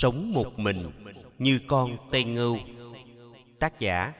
[0.00, 0.90] sống một mình
[1.38, 2.58] như con tây ngưu.
[3.58, 4.12] Tác giả,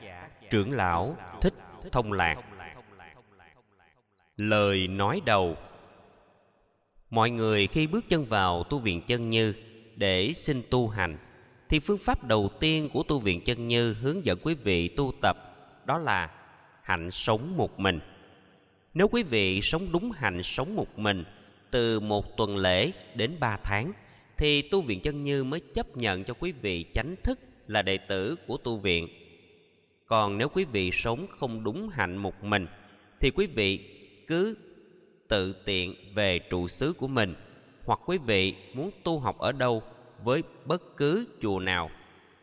[0.51, 1.55] trưởng lão thích
[1.93, 2.37] thông lạc.
[4.37, 5.57] Lời nói đầu.
[7.11, 9.55] Mọi người khi bước chân vào tu viện chân như
[9.97, 11.19] để xin tu hành,
[11.69, 15.13] thì phương pháp đầu tiên của tu viện chân như hướng dẫn quý vị tu
[15.23, 15.37] tập
[15.87, 16.31] đó là
[16.83, 18.01] hạnh sống một mình.
[18.95, 21.25] Nếu quý vị sống đúng hạnh sống một mình,
[21.71, 23.93] từ một tuần lễ đến ba tháng
[24.39, 27.99] thì tu viện chân như mới chấp nhận cho quý vị chánh thức là đệ
[27.99, 29.09] tử của tu viện.
[30.07, 32.67] Còn nếu quý vị sống không đúng hạnh một mình,
[33.21, 33.81] thì quý vị
[34.27, 34.57] cứ
[35.29, 37.35] tự tiện về trụ xứ của mình,
[37.85, 39.83] hoặc quý vị muốn tu học ở đâu
[40.25, 41.91] với bất cứ chùa nào,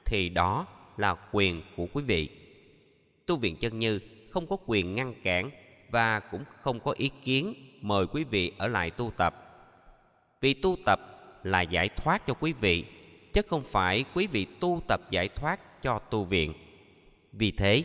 [0.06, 2.30] thì đó là quyền của quý vị.
[3.26, 4.00] Tu viện chân như
[4.30, 5.52] không có quyền ngăn cản
[5.90, 9.42] và cũng không có ý kiến mời quý vị ở lại tu tập.
[10.42, 11.15] Vì tu tập
[11.46, 12.86] là giải thoát cho quý vị,
[13.34, 16.54] chứ không phải quý vị tu tập giải thoát cho tu viện.
[17.34, 17.84] Vì thế,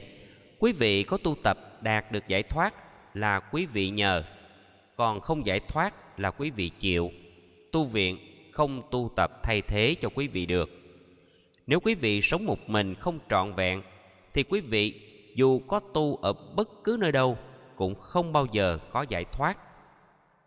[0.59, 2.75] quý vị có tu tập đạt được giải thoát
[3.15, 4.25] là quý vị nhờ,
[4.97, 7.11] còn không giải thoát là quý vị chịu.
[7.73, 8.19] Tu viện
[8.53, 10.71] không tu tập thay thế cho quý vị được.
[11.67, 13.83] Nếu quý vị sống một mình không trọn vẹn,
[14.35, 14.95] thì quý vị
[15.35, 17.39] dù có tu ở bất cứ nơi đâu
[17.77, 19.59] cũng không bao giờ có giải thoát.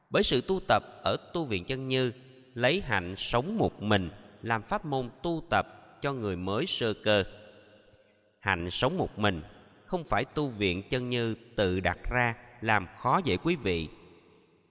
[0.10, 2.12] Bởi sự tu tập ở tu viện chân như
[2.54, 4.10] lấy hạnh sống một mình,
[4.42, 5.66] làm pháp môn tu tập
[6.02, 7.24] cho người mới sơ cơ.
[8.40, 9.42] Hạnh sống một mình
[9.86, 13.88] không phải tu viện chân như tự đặt ra làm khó dễ quý vị,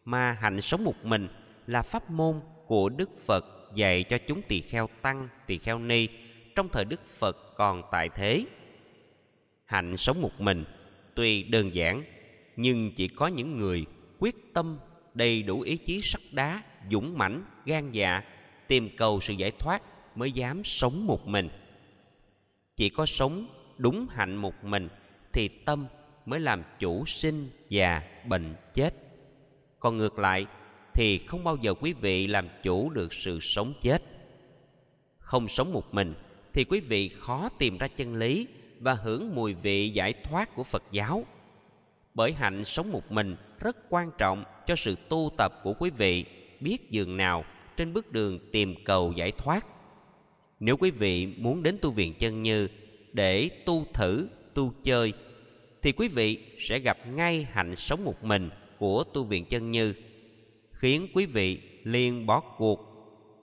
[0.04, 1.28] mà hạnh sống một mình
[1.66, 3.44] là pháp môn của đức phật
[3.74, 6.08] dạy cho chúng tỳ kheo tăng, tỳ kheo ni
[6.54, 8.44] trong thời đức phật còn tại thế.
[9.64, 10.64] Hạnh sống một mình
[11.14, 12.04] tuy đơn giản,
[12.56, 13.86] nhưng chỉ có những người
[14.18, 14.78] quyết tâm
[15.14, 18.22] đầy đủ ý chí sắt đá dũng mãnh, gan dạ
[18.66, 19.82] tìm cầu sự giải thoát
[20.16, 21.48] mới dám sống một mình.
[22.76, 23.46] Chỉ có sống
[23.78, 24.88] đúng hạnh một mình
[25.32, 25.86] thì tâm
[26.26, 28.94] mới làm chủ sinh già bệnh chết.
[29.80, 30.46] Còn ngược lại
[30.94, 34.02] thì không bao giờ quý vị làm chủ được sự sống chết.
[35.18, 36.14] Không sống một mình
[36.52, 38.48] thì quý vị khó tìm ra chân lý
[38.80, 41.24] và hưởng mùi vị giải thoát của phật giáo.
[42.14, 46.24] Bởi hạnh sống một mình rất quan trọng cho sự tu tập của quý vị
[46.62, 47.44] biết dường nào
[47.76, 49.66] trên bước đường tìm cầu giải thoát.
[50.60, 52.68] Nếu quý vị muốn đến tu viện chân như
[53.12, 55.12] để tu thử, tu chơi,
[55.82, 59.94] thì quý vị sẽ gặp ngay hạnh sống một mình của tu viện chân như,
[60.72, 62.88] khiến quý vị liền bỏ cuộc,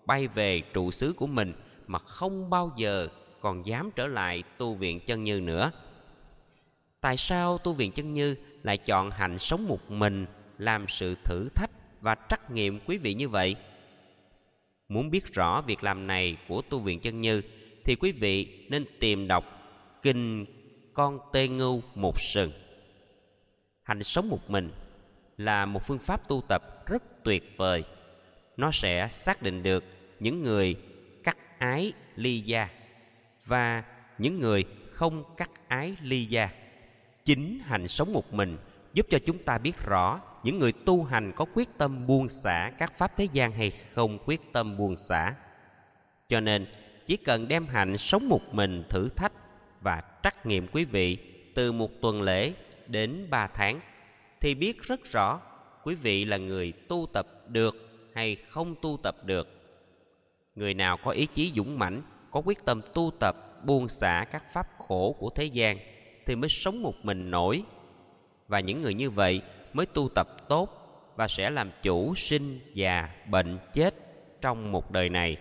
[0.05, 1.53] bay về trụ xứ của mình
[1.87, 3.07] mà không bao giờ
[3.41, 5.71] còn dám trở lại tu viện chân như nữa.
[7.01, 10.25] Tại sao tu viện chân như lại chọn hạnh sống một mình
[10.57, 11.71] làm sự thử thách
[12.01, 13.55] và trắc nghiệm quý vị như vậy.
[14.89, 17.41] Muốn biết rõ việc làm này của tu viện chân như,
[17.85, 19.45] thì quý vị nên tìm đọc
[20.01, 20.45] kinh
[20.93, 22.51] con tê ngưu một sừng.
[23.83, 24.71] Hành sống một mình
[25.37, 27.83] là một phương pháp tu tập rất tuyệt vời.
[28.57, 29.83] Nó sẽ xác định được
[30.19, 30.75] những người
[31.23, 32.69] cắt ái ly gia
[33.45, 33.83] và
[34.17, 36.49] những người không cắt ái ly gia.
[37.25, 38.57] Chính hành sống một mình
[38.93, 42.71] giúp cho chúng ta biết rõ những người tu hành có quyết tâm buông xả
[42.77, 45.35] các pháp thế gian hay không quyết tâm buông xả?
[46.29, 46.67] Cho nên,
[47.05, 49.33] chỉ cần đem hạnh sống một mình thử thách
[49.81, 51.17] và trắc nghiệm quý vị
[51.55, 52.53] từ một tuần lễ
[52.87, 53.79] đến ba tháng,
[54.41, 55.41] thì biết rất rõ
[55.83, 57.75] quý vị là người tu tập được
[58.13, 59.47] hay không tu tập được.
[60.55, 62.01] Người nào có ý chí dũng mãnh,
[62.31, 65.77] có quyết tâm tu tập, buông xả các pháp khổ của thế gian
[66.25, 67.63] thì mới sống một mình nổi.
[68.47, 69.41] Và những người như vậy
[69.73, 70.79] mới tu tập tốt
[71.15, 73.95] và sẽ làm chủ sinh già bệnh chết
[74.41, 75.37] trong một đời này.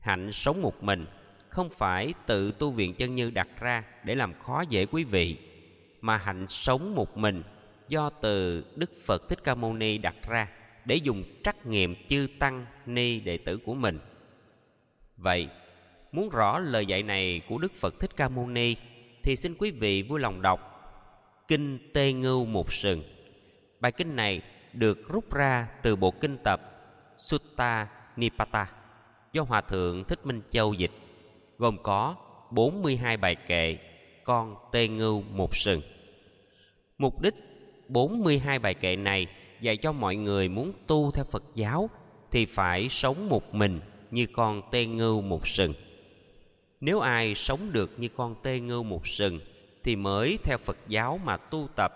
[0.00, 1.06] Hạnh sống một mình
[1.48, 5.36] không phải tự tu viện chân như đặt ra để làm khó dễ quý vị,
[6.00, 7.42] mà hạnh sống một mình
[7.88, 10.48] do từ đức phật thích ca mâu ni đặt ra
[10.84, 13.98] để dùng trắc nghiệm chư tăng ni đệ tử của mình.
[15.16, 15.48] Vậy,
[16.12, 18.76] muốn rõ lời dạy này của đức phật thích ca mâu ni
[19.22, 20.73] thì xin quý vị vui lòng đọc
[21.48, 23.02] kinh tê ngưu một sừng.
[23.80, 24.42] Bài kinh này
[24.72, 26.60] được rút ra từ bộ kinh tập
[27.16, 28.70] sutta nipata
[29.32, 30.90] do hòa thượng thích minh châu dịch,
[31.58, 32.16] gồm có
[32.50, 33.78] 42 bài kệ
[34.24, 35.82] con tê ngưu một sừng.
[36.98, 37.34] Mục đích
[37.88, 39.26] 42 bài kệ này
[39.60, 41.90] dạy cho mọi người muốn tu theo Phật giáo
[42.30, 43.80] thì phải sống một mình
[44.10, 45.74] như con tê ngưu một sừng.
[46.80, 49.40] Nếu ai sống được như con tê ngưu một sừng
[49.84, 51.92] thì mới theo phật giáo mà tu tập.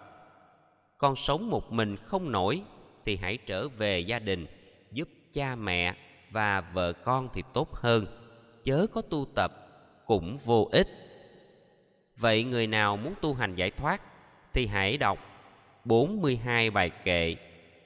[0.98, 2.62] Con sống một mình không nổi
[3.04, 4.46] thì hãy trở về gia đình,
[4.92, 5.94] giúp cha mẹ
[6.30, 8.06] và vợ con thì tốt hơn.
[8.64, 9.52] Chớ có tu tập
[10.06, 10.88] cũng vô ích.
[12.16, 14.02] Vậy người nào muốn tu hành giải thoát
[14.54, 15.18] thì hãy đọc
[15.84, 17.36] 42 bài kệ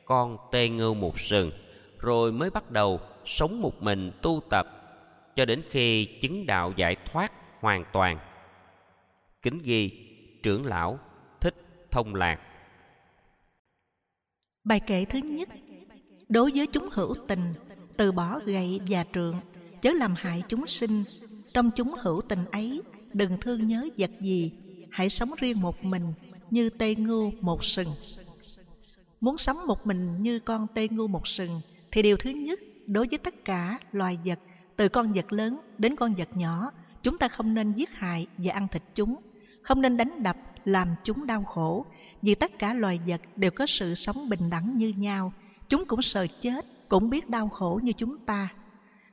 [0.04, 1.50] con tê ngưu một sừng,
[1.98, 4.66] rồi mới bắt đầu sống một mình tu tập
[5.36, 8.18] cho đến khi chứng đạo giải thoát hoàn toàn
[9.42, 9.90] kính ghi,
[10.42, 10.98] trưởng lão,
[11.40, 11.54] thích
[11.90, 12.40] thông lạc.
[14.64, 15.48] Bài kệ thứ nhất.
[16.28, 17.54] Đối với chúng hữu tình,
[17.96, 19.40] từ bỏ gậy và trượng,
[19.82, 21.04] chớ làm hại chúng sinh.
[21.54, 24.52] Trong chúng hữu tình ấy, đừng thương nhớ vật gì,
[24.90, 26.12] hãy sống riêng một mình
[26.50, 27.88] như tê ngưu một sừng.
[29.20, 31.60] Muốn sống một mình như con tê ngưu một sừng,
[31.90, 34.38] thì điều thứ nhất, đối với tất cả loài vật,
[34.76, 36.70] từ con vật lớn đến con vật nhỏ,
[37.02, 39.16] chúng ta không nên giết hại và ăn thịt chúng
[39.62, 41.86] không nên đánh đập, làm chúng đau khổ.
[42.22, 45.32] Vì tất cả loài vật đều có sự sống bình đẳng như nhau.
[45.68, 48.48] Chúng cũng sợ chết, cũng biết đau khổ như chúng ta.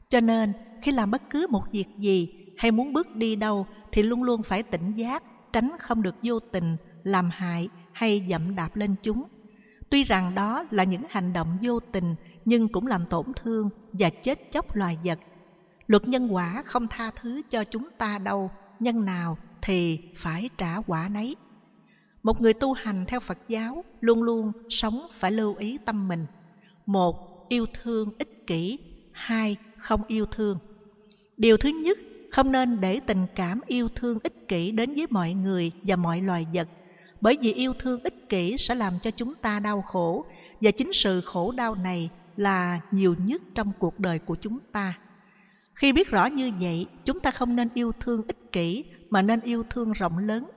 [0.09, 4.03] Cho nên, khi làm bất cứ một việc gì hay muốn bước đi đâu thì
[4.03, 5.23] luôn luôn phải tỉnh giác,
[5.53, 9.23] tránh không được vô tình làm hại hay dậm đạp lên chúng.
[9.89, 12.15] Tuy rằng đó là những hành động vô tình,
[12.45, 15.19] nhưng cũng làm tổn thương và chết chóc loài vật.
[15.87, 20.75] Luật nhân quả không tha thứ cho chúng ta đâu, nhân nào thì phải trả
[20.87, 21.35] quả nấy.
[22.23, 26.25] Một người tu hành theo phật giáo luôn luôn sống phải lưu ý tâm mình.
[26.85, 28.79] Một, yêu thương ích kỷ.
[29.11, 30.57] Hai, không yêu thương.
[31.37, 31.97] Điều thứ nhất,
[32.31, 36.21] không nên để tình cảm yêu thương ích kỷ đến với mọi người và mọi
[36.21, 36.67] loài vật,
[37.21, 40.25] bởi vì yêu thương ích kỷ sẽ làm cho chúng ta đau khổ,
[40.61, 44.99] và chính sự khổ đau này là nhiều nhất trong cuộc đời của chúng ta.
[45.73, 49.41] Khi biết rõ như vậy, chúng ta không nên yêu thương ích kỷ mà nên
[49.41, 50.49] yêu thương rộng lớn.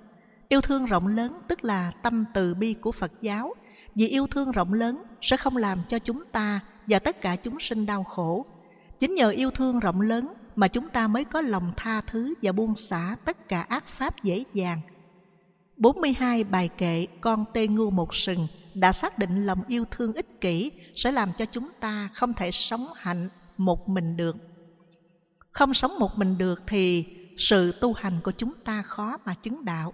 [0.49, 3.55] Yêu thương rộng lớn tức là tâm từ bi của phật giáo.
[3.95, 7.61] Vì yêu thương rộng lớn sẽ không làm cho chúng ta và tất cả chúng
[7.61, 8.47] sinh đau khổ.
[9.01, 12.53] Chính nhờ yêu thương rộng lớn mà chúng ta mới có lòng tha thứ và
[12.53, 14.81] buông xả tất cả ác pháp dễ dàng.
[15.77, 20.41] 42 bài kệ con tê ngu một sừng đã xác định lòng yêu thương ích
[20.41, 24.37] kỷ sẽ làm cho chúng ta không thể sống hạnh một mình được.
[25.51, 27.05] Không sống một mình được thì
[27.43, 29.93] sự tu hành của chúng ta khó mà chứng đạo.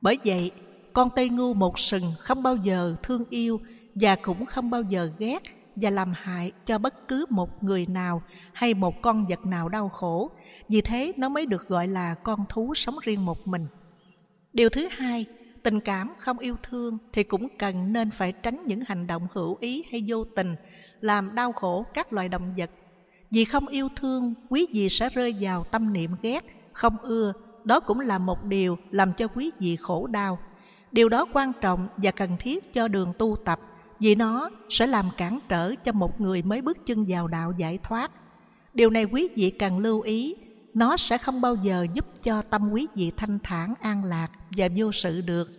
[0.00, 0.50] Bởi vậy,
[0.92, 3.60] con tây ngu một sừng không bao giờ thương yêu
[3.94, 5.42] và cũng không bao giờ ghét
[5.76, 9.88] và làm hại cho bất cứ một người nào hay một con vật nào đau
[9.88, 10.30] khổ.
[10.68, 13.66] Vì thế nó mới được gọi là con thú sống riêng một mình.
[14.52, 15.26] Điều thứ hai,
[15.62, 19.56] tình cảm không yêu thương thì cũng cần nên phải tránh những hành động hữu
[19.60, 20.56] ý hay vô tình
[21.00, 22.70] làm đau khổ các loài động vật.
[23.30, 27.32] Vì không yêu thương, quý vị sẽ rơi vào tâm niệm ghét, không ưa,
[27.64, 30.38] đó cũng là một điều làm cho quý vị khổ đau.
[30.92, 33.60] Điều đó quan trọng và cần thiết cho đường tu tập
[34.00, 37.78] vì nó sẽ làm cản trở cho một người mới bước chân vào đạo giải
[37.82, 38.10] thoát.
[38.74, 40.36] Điều này quý vị cần lưu ý
[40.74, 44.68] nó sẽ không bao giờ giúp cho tâm quý vị thanh thản an lạc và
[44.76, 45.50] vô sự được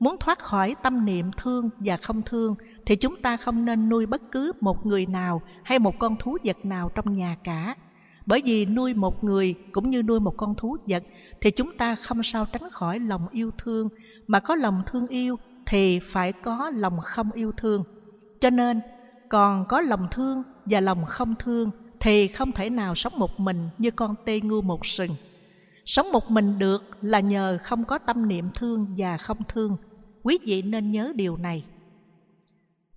[0.00, 2.54] muốn thoát khỏi tâm niệm thương và không thương
[2.86, 6.36] thì chúng ta không nên nuôi bất cứ một người nào hay một con thú
[6.44, 7.74] vật nào trong nhà cả
[8.28, 11.02] bởi vì nuôi một người cũng như nuôi một con thú vật
[11.40, 13.88] thì chúng ta không sao tránh khỏi lòng yêu thương
[14.26, 17.84] mà có lòng thương yêu thì phải có lòng không yêu thương
[18.40, 18.80] cho nên,
[19.28, 23.68] còn có lòng thương và lòng không thương thì không thể nào sống một mình
[23.78, 25.10] như con tê ngu một sừng.
[25.84, 29.76] Sống một mình được là nhờ không có tâm niệm thương và không thương.
[30.22, 31.64] Quý vị nên nhớ điều này.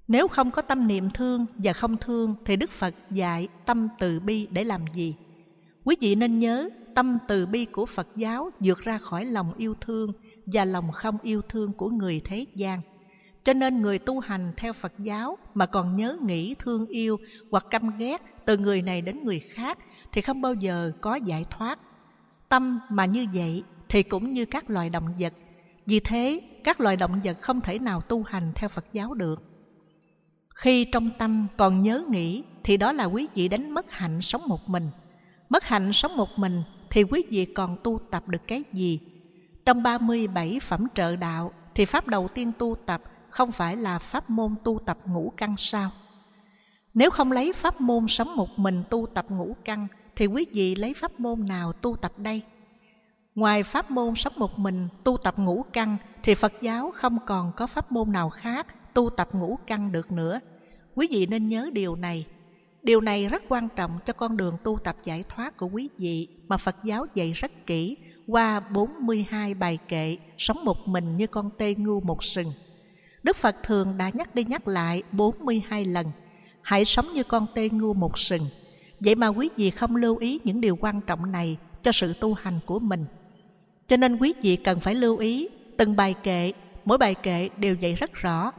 [0.08, 4.20] Nếu không có tâm niệm thương và không thương thì Đức Phật dạy tâm từ
[4.20, 5.15] bi để làm gì?
[5.83, 9.75] Quý vị nên nhớ tâm từ bi của Phật giáo vượt ra khỏi lòng yêu
[9.81, 10.11] thương
[10.45, 12.81] và lòng không yêu thương của người thế gian.
[13.43, 17.17] Cho nên người tu hành theo Phật giáo mà còn nhớ nghĩ thương yêu
[17.51, 19.77] hoặc căm ghét từ người này đến người khác
[20.11, 21.79] thì không bao giờ có giải thoát.
[22.50, 25.33] Tâm mà như vậy thì cũng như các loài động vật.
[25.85, 29.43] Vì thế, các loài động vật không thể nào tu hành theo Phật giáo được.
[30.55, 34.41] Khi trong tâm còn nhớ nghĩ thì đó là quý vị đánh mất hạnh sống
[34.47, 34.89] một mình.
[35.51, 39.00] Mất hạnh sống một mình thì quý vị còn tu tập được cái gì?
[39.65, 44.29] Trong 37 phẩm trợ đạo thì pháp đầu tiên tu tập không phải là pháp
[44.29, 45.89] môn tu tập ngũ căn sao?
[46.93, 50.75] Nếu không lấy pháp môn sống một mình tu tập ngũ căn thì quý vị
[50.75, 52.41] lấy pháp môn nào tu tập đây?
[53.36, 57.51] Ngoài pháp môn sống một mình tu tập ngũ căn thì Phật giáo không còn
[57.55, 60.39] có pháp môn nào khác tu tập ngũ căn được nữa.
[60.96, 62.25] Quý vị nên nhớ điều này.
[62.83, 66.27] Điều này rất quan trọng cho con đường tu tập giải thoát của quý vị
[66.47, 67.97] mà Phật giáo dạy rất kỹ
[68.27, 72.53] qua 42 bài kệ, sống một mình như con tê ngu một sừng.
[73.23, 76.11] Đức Phật thường đã nhắc đi nhắc lại 42 lần,
[76.61, 78.41] hãy sống như con tê ngu một sừng.
[79.00, 82.33] Vậy mà quý vị không lưu ý những điều quan trọng này cho sự tu
[82.33, 83.05] hành của mình.
[83.88, 85.47] Cho nên quý vị cần phải lưu ý
[85.77, 86.51] từng bài kệ,
[86.85, 88.51] mỗi bài kệ đều dạy rất rõ.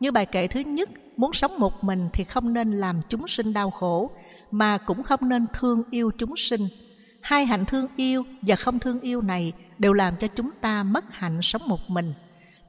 [0.00, 0.90] Như bài kệ thứ nhất
[1.20, 4.10] muốn sống một mình thì không nên làm chúng sinh đau khổ,
[4.50, 6.68] mà cũng không nên thương yêu chúng sinh.
[7.20, 11.04] Hai hạnh thương yêu và không thương yêu này đều làm cho chúng ta mất
[11.10, 12.14] hạnh sống một mình.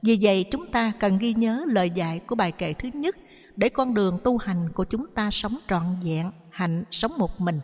[0.02, 3.16] Vì vậy, chúng ta cần ghi nhớ lời dạy của bài kệ thứ nhất
[3.56, 7.60] để con đường tu hành của chúng ta sống trọn vẹn, hạnh sống một mình.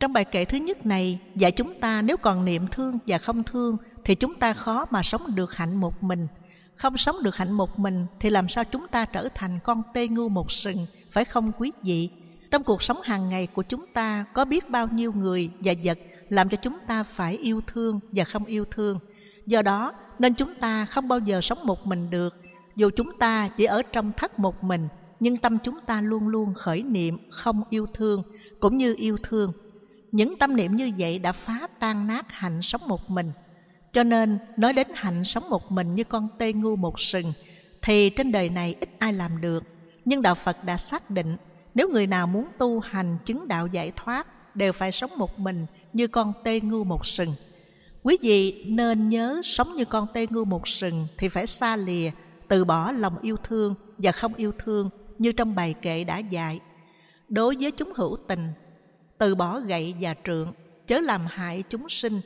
[0.00, 3.44] Trong bài kệ thứ nhất này, dạy chúng ta nếu còn niệm thương và không
[3.44, 6.26] thương thì chúng ta khó mà sống được hạnh một mình
[6.82, 10.08] không sống được hạnh một mình, thì làm sao chúng ta trở thành con tê
[10.08, 12.10] ngu một sừng, phải không quý vị?
[12.50, 15.98] Trong cuộc sống hàng ngày của chúng ta, có biết bao nhiêu người và vật
[16.28, 18.98] làm cho chúng ta phải yêu thương và không yêu thương?
[19.46, 22.36] Do đó, nên chúng ta không bao giờ sống một mình được.
[22.76, 24.88] Dù chúng ta chỉ ở trong thất một mình,
[25.20, 28.22] nhưng tâm chúng ta luôn luôn khởi niệm không yêu thương,
[28.60, 29.52] cũng như yêu thương.
[30.12, 33.32] Những tâm niệm như vậy đã phá tan nát hạnh sống một mình
[33.92, 37.32] cho nên, nói đến hạnh sống một mình như con tê ngu một sừng,
[37.82, 39.64] thì trên đời này ít ai làm được.
[40.04, 41.36] Nhưng đạo phật đã xác định,
[41.74, 45.66] nếu người nào muốn tu hành chứng đạo giải thoát, đều phải sống một mình
[45.92, 47.34] như con tê ngu một sừng.
[48.02, 52.10] Quý vị nên nhớ sống như con tê ngu một sừng thì phải xa lìa,
[52.48, 56.60] từ bỏ lòng yêu thương và không yêu thương như trong bài kệ đã dạy.
[57.28, 58.48] Đối với chúng hữu tình,
[59.18, 60.52] từ bỏ gậy và trượng,
[60.86, 62.20] chớ làm hại chúng sinh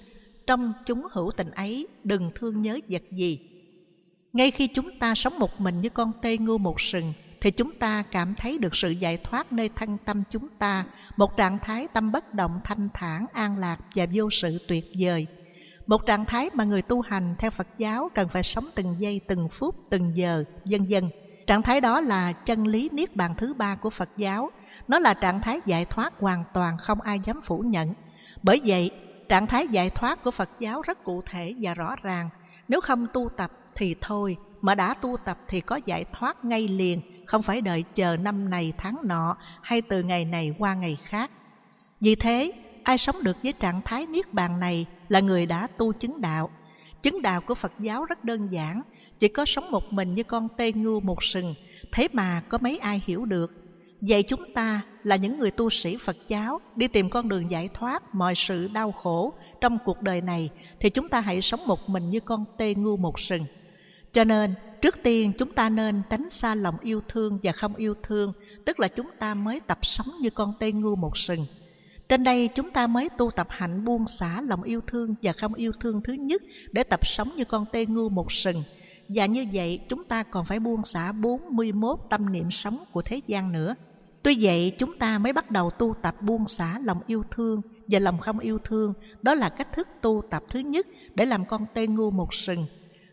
[0.47, 3.41] trong chúng hữu tình ấy, đừng thương nhớ vật gì.
[4.33, 7.75] Ngay khi chúng ta sống một mình như con tê ngu một sừng, thì chúng
[7.79, 10.85] ta cảm thấy được sự giải thoát nơi thân tâm chúng ta,
[11.17, 15.27] một trạng thái tâm bất động, thanh thản, an lạc và vô sự tuyệt vời.
[15.87, 19.21] Một trạng thái mà người tu hành theo phật giáo cần phải sống từng giây,
[19.27, 21.09] từng phút, từng giờ, vân vân.
[21.47, 24.51] Trạng thái đó là chân lý niết bàn thứ ba của phật giáo.
[24.89, 27.95] Nó là trạng thái giải thoát hoàn toàn không ai dám phủ nhận.
[28.43, 28.91] Bởi vậy
[29.29, 32.29] trạng thái giải thoát của phật giáo rất cụ thể và rõ ràng.
[32.69, 36.69] Nếu không tu tập thì thôi, mà đã tu tập thì có giải thoát ngay
[36.69, 40.99] liền, không phải đợi chờ năm này tháng nọ hay từ ngày này qua ngày
[41.05, 41.31] khác.
[42.01, 42.53] Vì thế,
[42.85, 46.51] ai sống được với trạng thái niết bàn này là người đã tu chứng đạo.
[47.03, 48.83] Chứng đạo của phật giáo rất đơn giản,
[49.19, 51.55] chỉ có sống một mình như con tê ngưu một sừng,
[51.93, 53.66] thế mà có mấy ai hiểu được?
[54.01, 57.69] Vậy chúng ta là những người tu sĩ phật giáo đi tìm con đường giải
[57.75, 60.51] thoát mọi sự đau khổ trong cuộc đời này,
[60.81, 63.45] thì chúng ta hãy sống một mình như con tê ngu một sừng.
[64.13, 67.95] Cho nên, trước tiên chúng ta nên tránh xa lòng yêu thương và không yêu
[68.03, 68.33] thương,
[68.65, 71.47] tức là chúng ta mới tập sống như con tê ngu một sừng.
[72.09, 75.55] Trên đây chúng ta mới tu tập hạnh buông xả lòng yêu thương và không
[75.55, 78.63] yêu thương thứ nhất để tập sống như con tê ngu một sừng.
[79.09, 83.21] Và như vậy chúng ta còn phải buông xả 41 tâm niệm sống của thế
[83.27, 83.75] gian nữa.
[84.27, 87.99] Tuy vậy chúng ta mới bắt đầu tu tập buông xả lòng yêu thương và
[87.99, 88.93] lòng không yêu thương.
[89.23, 92.67] Đó là cách thức tu tập thứ nhất để làm con tê ngu một sừng.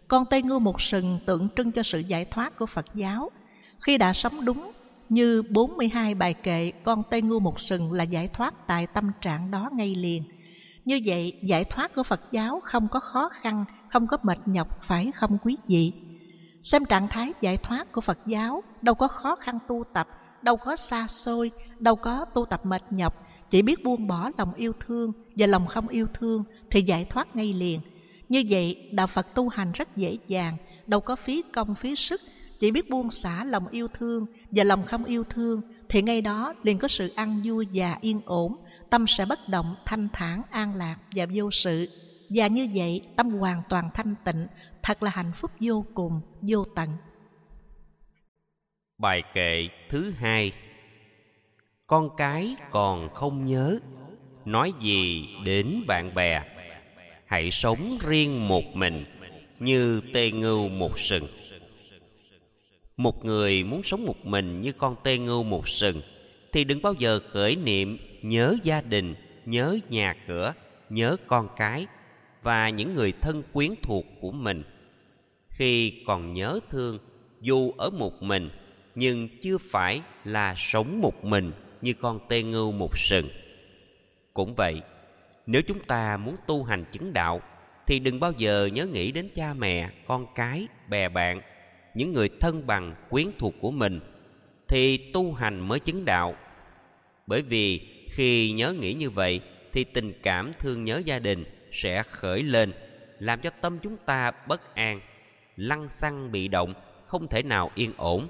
[0.07, 3.31] Con tê ngu một sừng tượng trưng cho sự giải thoát của Phật giáo.
[3.79, 4.71] Khi đã sống đúng
[5.09, 9.51] như 42 bài kệ con tê ngu một sừng là giải thoát tại tâm trạng
[9.51, 10.23] đó ngay liền.
[10.85, 14.83] Như vậy, giải thoát của Phật giáo không có khó khăn, không có mệt nhọc,
[14.83, 15.93] phải không quý vị?
[16.63, 20.07] Xem trạng thái giải thoát của Phật giáo, đâu có khó khăn tu tập,
[20.43, 24.53] đâu có xa xôi, đâu có tu tập mệt nhọc, chỉ biết buông bỏ lòng
[24.53, 27.81] yêu thương và lòng không yêu thương thì giải thoát ngay liền.
[28.29, 30.57] Như vậy, đạo Phật tu hành rất dễ dàng,
[30.87, 32.21] đâu có phí công phí sức,
[32.59, 36.53] chỉ biết buông xả lòng yêu thương và lòng không yêu thương thì ngay đó
[36.63, 38.55] liền có sự ăn vui và yên ổn,
[38.89, 41.87] tâm sẽ bất động, thanh thản, an lạc và vô sự.
[42.29, 44.47] Và như vậy, tâm hoàn toàn thanh tịnh,
[44.83, 46.89] thật là hạnh phúc vô cùng, vô tận.
[49.03, 50.51] Bài kệ thứ hai
[51.87, 53.79] Con cái còn không nhớ,
[54.45, 56.43] nói gì đến bạn bè.
[57.25, 59.05] Hãy sống riêng một mình,
[59.59, 61.27] như tê ngưu một sừng.
[62.97, 66.01] Một người muốn sống một mình như con tê ngưu một sừng,
[66.51, 70.53] thì đừng bao giờ khởi niệm nhớ gia đình nhớ nhà cửa
[70.89, 71.87] nhớ con cái
[72.41, 74.63] và những người thân quyến thuộc của mình
[75.49, 76.99] khi còn nhớ thương
[77.41, 78.49] dù ở một mình
[78.95, 83.29] nhưng chưa phải là sống một mình như con tê ngưu một sừng.
[84.33, 84.81] Cũng vậy,
[85.45, 87.41] nếu chúng ta muốn tu hành chứng đạo,
[87.87, 91.41] thì đừng bao giờ nhớ nghĩ đến cha mẹ, con cái, bè bạn,
[91.93, 93.99] những người thân bằng, quyến thuộc của mình,
[94.67, 96.35] thì tu hành mới chứng đạo.
[97.27, 97.79] Bởi vì
[98.11, 102.73] khi nhớ nghĩ như vậy, thì tình cảm thương nhớ gia đình sẽ khởi lên,
[103.19, 105.01] làm cho tâm chúng ta bất an,
[105.55, 106.73] lăng xăng bị động,
[107.05, 108.27] không thể nào yên ổn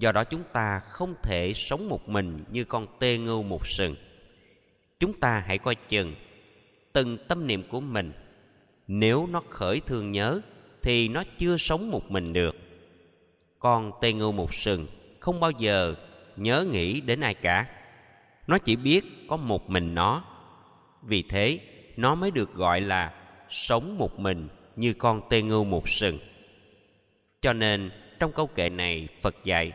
[0.00, 3.96] do đó chúng ta không thể sống một mình như con tê ngưu một sừng.
[5.00, 6.14] Chúng ta hãy coi chừng
[6.92, 8.12] từng tâm niệm của mình.
[8.86, 10.40] Nếu nó khởi thương nhớ,
[10.82, 12.56] thì nó chưa sống một mình được.
[13.58, 14.86] Con tê ngưu một sừng
[15.20, 15.94] không bao giờ
[16.36, 17.66] nhớ nghĩ đến ai cả.
[18.46, 20.24] Nó chỉ biết có một mình nó.
[21.02, 21.58] Vì thế,
[21.96, 23.14] nó mới được gọi là
[23.50, 26.18] sống một mình như con tê ngưu một sừng.
[27.42, 29.72] Cho nên, trong câu kệ này, phật dạy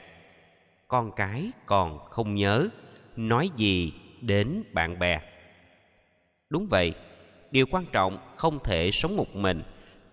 [0.87, 2.67] con cái còn không nhớ,
[3.15, 5.21] nói gì đến bạn bè.
[6.49, 6.93] Đúng vậy,
[7.51, 9.63] điều quan trọng không thể sống một mình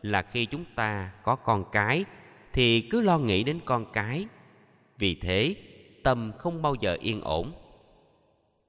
[0.02, 2.04] là khi chúng ta có con cái
[2.52, 4.26] thì cứ lo nghĩ đến con cái.
[4.98, 5.56] Vì thế,
[6.02, 7.52] tâm không bao giờ yên ổn.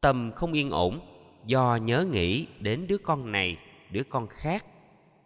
[0.02, 1.00] Tâm không yên ổn
[1.46, 3.58] do nhớ nghĩ đến đứa con này,
[3.90, 4.66] đứa con khác.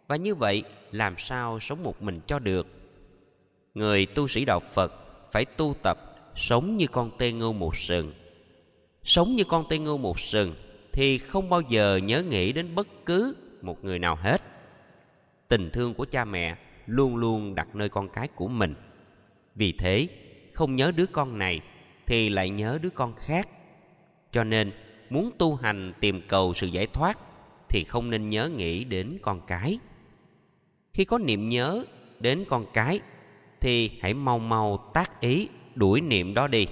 [0.08, 2.66] Và như vậy làm sao sống một mình cho được?
[3.74, 4.92] Người tu sĩ đạo phật
[5.32, 6.07] phải tu tập
[6.38, 8.12] sống như con tê ngưu một sừng.
[9.02, 10.54] Sống như con tê ngưu một sừng
[10.92, 14.42] thì không bao giờ nhớ nghĩ đến bất cứ một người nào hết.
[15.48, 18.74] Tình thương của cha mẹ luôn luôn đặt nơi con cái của mình.
[19.54, 20.08] Vì thế,
[20.52, 21.60] không nhớ đứa con này
[22.06, 23.48] thì lại nhớ đứa con khác.
[24.32, 24.72] Cho nên,
[25.10, 27.18] muốn tu hành tìm cầu sự giải thoát
[27.68, 29.78] thì không nên nhớ nghĩ đến con cái.
[30.92, 31.84] Khi có niệm nhớ
[32.20, 33.00] đến con cái
[33.60, 36.66] thì hãy mau mau tác ý đuổi niệm đó đi.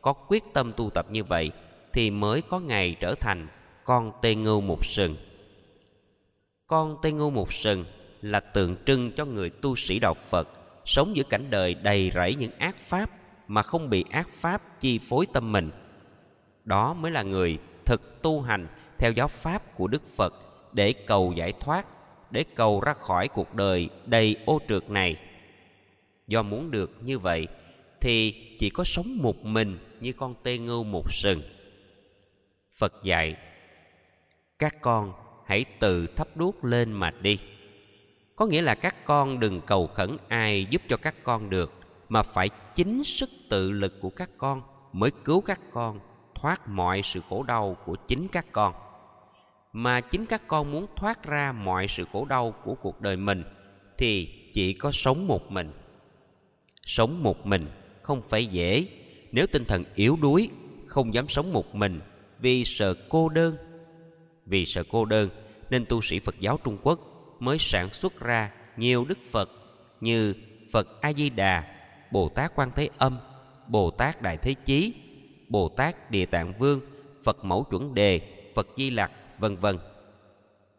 [0.00, 1.50] Có quyết tâm tu tập như vậy
[1.92, 3.48] thì mới có ngày trở thành
[3.84, 5.16] con tê ngưu một sừng.
[6.66, 7.84] Con tê ngưu một sừng
[8.22, 10.48] là tượng trưng cho người tu sĩ đạo phật,
[10.84, 13.10] sống giữa cảnh đời đầy rẫy những ác pháp
[13.48, 15.70] mà không bị ác pháp chi phối tâm mình.
[16.64, 18.66] Đó mới là người thực tu hành
[18.98, 20.34] theo giáo pháp của đức phật
[20.72, 21.86] để cầu giải thoát,
[22.30, 25.16] để cầu ra khỏi cuộc đời đầy ô trượt này.
[26.26, 27.48] Do muốn được như vậy
[28.02, 31.42] thì chỉ có sống một mình như con tê ngưu một sừng.
[32.76, 33.36] Phật dạy,
[34.58, 35.12] các con
[35.46, 37.38] hãy tự thắp đuốc lên mà đi.
[38.36, 41.72] Có nghĩa là các con đừng cầu khẩn ai giúp cho các con được,
[42.08, 44.62] mà phải chính sức tự lực của các con
[44.92, 46.00] mới cứu các con
[46.34, 48.74] thoát mọi sự khổ đau của chính các con.
[49.72, 53.44] Mà chính các con muốn thoát ra mọi sự khổ đau của cuộc đời mình
[53.98, 55.72] thì chỉ có sống một mình.
[56.86, 57.66] Sống một mình
[58.02, 58.86] không phải dễ.
[59.32, 60.48] Nếu tinh thần yếu đuối,
[60.86, 62.00] không dám sống một mình
[62.38, 63.56] vì sợ cô đơn.
[64.46, 65.28] Vì sợ cô đơn,
[65.70, 67.00] nên tu sĩ phật giáo trung quốc
[67.40, 69.50] mới sản xuất ra nhiều đức phật
[70.00, 70.34] như
[70.72, 71.64] phật a di đà
[72.10, 73.18] bồ tát quan thế âm,
[73.68, 74.94] bồ tát đại thế chí,
[75.48, 76.80] bồ tát địa tạng vương,
[77.24, 78.20] phật mẫu chuẩn đề,
[78.54, 79.78] phật di lặc, vân vân.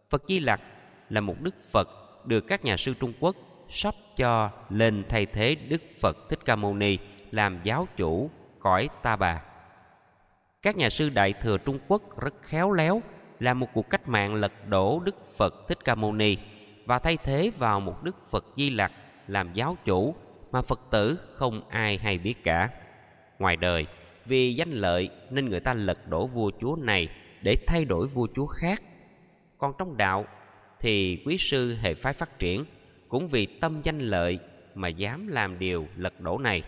[0.10, 0.62] Phật di lặc
[1.10, 1.90] là một đức phật
[2.26, 3.36] được các nhà sư trung quốc
[3.70, 6.98] sắp cho lên thay thế đức phật thích ca mâu ni
[7.34, 9.42] làm giáo chủ cõi ta bà.
[10.62, 13.02] Các nhà sư đại thừa trung quốc rất khéo léo,
[13.40, 16.38] làm một cuộc cách mạng lật đổ đức phật thích ca mâu ni
[16.86, 18.92] và thay thế vào một đức phật di lặc
[19.28, 20.16] làm giáo chủ
[20.52, 22.70] mà phật tử không ai hay biết cả.
[23.40, 23.88] Ngoài đời,
[24.26, 27.10] vì danh lợi nên người ta lật đổ vua chúa này
[27.42, 28.82] để thay đổi vua chúa khác.
[29.58, 30.26] Còn trong đạo
[30.80, 32.66] thì quý sư hệ phái phát triển
[33.08, 34.40] cũng vì tâm danh lợi
[34.76, 36.64] mà dám làm điều lật đổ này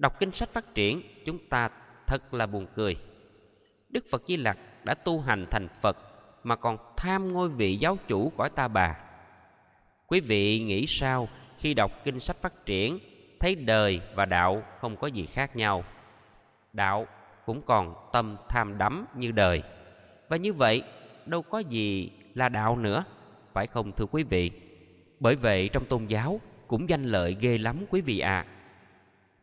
[0.00, 1.68] đọc kinh sách phát triển, chúng ta
[2.06, 2.96] thật là buồn cười.
[3.88, 5.96] Đức phật di lặc đã tu hành thành phật
[6.44, 8.96] mà còn tham ngôi vị giáo chủ cõi ta bà.
[10.06, 12.98] Quý vị nghĩ sao khi đọc kinh sách phát triển,
[13.40, 15.84] thấy đời và đạo không có gì khác nhau?
[16.72, 17.06] Đạo
[17.46, 19.62] cũng còn tâm tham đắm như đời.
[20.28, 20.82] Và như vậy,
[21.26, 23.04] đâu có gì là đạo nữa,
[23.52, 24.50] phải không thưa quý vị?
[25.20, 28.46] Bởi vậy trong tôn giáo cũng danh lợi ghê lắm quý vị à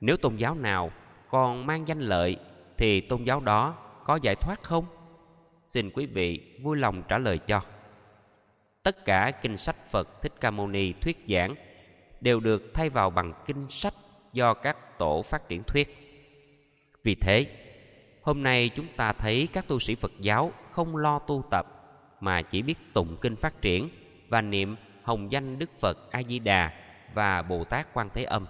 [0.01, 0.91] nếu tôn giáo nào
[1.29, 2.37] còn mang danh lợi,
[2.77, 4.85] thì tôn giáo đó có giải thoát không?
[5.65, 7.61] Xin quý vị vui lòng trả lời cho.
[8.83, 11.55] Tất cả kinh sách phật thích ca mâu ni thuyết giảng
[12.21, 13.93] đều được thay vào bằng kinh sách
[14.33, 15.97] do các tổ phát triển thuyết.
[17.03, 17.45] Vì thế,
[18.21, 21.67] hôm nay chúng ta thấy các tu sĩ phật giáo không lo tu tập,
[22.21, 23.89] mà chỉ biết tụng kinh phát triển
[24.29, 26.71] và niệm hồng danh đức phật a di đà
[27.13, 28.45] và bồ tát quan thế âm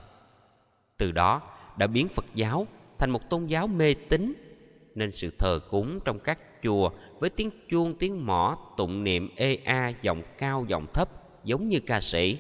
[0.98, 1.42] từ đó
[1.78, 4.34] đã biến phật giáo thành một tôn giáo mê tín,
[4.96, 9.56] nên sự thờ cúng trong các chùa với tiếng chuông, tiếng mõ, tụng niệm ê
[9.66, 11.10] a giọng cao giọng thấp
[11.44, 12.40] giống như ca sĩ.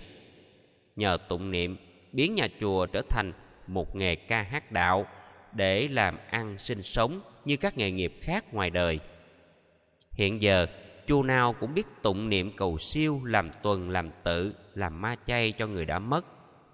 [0.95, 1.77] Nhờ tụng niệm,
[2.11, 3.33] biến nhà chùa trở thành
[3.67, 5.05] một nghề ca hát đạo
[5.53, 8.99] để làm ăn sinh sống như các nghề nghiệp khác ngoài đời.
[10.11, 10.67] Hiện giờ,
[11.07, 15.51] chùa nào cũng biết tụng niệm cầu siêu, làm tuần, làm tự, làm ma chay
[15.51, 16.25] cho người đã mất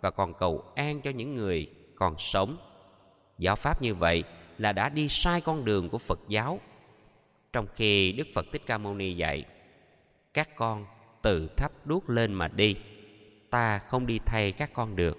[0.03, 2.57] và còn cầu an cho những người còn sống.
[3.37, 4.23] Giáo pháp như vậy
[4.57, 6.59] là đã đi sai con đường của phật giáo.
[7.53, 9.45] Trong khi đức phật thích ca mâu ni dạy,
[10.33, 10.85] các con
[11.21, 12.75] tự thắp đuốc lên mà đi,
[13.49, 15.17] ta không đi thay các con được.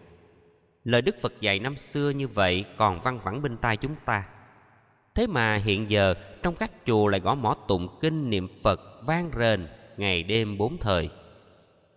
[0.84, 4.28] Lời đức phật dạy năm xưa như vậy còn văng vẳng bên tai chúng ta.
[5.14, 9.30] Thế mà hiện giờ, trong các chùa lại gõ mỏ tụng kinh niệm phật vang
[9.38, 11.10] rền ngày đêm bốn thời.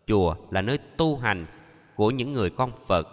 [0.08, 1.46] Chùa là nơi tu hành
[1.98, 3.08] của những người con phật.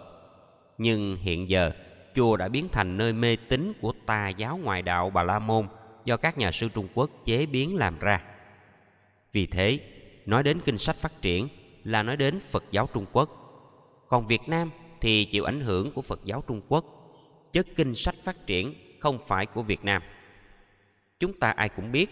[0.77, 1.71] Nhưng hiện giờ,
[2.15, 5.67] chùa đã biến thành nơi mê tín của tà giáo ngoại đạo bà la môn
[6.05, 8.21] do các nhà sư trung quốc chế biến làm ra.
[9.33, 9.79] Vì thế,
[10.25, 11.47] nói đến kinh sách phát triển
[11.83, 13.29] là nói đến phật giáo trung quốc.
[14.07, 14.71] Còn việt nam
[15.01, 16.85] thì chịu ảnh hưởng của phật giáo trung quốc.
[17.53, 20.01] Chất kinh sách phát triển không phải của việt nam.
[21.19, 22.09] Chúng ta ai cũng biết,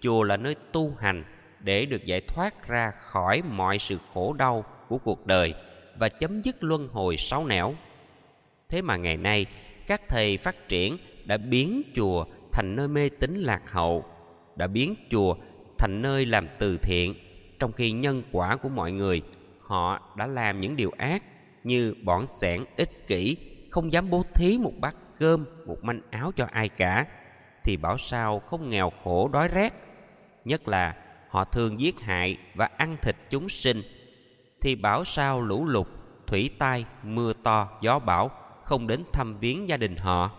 [0.00, 1.24] chùa là nơi tu hành
[1.60, 5.54] để được giải thoát ra khỏi mọi sự khổ đau của cuộc đời
[5.98, 7.74] và chấm dứt luân hồi sáu nẻo
[8.68, 9.46] thế mà ngày nay,
[9.86, 14.04] các thầy phát triển đã biến chùa thành nơi mê tín lạc hậu,
[14.56, 15.34] đã biến chùa
[15.78, 17.14] thành nơi làm từ thiện,
[17.58, 19.22] trong khi nhân quả của mọi người,
[19.60, 21.22] họ đã làm những điều ác
[21.64, 23.36] như bỏng sẻn ích kỷ,
[23.70, 27.06] không dám bố thí một bát cơm, một manh áo cho ai cả,
[27.64, 29.72] thì bảo sao không nghèo khổ đói rét.
[30.44, 30.94] Nhất là
[31.28, 33.82] họ thường giết hại và ăn thịt chúng sinh
[34.60, 35.86] thì bảo sao lũ lụt,
[36.26, 38.30] thủy tai, mưa to, gió bão,
[38.64, 40.30] không đến thăm viếng gia đình họ.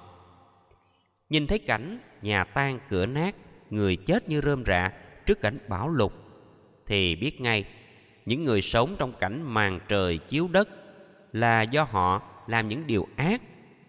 [1.30, 3.36] Nhìn thấy cảnh nhà tan cửa nát,
[3.70, 4.92] người chết như rơm rạ
[5.26, 6.12] trước cảnh bão lụt,
[6.86, 7.66] thì biết ngay
[8.26, 10.70] những người sống trong cảnh màn trời chiếu đất
[11.34, 13.42] là do họ làm những điều ác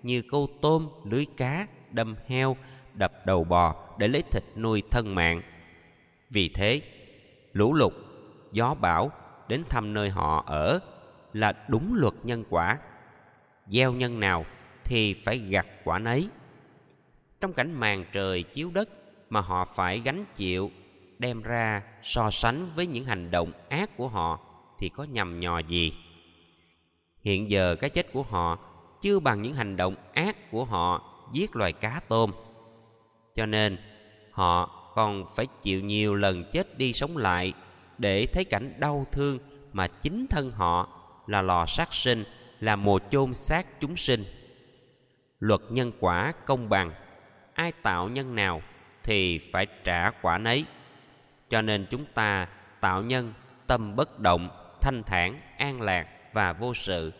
[0.02, 2.56] như câu tôm, lưới cá, đâm heo,
[2.94, 5.42] đập đầu bò để lấy thịt nuôi thân mạng.
[6.30, 6.80] Vì thế,
[7.52, 7.92] lũ lụt,
[8.52, 9.10] gió bão
[9.50, 10.80] đến thăm nơi họ ở
[11.32, 12.78] là đúng luật nhân quả.
[13.66, 14.44] Gieo nhân nào
[14.84, 16.28] thì phải gặt quả nấy.
[17.40, 18.88] Trong cảnh màn trời chiếu đất
[19.30, 20.70] mà họ phải gánh chịu,
[21.18, 24.40] đem ra so sánh với những hành động ác của họ
[24.78, 25.92] thì có nhầm nhò gì?
[27.22, 28.58] Hiện giờ cái chết của họ
[29.02, 32.32] chưa bằng những hành động ác của họ giết loài cá tôm.
[33.34, 33.78] Cho nên,
[34.32, 37.52] họ còn phải chịu nhiều lần chết đi sống lại
[38.00, 39.38] để thấy cảnh đau thương
[39.72, 40.88] mà chính thân họ
[41.26, 42.24] là lò sát sinh,
[42.60, 44.24] là mồ chôn xác chúng sinh.
[45.38, 46.92] Luật nhân quả công bằng,
[47.54, 48.62] ai tạo nhân nào
[49.02, 50.64] thì phải trả quả nấy.
[51.50, 52.48] Cho nên chúng ta
[52.80, 53.32] tạo nhân
[53.66, 54.48] tâm bất động,
[54.80, 57.12] thanh thản, an lạc và vô sự,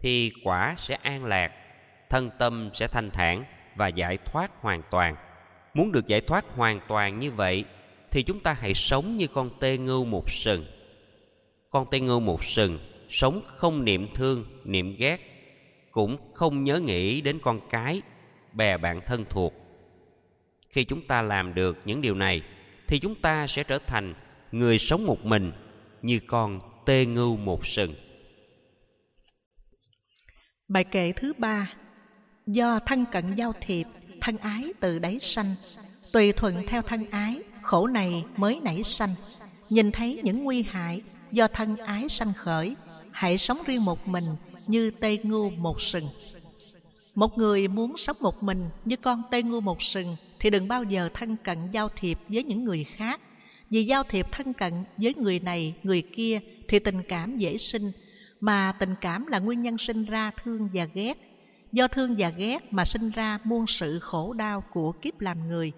[0.00, 1.52] thì quả sẽ an lạc,
[2.10, 3.44] thân tâm sẽ thanh thản
[3.74, 5.16] và giải thoát hoàn toàn.
[5.74, 7.64] Muốn được giải thoát hoàn toàn như vậy
[8.10, 10.64] thì chúng ta hãy sống như con tê ngưu một sừng.
[11.70, 12.78] Con tê ngưu một sừng
[13.10, 15.20] sống không niệm thương, niệm ghét,
[15.90, 18.02] cũng không nhớ nghĩ đến con cái,
[18.52, 19.54] bè bạn thân thuộc.
[20.68, 22.42] Khi chúng ta làm được những điều này,
[22.86, 24.14] thì chúng ta sẽ trở thành
[24.52, 25.52] người sống một mình
[26.02, 27.94] như con tê ngưu một sừng.
[30.68, 31.72] Bài kệ thứ ba,
[32.46, 33.86] do thân cận giao thiệp,
[34.20, 35.54] thân ái từ đáy sanh,
[36.12, 39.14] tùy thuận theo thân ái khổ này mới nảy sanh.
[39.70, 41.02] Nhìn thấy những nguy hại
[41.32, 42.76] do thân ái sanh khởi,
[43.10, 44.24] hãy sống riêng một mình
[44.66, 46.08] như tây ngu một sừng.
[47.14, 50.84] Một người muốn sống một mình như con tây ngu một sừng thì đừng bao
[50.84, 53.20] giờ thân cận giao thiệp với những người khác.
[53.70, 57.92] Vì giao thiệp thân cận với người này, người kia thì tình cảm dễ sinh,
[58.40, 61.14] mà tình cảm là nguyên nhân sinh ra thương và ghét.
[61.72, 65.72] Do thương và ghét mà sinh ra muôn sự khổ đau của kiếp làm người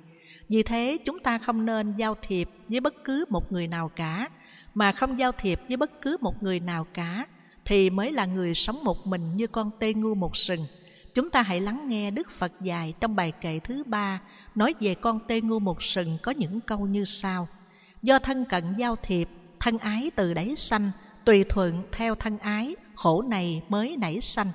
[0.51, 4.29] vì thế, chúng ta không nên giao thiệp với bất cứ một người nào cả.
[4.75, 7.27] Mà không giao thiệp với bất cứ một người nào cả,
[7.65, 10.67] thì mới là người sống một mình như con tê ngu một sừng.
[11.15, 14.21] Chúng ta hãy lắng nghe đức phật dạy trong bài kệ thứ ba,
[14.55, 17.49] nói về con tê ngu một sừng có những câu như sau.
[18.03, 19.29] Do thân cận giao thiệp,
[19.61, 20.91] thân ái từ đáy sanh,
[21.25, 24.49] tùy thuận theo thân ái, khổ này mới nảy sanh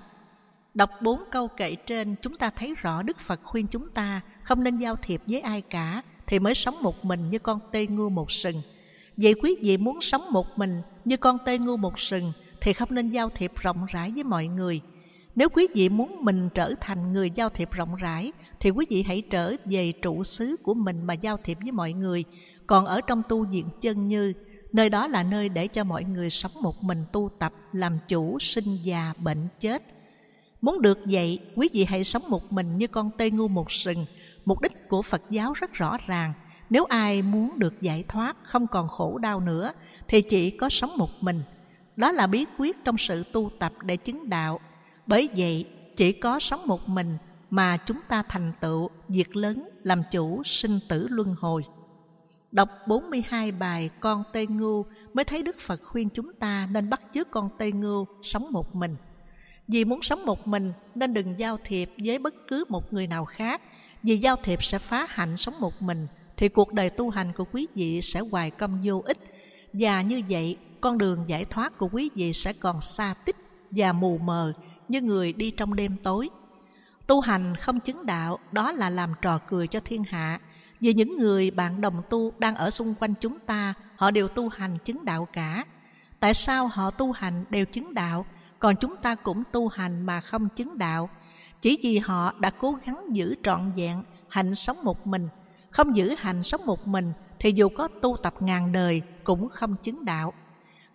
[0.75, 4.63] đọc bốn câu kệ trên, chúng ta thấy rõ đức phật khuyên chúng ta không
[4.63, 8.09] nên giao thiệp với ai cả, thì mới sống một mình như con tê ngu
[8.09, 8.61] một sừng.
[9.17, 12.89] Vậy quý vị muốn sống một mình như con tê ngu một sừng, thì không
[12.91, 14.81] nên giao thiệp rộng rãi với mọi người.
[15.35, 19.03] Nếu quý vị muốn mình trở thành người giao thiệp rộng rãi, thì quý vị
[19.03, 22.23] hãy trở về trụ xứ của mình mà giao thiệp với mọi người.
[22.67, 24.33] Còn ở trong tu viện chân như,
[24.73, 28.39] nơi đó là nơi để cho mọi người sống một mình tu tập, làm chủ,
[28.39, 29.94] sinh già, bệnh chết
[30.65, 34.05] muốn được vậy, quý vị hãy sống một mình như con tê ngu một sừng.
[34.45, 36.33] Mục đích của phật giáo rất rõ ràng.
[36.69, 39.73] Nếu ai muốn được giải thoát, không còn khổ đau nữa,
[40.07, 41.43] thì chỉ có sống một mình.
[41.95, 44.59] Đó là bí quyết trong sự tu tập để chứng đạo.
[45.05, 45.65] Bởi vậy,
[45.97, 47.17] chỉ có sống một mình
[47.49, 51.63] mà chúng ta thành tựu, việc lớn, làm chủ, sinh tử luân hồi.
[52.51, 57.01] Đọc 42 bài con tê ngưu mới thấy Đức Phật khuyên chúng ta nên bắt
[57.13, 58.95] chước con tê ngưu sống một mình.
[59.67, 63.25] Vì muốn sống một mình nên đừng giao thiệp với bất cứ một người nào
[63.25, 63.61] khác.
[64.03, 67.45] Vì giao thiệp sẽ phá hạnh sống một mình thì cuộc đời tu hành của
[67.51, 69.17] quý vị sẽ hoài công vô ích.
[69.73, 73.35] Và như vậy, con đường giải thoát của quý vị sẽ còn xa tích
[73.71, 74.53] và mù mờ
[74.87, 76.29] như người đi trong đêm tối.
[77.07, 80.39] Tu hành không chứng đạo đó là làm trò cười cho thiên hạ.
[80.79, 84.49] Vì những người bạn đồng tu đang ở xung quanh chúng ta, họ đều tu
[84.49, 85.65] hành chứng đạo cả.
[86.19, 88.25] Tại sao họ tu hành đều chứng đạo,
[88.59, 91.09] còn chúng ta cũng tu hành mà không chứng đạo?
[91.61, 95.29] Chỉ vì họ đã cố gắng giữ trọn vẹn hạnh sống một mình.
[95.69, 99.75] Không giữ hạnh sống một mình thì dù có tu tập ngàn đời cũng không
[99.83, 100.33] chứng đạo.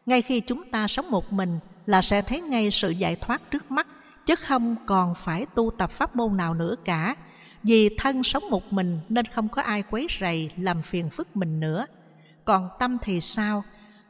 [0.06, 3.70] Ngay khi chúng ta sống một mình là sẽ thấy ngay sự giải thoát trước
[3.70, 3.86] mắt,
[4.26, 7.16] chứ không còn phải tu tập pháp môn nào nữa cả.
[7.62, 11.60] Vì thân sống một mình nên không có ai quấy rầy làm phiền phức mình
[11.60, 11.86] nữa.
[12.44, 13.62] Còn tâm thì sao?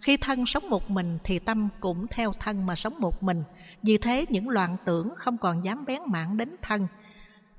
[0.03, 3.43] Khi thân sống một mình thì tâm cũng theo thân mà sống một mình.
[3.83, 6.87] Vì thế những loạn tưởng không còn dám bén mảng đến thân.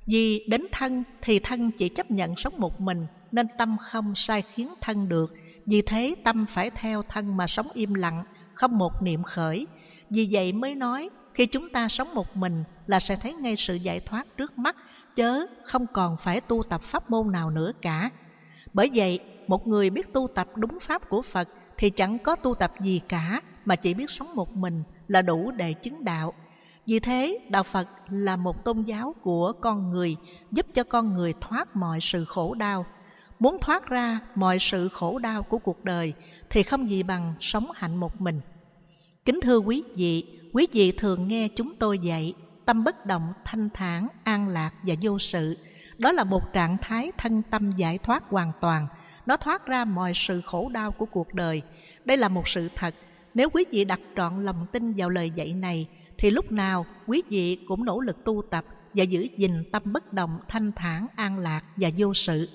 [0.06, 4.42] Vì đến thân thì thân chỉ chấp nhận sống một mình nên tâm không sai
[4.42, 5.34] khiến thân được.
[5.66, 8.24] Vì thế tâm phải theo thân mà sống im lặng,
[8.54, 9.68] không một niệm khởi.
[10.10, 13.76] Vì vậy mới nói khi chúng ta sống một mình là sẽ thấy ngay sự
[13.76, 14.76] giải thoát trước mắt,
[15.16, 18.10] chớ không còn phải tu tập pháp môn nào nữa cả.
[18.74, 21.50] Bởi vậy, một người biết tu tập đúng pháp của Phật
[21.82, 25.52] thì chẳng có tu tập gì cả mà chỉ biết sống một mình là đủ
[25.52, 26.34] để chứng đạo.
[26.86, 30.18] Vì thế, Đạo Phật là một tôn giáo của con người,
[30.52, 32.86] giúp cho con người thoát mọi sự khổ đau.
[33.40, 36.14] Muốn thoát ra mọi sự khổ đau của cuộc đời
[36.50, 38.42] thì không gì bằng sống hạnh một mình.
[39.26, 42.34] Kính thưa quý vị, quý vị thường nghe chúng tôi dạy
[42.66, 45.58] tâm bất động, thanh thản, an lạc và vô sự.
[45.98, 48.88] Đó là một trạng thái thân tâm giải thoát hoàn toàn.
[49.26, 51.62] Nó thoát ra mọi sự khổ đau của cuộc đời.
[52.06, 52.96] Đây là một sự thật.
[53.34, 57.24] Nếu quý vị đặt trọn lòng tin vào lời dạy này, thì lúc nào quý
[57.30, 61.38] vị cũng nỗ lực tu tập và giữ gìn tâm bất động, thanh thản, an
[61.38, 62.50] lạc và vô sự.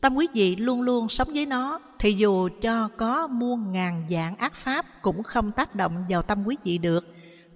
[0.00, 4.36] Tâm quý vị luôn luôn sống với nó, thì dù cho có muôn ngàn dạng
[4.36, 7.04] ác pháp cũng không tác động vào tâm quý vị được.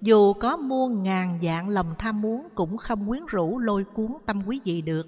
[0.01, 4.43] Dù có muôn ngàn dạng lòng tham muốn cũng không quyến rũ lôi cuốn tâm
[4.47, 5.07] quý vị được.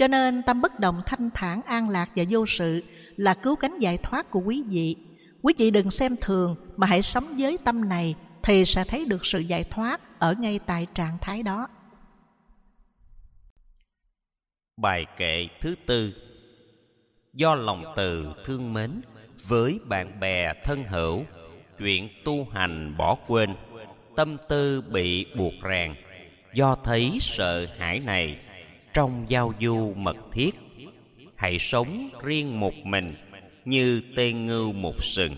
[0.00, 2.82] Cho nên tâm bất động, thanh thản, an lạc và vô sự
[3.16, 4.96] là cứu cánh giải thoát của quý vị.
[5.42, 9.26] Quý vị đừng xem thường, mà hãy sống với tâm này thì sẽ thấy được
[9.26, 11.68] sự giải thoát ở ngay tại trạng thái đó.
[14.76, 16.12] Bài kệ thứ tư
[17.32, 18.90] Do lòng từ thương mến
[19.48, 21.24] với bạn bè thân hữu,
[21.78, 23.54] Chuyện tu hành bỏ quên,
[24.16, 25.94] Tâm tư bị buộc ràng
[26.54, 28.38] Do thấy sợ hãi này
[28.94, 30.54] trong giao du mật thiết.
[31.34, 33.14] Hãy sống riêng một mình
[33.64, 35.36] Như tê ngưu một sừng.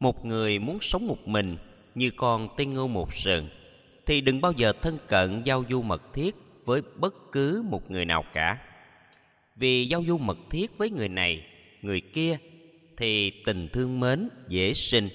[0.00, 1.56] Một người muốn sống một mình
[1.94, 3.48] như con tê ngưu một sừng,
[4.06, 6.34] thì đừng bao giờ thân cận giao du mật thiết
[6.64, 8.58] với bất cứ một người nào cả.
[9.56, 11.44] Vì giao du mật thiết với người này,
[11.82, 12.38] người kia,
[12.96, 15.08] thì tình thương mến dễ sinh,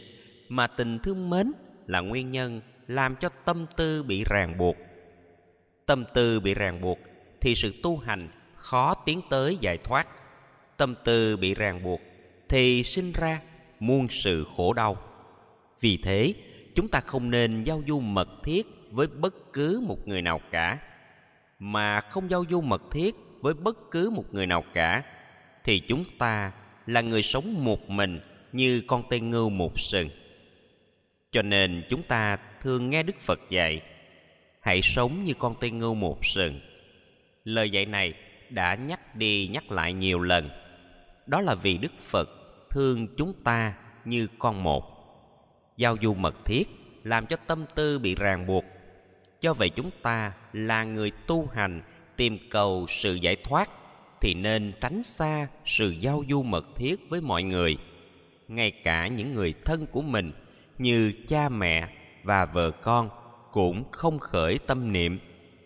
[0.50, 1.52] mà tình thương mến
[1.88, 4.78] là nguyên nhân làm cho tâm tư bị ràng buộc
[5.86, 7.00] tâm tư bị ràng buộc
[7.42, 10.08] thì sự tu hành khó tiến tới giải thoát.
[10.78, 12.02] Tâm tư bị ràng buộc
[12.50, 13.42] thì sinh ra
[13.80, 14.98] muôn sự khổ đau.
[15.82, 16.34] Vì thế,
[16.76, 20.78] chúng ta không nên giao du mật thiết với bất cứ một người nào cả.
[21.60, 25.04] Mà không giao du mật thiết với bất cứ một người nào cả,
[25.64, 26.52] thì chúng ta
[26.88, 28.20] là người sống một mình
[28.52, 30.10] như con tê ngưu một sừng.
[31.32, 33.82] Cho nên chúng ta thường nghe đức phật dạy
[34.64, 36.60] hãy sống như con tê ngưu một sừng.
[37.44, 38.14] Lời dạy này
[38.50, 40.50] đã nhắc đi nhắc lại nhiều lần.
[41.26, 42.30] Đó là vì đức phật
[42.70, 43.74] thương chúng ta
[44.06, 44.84] như con một.
[45.78, 46.64] Giao du mật thiết
[47.04, 48.66] làm cho tâm tư bị ràng buộc
[49.44, 51.82] do vậy chúng ta là người tu hành
[52.16, 53.70] tìm cầu sự giải thoát
[54.22, 57.78] thì nên tránh xa sự giao du mật thiết với mọi người,
[58.48, 60.32] ngay cả những người thân của mình
[60.78, 61.88] như cha mẹ
[62.24, 63.10] và vợ con
[63.54, 65.20] cũng không khởi tâm niệm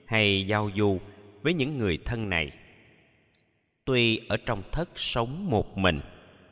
[0.06, 1.00] hay giao du
[1.42, 2.52] với những người thân này.
[3.86, 6.02] Tuy ở trong thất sống một mình,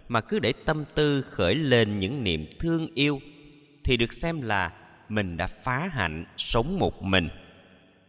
[0.08, 3.19] mà cứ để tâm tư khởi lên những niệm thương yêu,
[3.84, 4.71] thì được xem là
[5.10, 7.30] mình đã phá hạnh sống một mình.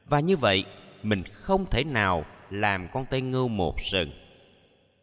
[0.09, 0.65] Và như vậy,
[1.03, 4.11] mình không thể nào làm con tây ngưu một sừng.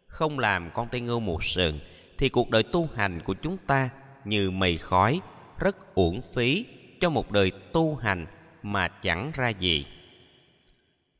[0.07, 1.79] Không làm con tây ngưu một sừng,
[2.17, 3.89] thì cuộc đời tu hành của chúng ta
[4.25, 5.21] như mây khói,
[5.59, 6.65] rất uổng phí
[7.03, 8.25] cho một đời tu hành
[8.61, 9.85] mà chẳng ra gì.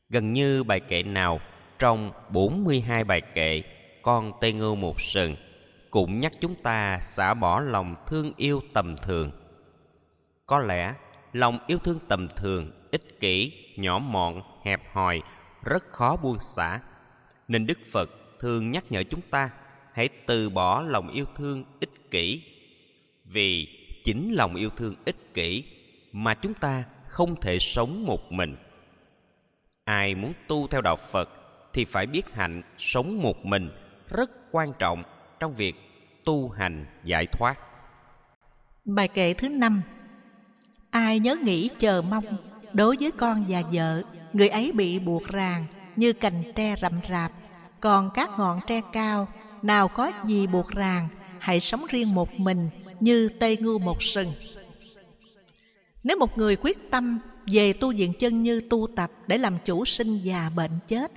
[0.08, 1.40] Gần như bài kệ nào
[1.78, 3.62] trong 42 bài kệ
[4.02, 5.36] con tây ngưu một sừng
[5.90, 9.30] cũng nhắc chúng ta xả bỏ lòng thương yêu tầm thường.
[10.46, 10.94] Có lẽ
[11.32, 15.22] lòng yêu thương tầm thường, ích kỷ, nhỏ mọn, hẹp hòi
[15.64, 16.80] rất khó buông xả.
[17.48, 19.50] Nên đức phật thường nhắc nhở chúng ta
[19.92, 22.42] hãy từ bỏ lòng yêu thương ích kỷ,
[23.24, 23.68] vì
[24.04, 25.64] chính lòng yêu thương ích kỷ
[26.16, 28.56] mà chúng ta không thể sống một mình.
[29.84, 31.30] Ai muốn tu theo đạo phật
[31.72, 33.70] thì phải biết hạnh sống một mình
[34.10, 35.02] rất quan trọng
[35.40, 35.74] trong việc
[36.24, 37.54] tu hành giải thoát.
[38.84, 39.82] Bài kệ thứ năm.
[40.90, 42.24] Ai nhớ nghĩ chờ mong
[42.72, 47.32] đối với con và vợ, người ấy bị buộc ràng như cành tre rậm rạp.
[47.80, 49.28] Còn các ngọn tre cao,
[49.62, 54.32] nào có gì buộc ràng, hãy sống riêng một mình như tây ngưu một sừng
[56.04, 59.84] nếu một người quyết tâm về tu viện chân như tu tập để làm chủ
[59.84, 61.12] sinh già bệnh chết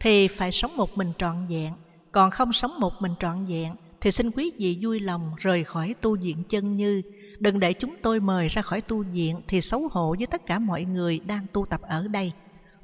[0.00, 1.72] thì phải sống một mình trọn vẹn.
[2.12, 5.94] Còn không sống một mình trọn vẹn thì xin quý vị vui lòng rời khỏi
[6.00, 7.02] tu viện chân như.
[7.38, 10.58] Đừng để chúng tôi mời ra khỏi tu viện thì xấu hổ với tất cả
[10.58, 12.32] mọi người đang tu tập ở đây.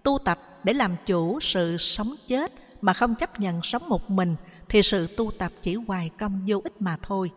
[0.03, 4.37] Tu tập để làm chủ sự sống chết mà không chấp nhận sống một mình
[4.69, 7.31] thì sự tu tập chỉ hoài công vô ích mà thôi.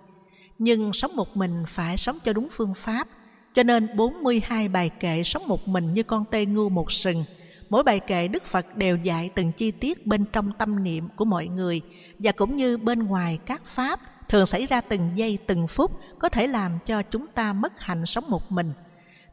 [0.57, 3.07] Nhưng sống một mình phải sống cho đúng phương pháp,
[3.53, 7.23] cho nên 42 bài kệ sống một mình như con tê ngu một sừng.
[7.69, 11.25] Mỗi bài kệ Đức Phật đều dạy từng chi tiết bên trong tâm niệm của
[11.25, 11.81] mọi người,
[12.19, 16.29] và cũng như bên ngoài các pháp, thường xảy ra từng giây, từng phút, có
[16.29, 18.73] thể làm cho chúng ta mất hạnh sống một mình.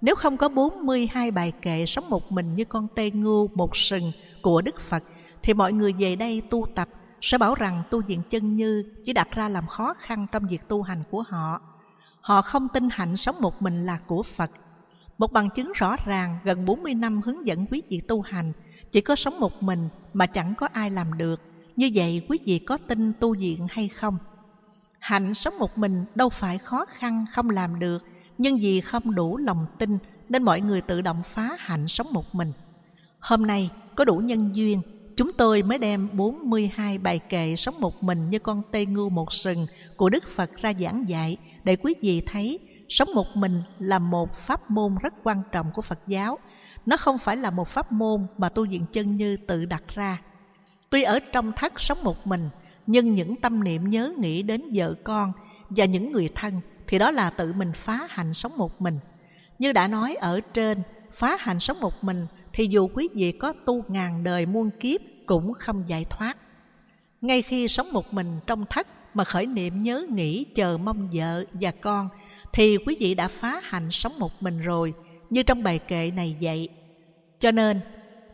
[0.01, 4.13] Nếu không có 42 bài kệ sống một mình như con tê ngu một sừng
[4.43, 5.03] của Đức Phật,
[5.43, 6.89] thì mọi người về đây tu tập,
[7.21, 10.69] sẽ bảo rằng tu viện chân như chỉ đặt ra làm khó khăn trong việc
[10.69, 11.61] tu hành của họ.
[12.27, 14.51] Họ không tin hạnh sống một mình là của Phật.
[15.19, 18.53] Một bằng chứng rõ ràng gần 40 năm hướng dẫn quý vị tu hành,
[18.93, 21.41] chỉ có sống một mình mà chẳng có ai làm được.
[21.77, 24.19] Như vậy quý vị có tin tu viện hay không?
[24.99, 28.05] Hạnh sống một mình đâu phải khó khăn không làm được,
[28.39, 32.35] nhưng vì không đủ lòng tin nên mọi người tự động phá hạnh sống một
[32.35, 32.53] mình.
[33.21, 34.83] Hôm nay có đủ nhân duyên
[35.17, 39.33] Chúng tôi mới đem 42 bài kệ sống một mình như con tê ngưu một
[39.33, 43.99] sừng của Đức Phật ra giảng dạy để quý vị thấy sống một mình là
[43.99, 46.39] một pháp môn rất quan trọng của Phật giáo.
[46.87, 50.23] Nó không phải là một pháp môn mà tu viện chân như tự đặt ra.
[50.91, 52.49] Tuy ở trong thất sống một mình,
[52.87, 55.33] nhưng những tâm niệm nhớ nghĩ đến vợ con
[55.71, 58.99] và những người thân thì đó là tự mình phá hành sống một mình.
[59.59, 63.53] Như đã nói ở trên, phá hành sống một mình thì dù quý vị có
[63.65, 66.37] tu ngàn đời muôn kiếp cũng không giải thoát.
[67.21, 71.45] Ngay khi sống một mình trong thất mà khởi niệm nhớ nghĩ chờ mong vợ
[71.53, 72.09] và con
[72.53, 74.95] thì quý vị đã phá hạnh sống một mình rồi,
[75.31, 76.69] như trong bài kệ này vậy.
[77.39, 77.81] Cho nên,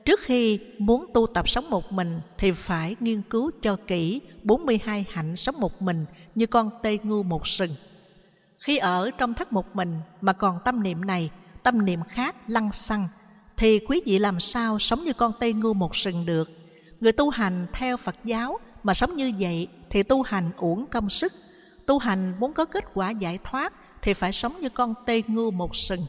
[0.05, 5.05] trước khi muốn tu tập sống một mình thì phải nghiên cứu cho kỹ 42
[5.11, 7.75] hạnh sống một mình như con tê ngu một sừng.
[8.59, 11.31] Khi ở trong thất một mình mà còn tâm niệm này,
[11.63, 13.09] tâm niệm khác lăng xăng
[13.57, 16.51] thì quý vị làm sao sống như con tê ngu một sừng được.
[17.01, 21.11] Người tu hành theo Phật giáo mà sống như vậy thì tu hành uổng công
[21.11, 21.33] sức.
[21.87, 25.51] Tu hành muốn có kết quả giải thoát thì phải sống như con tê ngu
[25.51, 26.01] một sừng.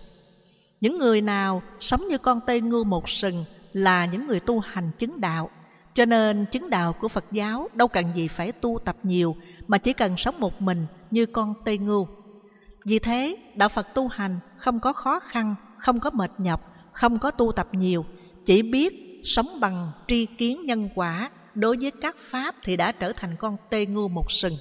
[0.81, 4.91] Những người nào sống như con tê ngu một sừng là những người tu hành
[4.97, 5.49] chứng đạo.
[5.93, 9.36] Cho nên chứng đạo của Phật giáo đâu cần gì phải tu tập nhiều
[9.67, 12.07] mà chỉ cần sống một mình như con tê ngu.
[12.86, 17.19] Vì thế, đạo Phật tu hành không có khó khăn, không có mệt nhọc không
[17.19, 18.05] có tu tập nhiều,
[18.45, 23.13] chỉ biết sống bằng tri kiến nhân quả đối với các pháp thì đã trở
[23.13, 24.57] thành con tê ngu một sừng.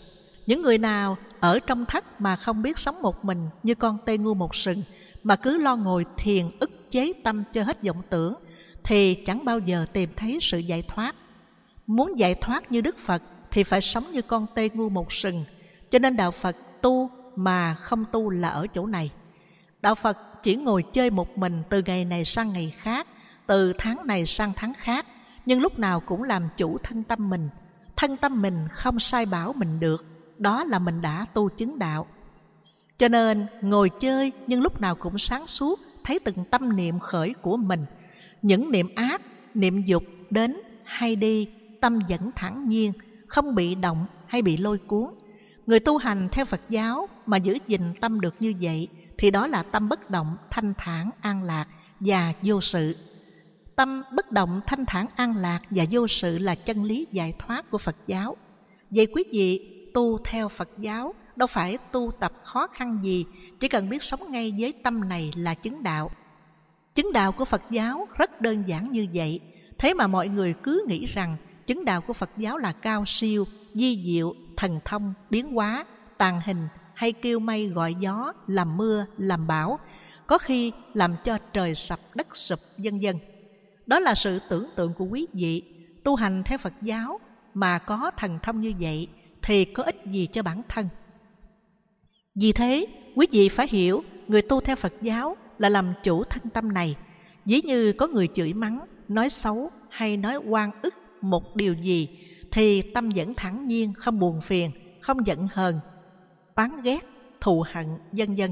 [0.46, 4.18] Những người nào ở trong thất mà không biết sống một mình như con tê
[4.18, 4.82] ngu một sừng
[5.22, 8.34] mà cứ lo ngồi thiền ức chế tâm cho hết vọng tưởng
[8.84, 11.14] thì chẳng bao giờ tìm thấy sự giải thoát.
[11.86, 15.44] Muốn giải thoát như Đức Phật thì phải sống như con tê ngu một sừng.
[15.90, 19.10] Cho nên đạo Phật tu mà không tu là ở chỗ này.
[19.82, 23.06] Đạo Phật chỉ ngồi chơi một mình từ ngày này sang ngày khác,
[23.46, 25.06] từ tháng này sang tháng khác,
[25.46, 27.48] nhưng lúc nào cũng làm chủ thân tâm mình.
[27.96, 30.04] Thân tâm mình không sai bảo mình được,
[30.38, 32.06] đó là mình đã tu chứng đạo.
[32.98, 37.34] Cho nên ngồi chơi nhưng lúc nào cũng sáng suốt, thấy từng tâm niệm khởi
[37.42, 37.84] của mình.
[38.42, 39.22] Những niệm ác,
[39.54, 41.48] niệm dục đến hay đi,
[41.80, 42.92] tâm vẫn thẳng nhiên,
[43.26, 45.10] không bị động hay bị lôi cuốn.
[45.66, 48.88] Người tu hành theo Phật giáo mà giữ gìn tâm được như vậy
[49.18, 51.66] thì đó là tâm bất động, thanh thản, an lạc
[52.00, 52.96] và vô sự.
[53.82, 57.70] Tâm bất động, thanh thản, an lạc và vô sự là chân lý giải thoát
[57.70, 58.36] của Phật giáo.
[58.90, 59.60] Vậy quý vị
[59.94, 63.26] tu theo Phật giáo đâu phải tu tập khó khăn gì,
[63.60, 66.10] chỉ cần biết sống ngay với tâm này là chứng đạo.
[66.94, 69.40] Chứng đạo của Phật giáo rất đơn giản như vậy,
[69.78, 73.44] thế mà mọi người cứ nghĩ rằng chứng đạo của Phật giáo là cao siêu,
[73.74, 75.84] di diệu, thần thông, biến hóa,
[76.18, 79.78] tàn hình hay kêu mây gọi gió, làm mưa, làm bão,
[80.26, 83.18] có khi làm cho trời sập đất sụp vân dân.
[83.86, 85.62] Đó là sự tưởng tượng của quý vị,
[86.04, 87.20] tu hành theo Phật giáo
[87.54, 89.08] mà có thần thông như vậy
[89.42, 90.88] thì có ích gì cho bản thân.
[92.34, 96.42] Vì thế, quý vị phải hiểu người tu theo Phật giáo là làm chủ thân
[96.54, 96.96] tâm này.
[97.44, 102.08] Dĩ như có người chửi mắng, nói xấu hay nói oan ức một điều gì
[102.50, 104.70] thì tâm vẫn thẳng nhiên, không buồn phiền,
[105.00, 105.80] không giận hờn,
[106.54, 107.00] oán ghét,
[107.40, 108.50] thù hận, vân vân.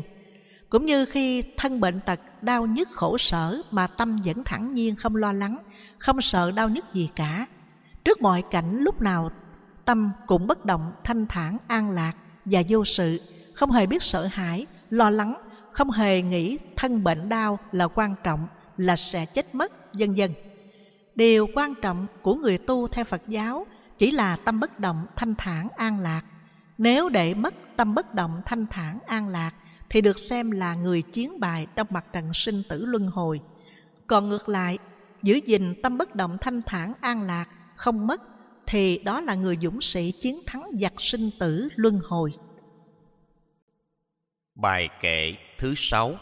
[0.70, 4.96] Cũng như khi thân bệnh tật, đau nhức khổ sở mà tâm vẫn thẳng nhiên
[4.96, 5.58] không lo lắng,
[5.98, 7.46] không sợ đau nhức gì cả.
[8.04, 9.30] Trước mọi cảnh lúc nào
[9.84, 12.12] tâm cũng bất động, thanh thản, an lạc
[12.44, 13.20] và vô sự,
[13.54, 15.34] không hề biết sợ hãi, lo lắng,
[15.72, 18.46] không hề nghĩ thân bệnh đau là quan trọng,
[18.76, 20.34] là sẽ chết mất, vân vân.
[21.14, 23.66] Điều quan trọng của người tu theo Phật giáo
[23.98, 26.22] chỉ là tâm bất động, thanh thản, an lạc.
[26.78, 29.52] Nếu để mất tâm bất động, thanh thản, an lạc
[29.90, 33.40] thì được xem là người chiến bại trong mặt trận sinh tử luân hồi.
[34.06, 34.78] Còn ngược lại,
[35.22, 38.22] giữ gìn tâm bất động, thanh thản, an lạc, không mất
[38.66, 42.32] thì đó là người dũng sĩ chiến thắng giặc sinh tử luân hồi.
[44.54, 46.18] Bài kệ thứ sáu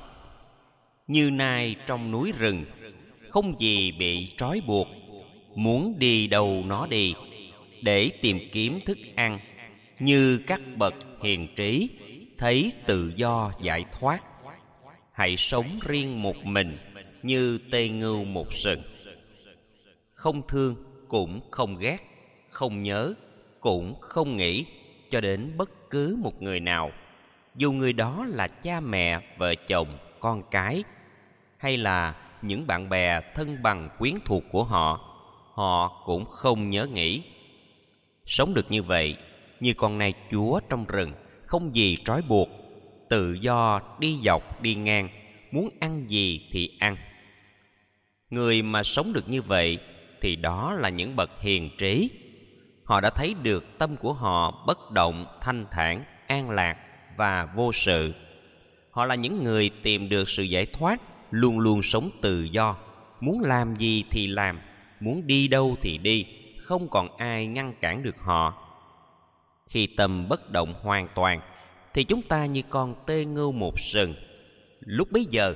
[1.07, 2.65] Như nai trong núi rừng
[3.29, 4.89] Không gì bị trói buộc
[5.55, 7.15] Muốn đi đâu nó đi
[7.83, 9.39] Để tìm kiếm thức ăn
[9.99, 11.89] Như các bậc hiền trí
[12.39, 14.23] Thấy tự do giải thoát.
[15.13, 16.79] Hãy sống riêng một mình
[17.23, 18.83] Như tê ngưu một sừng.
[20.15, 20.75] Không thương
[21.09, 21.99] cũng không ghét,
[22.51, 23.15] Không nhớ
[23.61, 24.67] cũng không nghĩ
[25.11, 26.91] Cho đến bất cứ một người nào.
[27.55, 30.85] Dù người đó là cha mẹ, vợ chồng, con cái,
[31.57, 35.01] hay là những bạn bè thân bằng quyến thuộc của họ
[35.53, 37.23] họ cũng không nhớ nghĩ.
[38.27, 39.17] Sống được như vậy,
[39.61, 41.13] như con nai chúa trong rừng
[41.49, 42.49] không gì trói buộc,
[43.11, 45.09] tự do đi dọc đi ngang,
[45.51, 46.97] muốn ăn gì thì ăn.
[48.31, 49.79] Người mà sống được như vậy
[50.21, 52.11] thì đó là những bậc hiền trí.
[52.85, 56.77] Họ đã thấy được tâm của họ bất động, thanh thản, an lạc
[57.17, 58.15] và vô sự.
[58.91, 62.77] Họ là những người tìm được sự giải thoát, luôn luôn sống tự do.
[63.21, 64.61] Muốn làm gì thì làm,
[65.01, 66.27] muốn đi đâu thì đi,
[66.59, 68.68] không còn ai ngăn cản được họ
[69.69, 71.41] khi tâm bất động hoàn toàn,
[71.95, 74.15] thì chúng ta như con tê ngưu một sừng.
[74.81, 75.55] Lúc bấy giờ,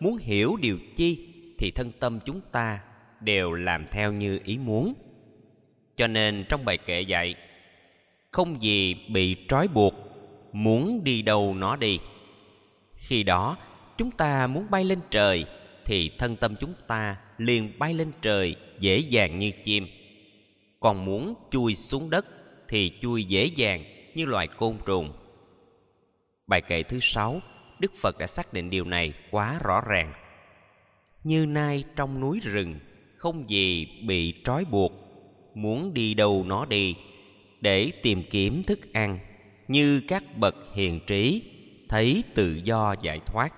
[0.00, 1.26] muốn hiểu điều chi,
[1.58, 2.80] thì thân tâm chúng ta
[3.20, 4.94] đều làm theo như ý muốn.
[5.96, 7.34] Cho nên trong bài kệ dạy,
[8.30, 9.94] không gì bị trói buộc,
[10.52, 11.98] muốn đi đâu nó đi.
[12.94, 13.56] Khi đó,
[13.96, 15.44] chúng ta muốn bay lên trời,
[15.84, 19.86] thì thân tâm chúng ta liền bay lên trời dễ dàng như chim.
[20.80, 22.26] Còn muốn chui xuống đất
[22.70, 25.12] thì chui dễ dàng như loài côn trùng.
[26.46, 27.40] Bài kệ thứ sáu,
[27.78, 30.12] đức phật đã xác định điều này quá rõ ràng.
[31.24, 32.78] Như nai trong núi rừng,
[33.16, 34.92] không gì bị trói buộc,
[35.54, 36.94] muốn đi đâu nó đi,
[37.60, 39.18] để tìm kiếm thức ăn
[39.68, 41.42] như các bậc hiền trí
[41.88, 43.54] thấy tự do giải thoát.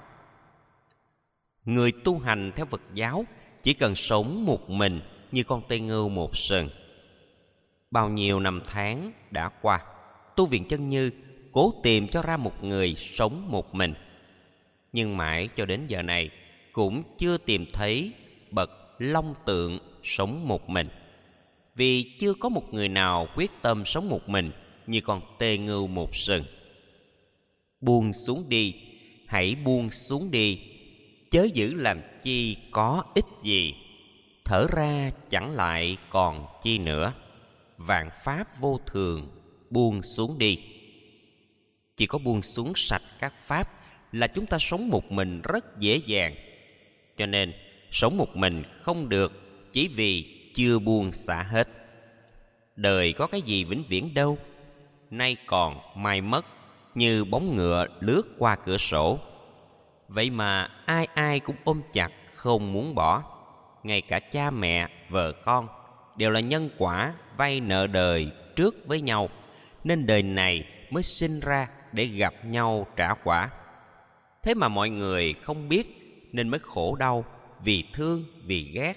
[1.65, 3.25] Người tu hành theo phật giáo
[3.63, 5.01] chỉ cần sống một mình
[5.33, 6.69] như con tây ngưu một sừng
[7.93, 9.81] bao nhiêu năm tháng đã qua,
[10.37, 11.11] tu viện chân như
[11.53, 13.95] cố tìm cho ra một người sống một mình.
[14.93, 16.31] Nhưng mãi cho đến giờ này,
[16.73, 18.13] cũng chưa tìm thấy
[18.51, 20.89] bậc long tượng sống một mình.
[21.75, 24.51] Vì chưa có một người nào quyết tâm sống một mình
[24.87, 26.45] như con tê ngưu một sừng.
[27.81, 28.75] Buông xuống đi,
[29.27, 30.61] hãy buông xuống đi,
[31.31, 33.75] chớ giữ làm chi có ích gì,
[34.45, 37.13] thở ra chẳng lại còn chi nữa
[37.87, 39.29] vạn pháp vô thường,
[39.71, 40.59] buông xuống đi.
[41.97, 43.69] Chỉ có buông xuống sạch các pháp
[44.13, 46.35] là chúng ta sống một mình rất dễ dàng.
[47.17, 47.53] Cho nên,
[47.91, 49.33] sống một mình không được
[49.73, 51.69] chỉ vì chưa buông xả hết.
[52.77, 54.39] Đời có cái gì vĩnh viễn đâu,
[55.11, 56.47] nay còn mai mất
[56.95, 59.19] như bóng ngựa lướt qua cửa sổ.
[60.09, 63.23] Vậy mà ai ai cũng ôm chặt không muốn bỏ,
[63.83, 65.69] ngay cả cha mẹ, vợ con
[66.17, 69.29] đều là nhân quả vay nợ đời trước với nhau,
[69.85, 73.51] nên đời này mới sinh ra để gặp nhau trả quả.
[74.43, 75.87] Thế mà mọi người không biết
[76.33, 77.25] nên mới khổ đau,
[77.65, 78.95] vì thương, vì ghét,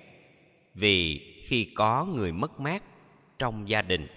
[0.74, 2.84] vì khi có người mất mát
[3.40, 4.08] trong gia đình.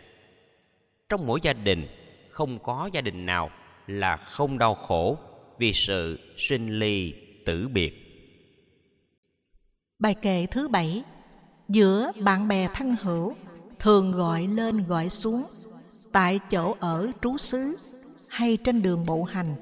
[1.09, 1.87] Trong mỗi gia đình,
[2.31, 3.51] không có gia đình nào
[3.87, 5.19] là không đau khổ
[5.59, 7.15] vì sự sinh ly
[7.47, 7.95] tử biệt.
[9.99, 11.03] Bài kệ thứ bảy
[11.69, 13.35] giữa bạn bè thân hữu
[13.79, 15.45] thường gọi lên gọi xuống,
[16.13, 17.77] tại chỗ ở trú xứ
[18.29, 19.57] hay trên đường bộ hành,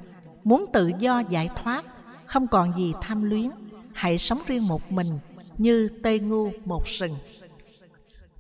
[0.45, 1.85] muốn tự do giải thoát,
[2.27, 3.51] không còn gì tham luyến,
[3.93, 5.19] hãy sống riêng một mình
[5.59, 7.17] như tê ngu một sừng.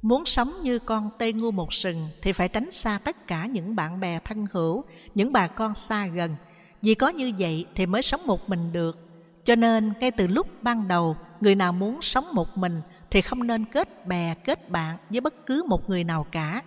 [0.03, 3.77] Muốn sống như con tê ngu một sừng thì phải tránh xa tất cả những
[3.77, 6.37] bạn bè thân hữu, những bà con xa gần.
[6.83, 8.99] Vì có như vậy thì mới sống một mình được.
[9.45, 12.81] Cho nên ngay từ lúc ban đầu, người nào muốn sống một mình
[13.11, 16.63] thì không nên kết bè, kết bạn với bất cứ một người nào cả.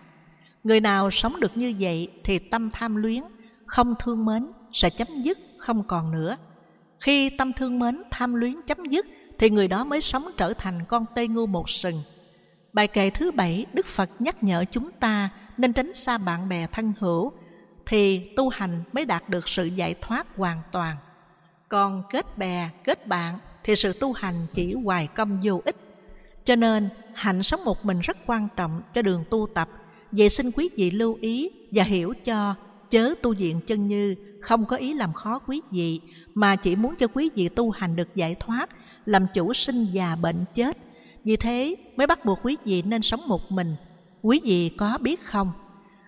[0.63, 3.23] Người nào sống được như vậy thì tâm tham luyến,
[3.65, 6.37] không thương mến sẽ chấm dứt không còn nữa.
[6.99, 9.05] Khi tâm thương mến, tham luyến chấm dứt
[9.39, 12.03] thì người đó mới sống trở thành con tây ngu một sừng.
[12.73, 16.67] Bài kệ thứ bảy, Đức Phật nhắc nhở chúng ta nên tránh xa bạn bè
[16.67, 17.33] thân hữu,
[17.85, 20.97] thì tu hành mới đạt được sự giải thoát hoàn toàn.
[21.69, 25.75] Còn kết bè, kết bạn thì sự tu hành chỉ hoài công vô ích.
[26.49, 29.69] Cho nên, hạnh sống một mình rất quan trọng cho đường tu tập.
[30.11, 32.55] Vậy xin quý vị lưu ý và hiểu cho
[32.89, 36.01] chớ tu viện chân như không có ý làm khó quý vị
[36.33, 38.69] mà chỉ muốn cho quý vị tu hành được giải thoát,
[39.05, 40.77] làm chủ sinh già bệnh chết.
[41.23, 43.75] Vì thế mới bắt buộc quý vị nên sống một mình.
[44.21, 45.51] Quý vị có biết không?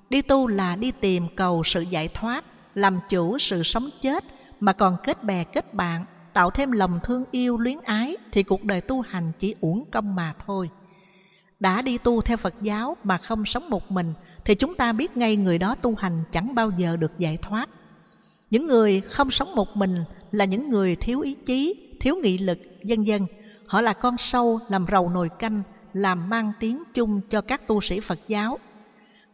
[0.09, 4.23] Đi tu là đi tìm cầu sự giải thoát, làm chủ sự sống chết
[4.59, 8.63] mà còn kết bè kết bạn, tạo thêm lòng thương yêu luyến ái thì cuộc
[8.63, 10.69] đời tu hành chỉ uổng công mà thôi.
[11.59, 14.13] Đã đi tu theo Phật giáo mà không sống một mình
[14.45, 17.69] thì chúng ta biết ngay người đó tu hành chẳng bao giờ được giải thoát.
[18.49, 22.59] Những người không sống một mình là những người thiếu ý chí, thiếu nghị lực,
[22.83, 23.25] vân vân
[23.71, 25.63] Họ là con sâu làm rầu nồi canh,
[25.93, 28.59] làm mang tiếng chung cho các tu sĩ Phật giáo.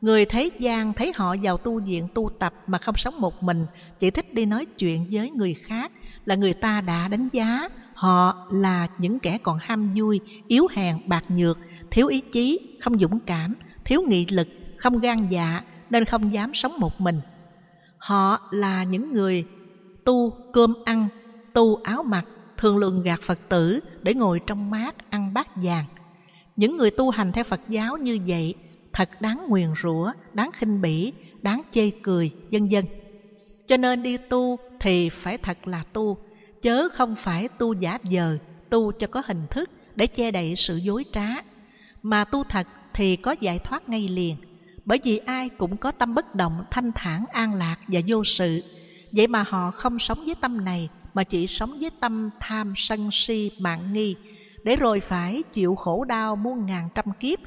[0.02, 3.66] Người thế gian thấy họ vào tu viện tu tập mà không sống một mình,
[4.00, 5.92] chỉ thích đi nói chuyện với người khác,
[6.28, 10.98] là người ta đã đánh giá họ là những kẻ còn ham vui, yếu hèn,
[11.06, 11.60] bạc nhược,
[11.92, 13.54] thiếu ý chí, không dũng cảm,
[13.86, 14.48] thiếu nghị lực,
[14.78, 17.22] không gan dạ nên không dám sống một mình.
[17.98, 19.46] Họ là những người
[20.04, 21.08] tu cơm ăn,
[21.54, 22.26] tu áo mặc,
[22.58, 25.86] thường lường gạt Phật tử để ngồi trong mát ăn bát vàng.
[26.56, 28.56] Những người tu hành theo Phật giáo như vậy
[28.94, 32.86] thật đáng nguyền rủa, đáng khinh bỉ, đáng chê cười, vân vân.
[33.68, 36.18] Cho nên đi tu thì phải thật là tu,
[36.62, 38.38] chớ không phải tu giả giờ,
[38.70, 41.28] tu cho có hình thức để che đậy sự dối trá.
[42.04, 44.36] Mà tu thật thì có giải thoát ngay liền,
[44.86, 48.64] bởi vì ai cũng có tâm bất động, thanh thản, an lạc và vô sự.
[49.12, 53.10] Vậy mà họ không sống với tâm này, mà chỉ sống với tâm tham, sân
[53.12, 54.16] si, mạng nghi,
[54.64, 57.40] để rồi phải chịu khổ đau muôn ngàn trăm kiếp,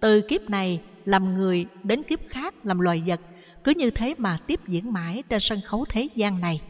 [0.00, 3.20] từ kiếp này làm người đến kiếp khác làm loài vật,
[3.64, 6.60] cứ như thế mà tiếp diễn mãi trên sân khấu thế gian này.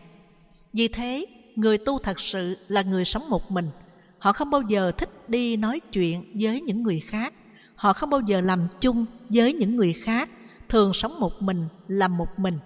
[0.73, 3.71] Vì thế, người tu thật sự là người sống một mình.
[4.19, 7.35] Họ không bao giờ thích đi nói chuyện với những người khác.
[7.75, 10.29] Họ không bao giờ làm chung với những người khác,
[10.69, 12.59] thường sống một mình, làm một mình.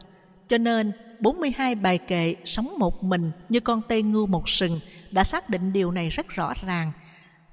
[0.48, 4.80] Cho nên, 42 bài kệ sống một mình như con tê ngưu một sừng
[5.10, 6.92] đã xác định điều này rất rõ ràng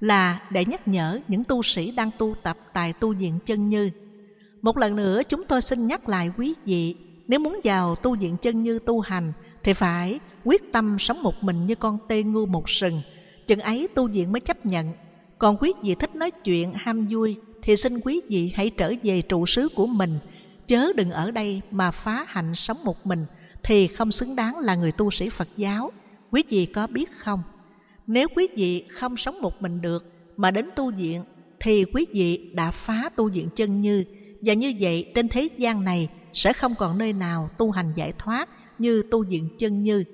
[0.00, 3.90] là để nhắc nhở những tu sĩ đang tu tập tại tu viện chân như.
[4.62, 6.96] Một lần nữa chúng tôi xin nhắc lại quý vị,
[7.28, 9.32] nếu muốn vào tu viện chân như tu hành
[9.62, 13.02] thì phải quyết tâm sống một mình như con tê ngu một sừng,
[13.46, 14.92] chừng ấy tu viện mới chấp nhận.
[15.38, 19.22] Còn quý vị thích nói chuyện ham vui thì xin quý vị hãy trở về
[19.22, 20.18] trụ xứ của mình,
[20.66, 23.24] chớ đừng ở đây mà phá hạnh sống một mình
[23.62, 25.92] thì không xứng đáng là người tu sĩ Phật giáo.
[26.30, 27.42] Quý vị có biết không?
[28.06, 31.24] Nếu quý vị không sống một mình được mà đến tu viện
[31.60, 34.04] thì quý vị đã phá tu viện chân như
[34.42, 38.12] và như vậy trên thế gian này sẽ không còn nơi nào tu hành giải
[38.18, 40.04] thoát như tu viện chân như.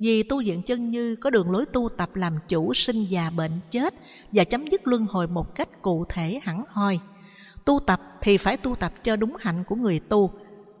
[0.00, 3.52] Vì tu viện chân như có đường lối tu tập làm chủ sinh già bệnh
[3.70, 3.94] chết
[4.32, 7.00] và chấm dứt luân hồi một cách cụ thể hẳn hoi.
[7.64, 10.30] Tu tập thì phải tu tập cho đúng hạnh của người tu,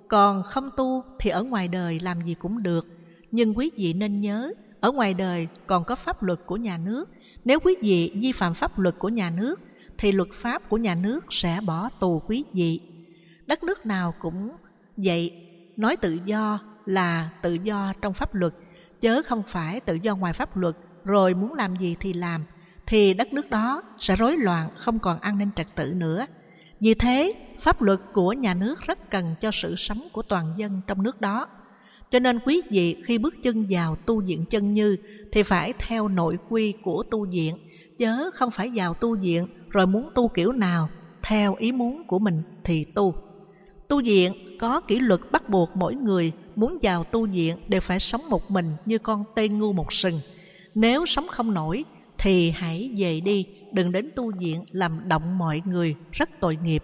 [0.08, 2.86] còn không tu thì ở ngoài đời làm gì cũng được.
[3.30, 7.08] Nhưng quý vị nên nhớ, ở ngoài đời còn có pháp luật của nhà nước.
[7.44, 9.60] Nếu quý vị vi phạm pháp luật của nhà nước,
[9.98, 12.80] thì luật pháp của nhà nước sẽ bỏ tù quý vị.
[13.46, 14.50] Đất nước nào cũng
[14.96, 15.46] vậy,
[15.76, 18.54] nói tự do là tự do trong pháp luật,
[19.00, 20.74] chớ không phải tự do ngoài pháp luật,
[21.04, 22.44] rồi muốn làm gì thì làm,
[22.86, 26.26] thì đất nước đó sẽ rối loạn, không còn an ninh trật tự nữa.
[26.80, 30.80] Vì thế, pháp luật của nhà nước rất cần cho sự sống của toàn dân
[30.86, 31.46] trong nước đó.
[32.10, 34.96] Cho nên quý vị khi bước chân vào tu viện chân như
[35.32, 37.56] thì phải theo nội quy của tu viện,
[37.98, 40.88] chớ không phải vào tu viện rồi muốn tu kiểu nào
[41.22, 43.14] theo ý muốn của mình thì tu.
[43.88, 48.00] Tu viện có kỷ luật bắt buộc mỗi người muốn vào tu viện đều phải
[48.00, 50.20] sống một mình như con tê ngu một sừng.
[50.74, 51.84] Nếu sống không nổi
[52.18, 56.82] thì hãy về đi, đừng đến tu viện làm động mọi người rất tội nghiệp.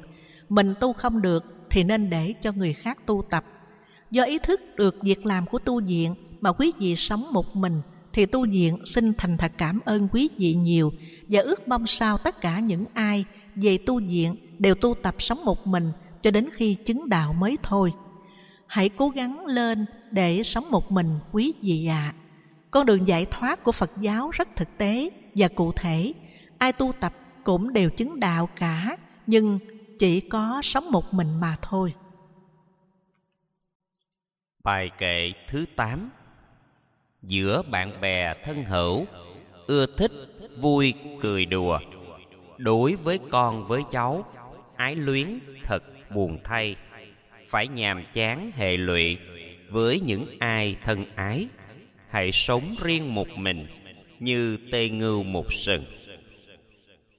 [0.49, 3.45] mình tu không được thì nên để cho người khác tu tập.
[4.11, 7.81] Do ý thức được việc làm của tu viện mà quý vị sống một mình
[8.12, 10.93] thì tu viện xin thành thật cảm ơn quý vị nhiều
[11.29, 15.45] và ước mong sao tất cả những ai về tu viện đều tu tập sống
[15.45, 15.93] một mình
[16.23, 17.93] cho đến khi chứng đạo mới thôi.
[18.67, 22.14] Hãy cố gắng lên để sống một mình quý vị ạ.
[22.14, 22.17] À.
[22.71, 26.12] Con đường giải thoát của Phật giáo rất thực tế và cụ thể.
[26.59, 27.12] Ai tu tập
[27.45, 28.97] cũng đều chứng đạo cả,
[29.27, 29.59] nhưng
[29.99, 31.95] chỉ có sống một mình mà thôi.
[34.64, 36.11] Bài kệ thứ 8
[37.23, 39.07] Giữa bạn bè thân hữu
[39.67, 40.12] Ưa thích,
[40.59, 41.79] vui, cười đùa
[42.59, 44.25] Đối với con với cháu
[44.77, 45.83] Ái luyến, thật
[46.14, 46.77] buồn thay
[47.49, 49.19] phải nhàm chán hệ lụy
[49.69, 51.47] Với những ai thân ái.
[52.09, 53.67] Hãy sống riêng một mình
[54.21, 55.85] Như tê ngưu một sừng.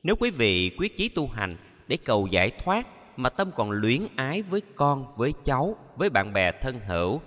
[0.04, 1.58] Nếu quý vị quyết chí tu hành
[1.88, 6.34] Để cầu giải thoát Mà tâm còn luyến ái với con, với cháu Với bạn
[6.34, 7.22] bè thân hữu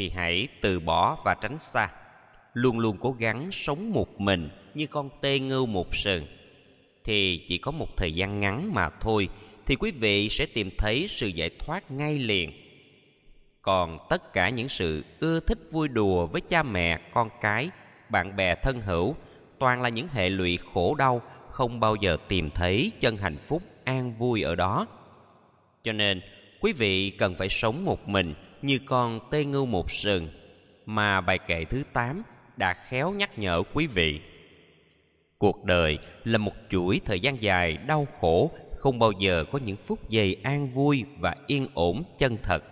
[0.00, 1.88] thì hãy từ bỏ và tránh xa.
[2.54, 6.26] Luôn luôn cố gắng sống một mình như con tê ngưu một sừng.
[7.04, 9.28] Thì chỉ có một thời gian ngắn mà thôi
[9.70, 12.52] thì quý vị sẽ tìm thấy sự giải thoát ngay liền
[13.62, 17.70] còn tất cả những sự ưa thích vui đùa với cha mẹ con cái
[18.08, 19.14] bạn bè thân hữu
[19.58, 23.62] toàn là những hệ lụy khổ đau không bao giờ tìm thấy chân hạnh phúc
[23.84, 24.86] an vui ở đó
[25.84, 26.20] cho nên
[26.60, 30.28] quý vị cần phải sống một mình như con tê ngưu một sừng
[30.86, 32.22] mà bài kệ thứ 8
[32.56, 34.20] đã khéo nhắc nhở quý vị.
[35.38, 38.50] Cuộc đời là một chuỗi thời gian dài đau khổ,
[38.80, 42.64] không bao giờ có những phút giây an vui và yên ổn chân thật.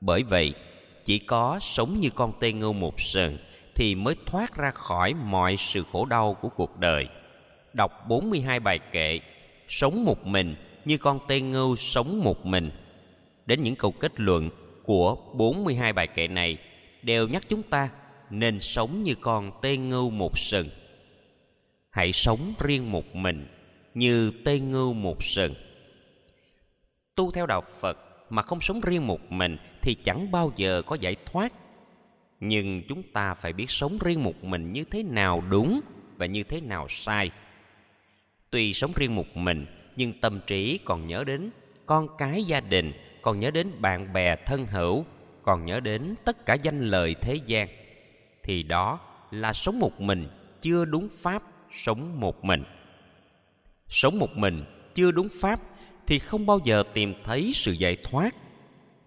[0.00, 0.54] Bởi vậy,
[1.04, 3.38] chỉ có sống như con tê ngưu một sừng
[3.74, 7.06] thì mới thoát ra khỏi mọi sự khổ đau của cuộc đời.
[7.72, 9.20] Đọc 42 bài kệ,
[9.68, 10.54] sống một mình
[10.84, 12.70] như con tê ngưu sống một mình.
[13.46, 14.50] Đến những câu kết luận
[14.82, 16.58] của 42 bài kệ này
[17.02, 17.88] đều nhắc chúng ta
[18.30, 20.68] nên sống như con tê ngưu một sừng.
[21.90, 23.46] Hãy sống riêng một mình
[23.94, 25.54] như tê ngưu một sừng.
[27.14, 27.98] Tu theo đạo Phật
[28.30, 31.52] mà không sống riêng một mình thì chẳng bao giờ có giải thoát.
[32.40, 35.80] Nhưng chúng ta phải biết sống riêng một mình như thế nào đúng
[36.16, 37.30] và như thế nào sai.
[38.50, 39.66] Tuy sống riêng một mình,
[39.96, 41.50] nhưng tâm trí còn nhớ đến
[41.86, 45.04] con cái gia đình, còn nhớ đến bạn bè thân hữu,
[45.42, 47.68] còn nhớ đến tất cả danh lời thế gian,
[48.42, 50.28] thì đó là sống một mình
[50.60, 52.64] chưa đúng pháp, sống một mình
[53.92, 54.64] sống một mình
[54.94, 55.60] chưa đúng pháp
[56.06, 58.34] thì không bao giờ tìm thấy sự giải thoát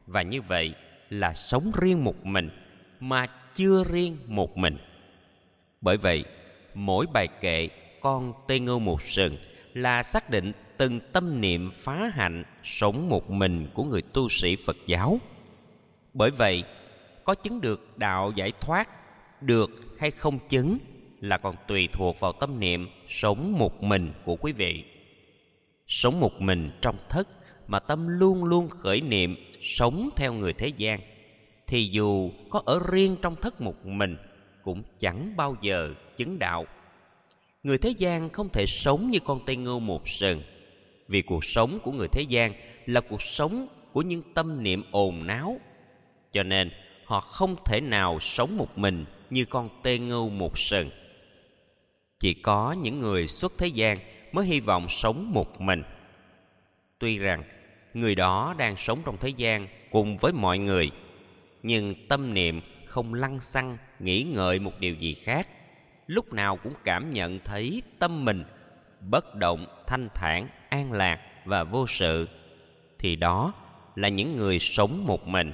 [0.07, 0.73] và như vậy
[1.09, 2.49] là sống riêng một mình
[2.99, 4.77] mà chưa riêng một mình
[5.81, 6.25] bởi vậy
[6.73, 7.69] mỗi bài kệ
[8.01, 9.37] con tê ngưu một sừng
[9.73, 14.55] là xác định từng tâm niệm phá hạnh sống một mình của người tu sĩ
[14.55, 15.19] Phật giáo.
[16.13, 16.63] Bởi vậy,
[17.23, 18.89] có chứng được đạo giải thoát
[19.41, 19.69] được
[19.99, 20.77] hay không chứng
[21.29, 24.83] là còn tùy thuộc vào tâm niệm sống một mình của quý vị.
[25.87, 27.27] Sống một mình trong thất
[27.67, 30.99] mà tâm luôn luôn khởi niệm sống theo người thế gian,
[31.67, 34.17] thì dù có ở riêng trong thất một mình
[34.63, 36.65] cũng chẳng bao giờ chứng đạo.
[37.63, 40.41] Người thế gian không thể sống như con tây ngưu một sừng,
[41.07, 42.53] vì cuộc sống của người thế gian
[42.85, 45.59] là cuộc sống của những tâm niệm ồn náo
[46.31, 46.71] cho nên
[47.05, 50.89] họ không thể nào sống một mình như con tê ngưu một sừng
[52.25, 53.99] chỉ có những người xuất thế gian
[54.31, 55.83] mới hy vọng sống một mình.
[56.99, 57.43] Tuy rằng,
[57.93, 60.91] người đó đang sống trong thế gian cùng với mọi người,
[61.63, 65.47] nhưng tâm niệm không lăng xăng nghĩ ngợi một điều gì khác.
[66.07, 68.43] Lúc nào cũng cảm nhận thấy tâm mình
[69.01, 72.27] bất động, thanh thản, an lạc và vô sự,
[72.99, 73.53] thì đó
[73.95, 75.53] là những người sống một mình.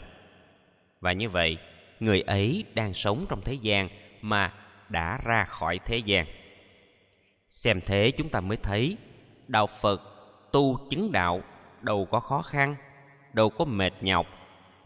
[1.01, 1.57] Và như vậy,
[1.99, 3.89] người ấy đang sống trong thế gian
[4.22, 4.53] mà
[4.89, 6.26] đã ra khỏi thế gian
[7.52, 8.97] xem thế chúng ta mới thấy,
[9.47, 10.02] đạo phật
[10.52, 11.41] tu chứng đạo
[11.82, 12.76] đâu có khó khăn,
[13.34, 14.28] đâu có mệt nhọc,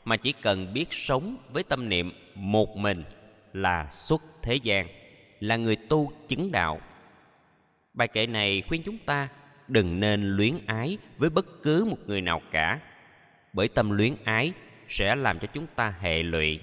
[0.05, 3.03] mà chỉ cần biết sống với tâm niệm một mình
[3.53, 4.87] là xuất thế gian,
[5.39, 6.79] là người tu chứng đạo.
[7.93, 9.29] Bài kệ này khuyên chúng ta
[9.67, 12.79] đừng nên luyến ái với bất cứ một người nào cả,
[13.53, 14.53] bởi tâm luyến ái
[14.89, 16.59] sẽ làm cho chúng ta hệ lụy.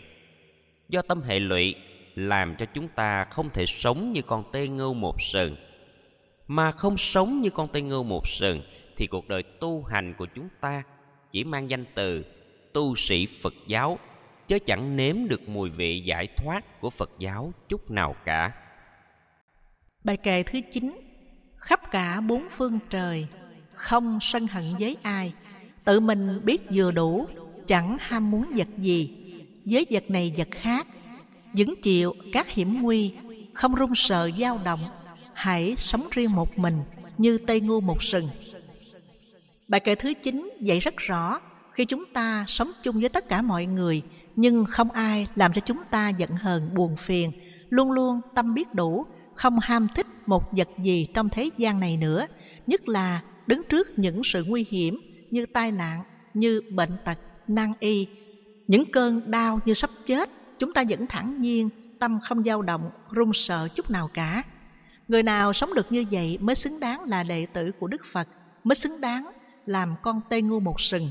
[0.88, 1.74] Do tâm hệ lụy
[2.14, 5.56] làm cho chúng ta không thể sống như con tê ngưu một sừng
[6.52, 8.62] mà không sống như con tê ngưu một sừng,
[8.96, 10.82] thì cuộc đời tu hành của chúng ta
[11.30, 12.24] chỉ mang danh từ
[12.72, 13.98] tu sĩ phật giáo,
[14.48, 18.52] chứ chẳng nếm được mùi vị giải thoát của phật giáo chút nào cả.
[20.04, 21.00] Bài kệ thứ chín,
[21.56, 23.26] khắp cả bốn phương trời,
[23.74, 25.32] không sân hận với ai,
[25.84, 27.26] tự mình biết vừa đủ,
[27.66, 29.10] chẳng ham muốn vật gì,
[29.64, 30.86] với vật này vật khác,
[31.56, 33.14] vững chịu các hiểm nguy,
[33.54, 34.80] không run sợ dao động
[35.42, 36.74] hãy sống riêng một mình
[37.18, 38.28] như tây ngu một sừng.
[39.68, 41.40] Bài kệ thứ chín dạy rất rõ,
[41.72, 44.02] khi chúng ta sống chung với tất cả mọi người,
[44.36, 47.32] nhưng không ai làm cho chúng ta giận hờn, buồn phiền,
[47.70, 51.96] luôn luôn tâm biết đủ, không ham thích một vật gì trong thế gian này
[51.96, 52.26] nữa,
[52.66, 56.02] nhất là đứng trước những sự nguy hiểm như tai nạn,
[56.34, 57.18] như bệnh tật,
[57.48, 58.06] nan y,
[58.68, 60.30] những cơn đau như sắp chết.
[60.58, 61.68] Chúng ta vẫn thẳng nhiên,
[61.98, 64.42] tâm không dao động, run sợ chút nào cả
[65.12, 68.28] người nào sống được như vậy mới xứng đáng là đệ tử của đức phật,
[68.64, 69.30] mới xứng đáng
[69.66, 71.10] làm con tê ngu một sừng.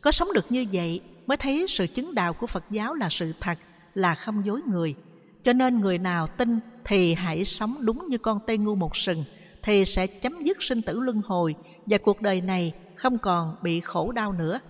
[0.00, 3.32] Có sống được như vậy mới thấy sự chứng đạo của phật giáo là sự
[3.40, 3.58] thật,
[3.94, 4.94] là không dối người.
[5.42, 9.24] Cho nên người nào tin thì hãy sống đúng như con tê ngu một sừng,
[9.62, 11.54] thì sẽ chấm dứt sinh tử luân hồi
[11.86, 14.60] và cuộc đời này không còn bị khổ đau nữa.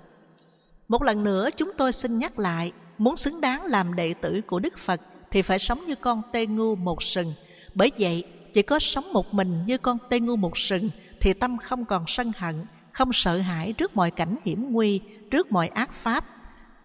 [0.88, 4.58] Một lần nữa, chúng tôi xin nhắc lại, muốn xứng đáng làm đệ tử của
[4.58, 5.00] đức phật
[5.30, 7.34] thì phải sống như con tê ngu một sừng.
[7.74, 8.24] Bởi vậy
[8.56, 10.90] chỉ có sống một mình như con tê ngu một sừng,
[11.20, 15.00] thì tâm không còn sân hận, không sợ hãi trước mọi cảnh hiểm nguy,
[15.30, 16.24] trước mọi ác pháp.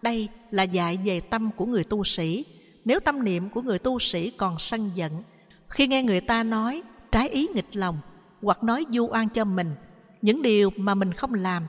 [0.02, 2.44] Đây là dạy về tâm của người tu sĩ.
[2.84, 5.22] Nếu tâm niệm của người tu sĩ còn sân giận,
[5.68, 7.98] khi nghe người ta nói, trái ý nghịch lòng,
[8.42, 9.70] hoặc nói du oan cho mình,
[10.22, 11.66] những điều mà mình không làm,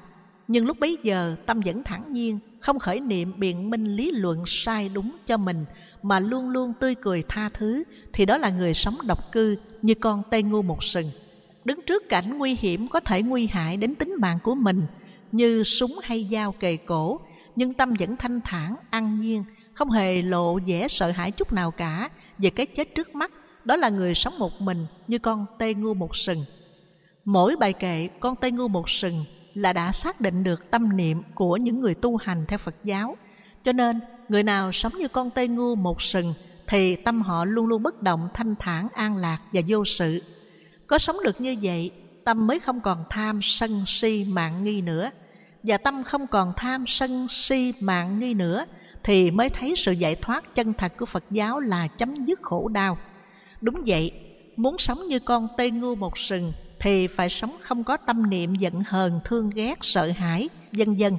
[0.48, 4.44] nhưng lúc bấy giờ tâm vẫn thản nhiên, không khởi niệm biện minh lý luận
[4.46, 5.66] sai đúng cho mình
[6.04, 7.84] mà luôn luôn tươi cười tha thứ,
[8.14, 11.12] thì đó là người sống độc cư như con tây ngu một sừng.
[11.66, 14.82] Đứng trước cảnh nguy hiểm có thể nguy hại đến tính mạng của mình,
[15.32, 17.20] như súng hay dao kề cổ,
[17.56, 19.44] nhưng tâm vẫn thanh thản, an nhiên,
[19.74, 22.10] không hề lộ vẻ sợ hãi chút nào cả.
[22.38, 23.32] Về cái chết trước mắt,
[23.66, 26.46] đó là người sống một mình như con tê ngu một sừng.
[27.26, 31.22] Mỗi bài kệ con tê ngu một sừng là đã xác định được tâm niệm
[31.36, 33.18] của những người tu hành theo phật giáo
[33.64, 36.34] cho nên, người nào sống như con tê ngu một sừng,
[36.68, 40.24] thì tâm họ luôn luôn bất động, thanh thản, an lạc và vô sự.
[40.88, 41.92] Có sống được như vậy,
[42.24, 45.12] tâm mới không còn tham, sân, si, mạng, nghi nữa.
[45.64, 48.66] Và tâm không còn tham, sân, si, mạng, nghi nữa,
[49.04, 52.68] thì mới thấy sự giải thoát chân thật của phật giáo là chấm dứt khổ
[52.68, 52.98] đau.
[53.62, 54.12] Đúng vậy,
[54.56, 58.56] muốn sống như con tê ngu một sừng, thì phải sống không có tâm niệm
[58.56, 61.18] giận hờn, thương ghét, sợ hãi, vân vân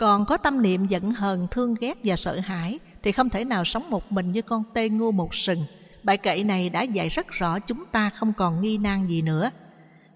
[0.00, 3.64] còn có tâm niệm giận hờn, thương ghét và sợ hãi, thì không thể nào
[3.64, 5.64] sống một mình như con tê ngu một sừng.
[6.02, 9.50] Bài kệ này đã dạy rất rõ chúng ta không còn nghi nan gì nữa.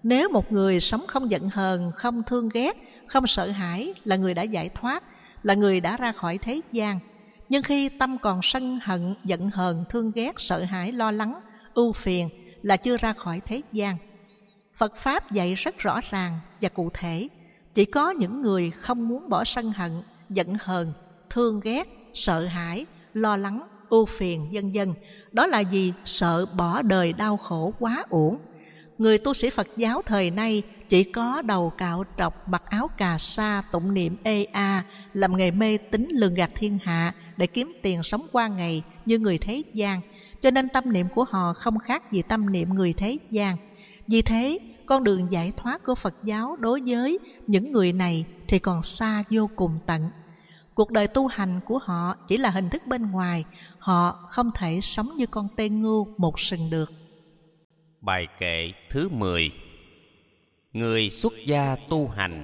[0.03, 2.77] Nếu một người sống không giận hờn, không thương ghét,
[3.07, 5.03] không sợ hãi là người đã giải thoát,
[5.43, 6.99] là người đã ra khỏi thế gian.
[7.49, 11.39] Nhưng khi tâm còn sân hận, giận hờn, thương ghét, sợ hãi, lo lắng,
[11.73, 12.29] ưu phiền
[12.61, 13.97] là chưa ra khỏi thế gian.
[14.75, 17.29] Phật pháp dạy rất rõ ràng và cụ thể
[17.75, 19.91] chỉ có những người không muốn bỏ sân hận,
[20.29, 20.93] giận hờn,
[21.29, 24.93] thương ghét, sợ hãi, lo lắng, ưu phiền, vân vân.
[25.31, 28.37] Đó là gì sợ bỏ đời đau khổ quá uổng.
[28.97, 33.17] Người tu sĩ phật giáo thời nay chỉ có đầu cạo trọc, mặc áo cà
[33.17, 37.73] sa, tụng niệm ê a làm nghề mê tín lường gạt thiên hạ để kiếm
[37.81, 40.01] tiền sống qua ngày như người thế gian.
[40.41, 43.57] Cho nên tâm niệm của họ không khác gì tâm niệm người thế gian.
[44.07, 48.59] Vì thế con đường giải thoát của phật giáo đối với những người này thì
[48.59, 50.09] còn xa vô cùng tận.
[50.73, 53.45] Cuộc đời tu hành của họ chỉ là hình thức bên ngoài,
[53.79, 56.91] họ không thể sống như con tê ngu một sừng được.
[58.01, 59.51] Bài kệ thứ 10
[60.75, 62.43] người xuất gia tu hành,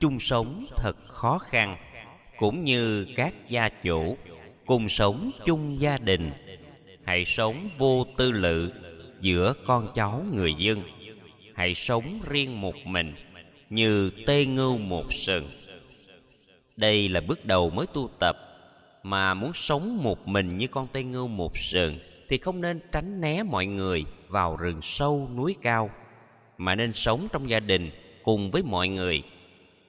[0.00, 1.76] chung sống thật khó khăn,
[2.38, 4.16] cũng như các gia chủ,
[4.66, 6.32] cùng sống chung gia đình.
[7.04, 8.72] Hãy sống vô tư lự
[9.20, 10.82] giữa con cháu người dân
[11.58, 13.14] hãy sống riêng một mình,
[13.70, 15.50] như tê ngưu một sừng.
[16.76, 18.36] Đây là bước đầu mới tu tập,
[19.02, 21.98] mà muốn sống một mình như con tê ngưu một sừng
[22.28, 25.90] thì không nên tránh né mọi người vào rừng sâu núi cao,
[26.58, 27.90] mà nên sống trong gia đình
[28.22, 29.22] cùng với mọi người.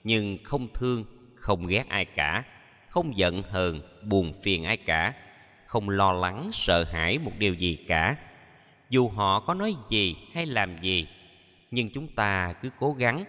[0.03, 1.05] Nhưng không thương,
[1.35, 2.43] không ghét ai cả,
[2.89, 5.13] không giận hờn, buồn phiền ai cả,
[5.65, 8.15] không lo lắng, sợ hãi một điều gì cả.
[8.89, 11.07] Dù họ có nói gì hay làm gì
[11.71, 13.25] nhưng chúng ta cứ cố gắng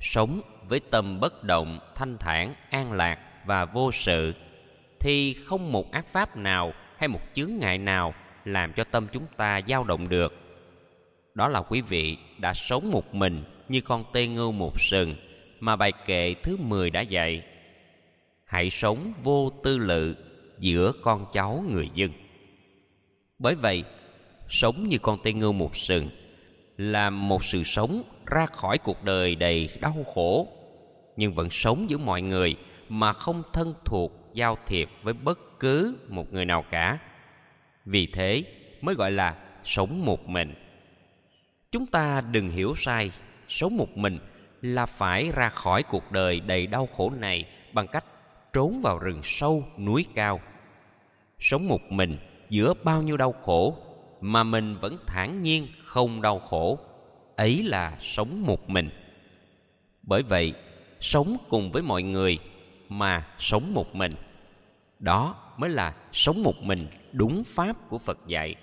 [0.00, 4.34] sống với tâm bất động thanh thản an lạc và vô sự
[5.00, 8.14] thì không một ác pháp nào hay một chướng ngại nào
[8.44, 10.44] làm cho tâm chúng ta dao động được
[11.34, 15.16] đó là quý vị đã sống một mình như con tê ngưu một sừng
[15.60, 17.42] mà bài kệ thứ 10 đã dạy.
[18.44, 20.16] Hãy sống vô tư lự
[20.58, 22.10] giữa con cháu người dân.
[23.38, 23.84] Bởi vậy,
[24.48, 26.10] sống như con tê ngưu một sừng
[26.76, 30.48] làm một sự sống ra khỏi cuộc đời đầy đau khổ.
[31.16, 32.56] Nhưng vẫn sống giữa mọi người
[32.88, 36.98] mà không thân thuộc giao thiệp với bất cứ một người nào cả.
[37.84, 38.44] Vì thế
[38.80, 40.54] mới gọi là sống một mình.
[41.72, 43.10] Chúng ta đừng hiểu sai,
[43.48, 44.18] sống một mình
[44.62, 48.04] là phải ra khỏi cuộc đời đầy đau khổ này bằng cách
[48.52, 50.40] trốn vào rừng sâu, núi cao.
[51.38, 52.18] Sống một mình
[52.48, 53.76] giữa bao nhiêu đau khổ
[54.20, 56.78] mà mình vẫn thản nhiên không đau khổ,
[57.36, 58.90] ấy là sống một mình.
[60.02, 60.54] Bởi vậy,
[61.00, 62.38] sống cùng với mọi người
[62.88, 64.14] mà sống một mình,
[64.98, 68.54] đó mới là sống một mình đúng pháp của phật dạy.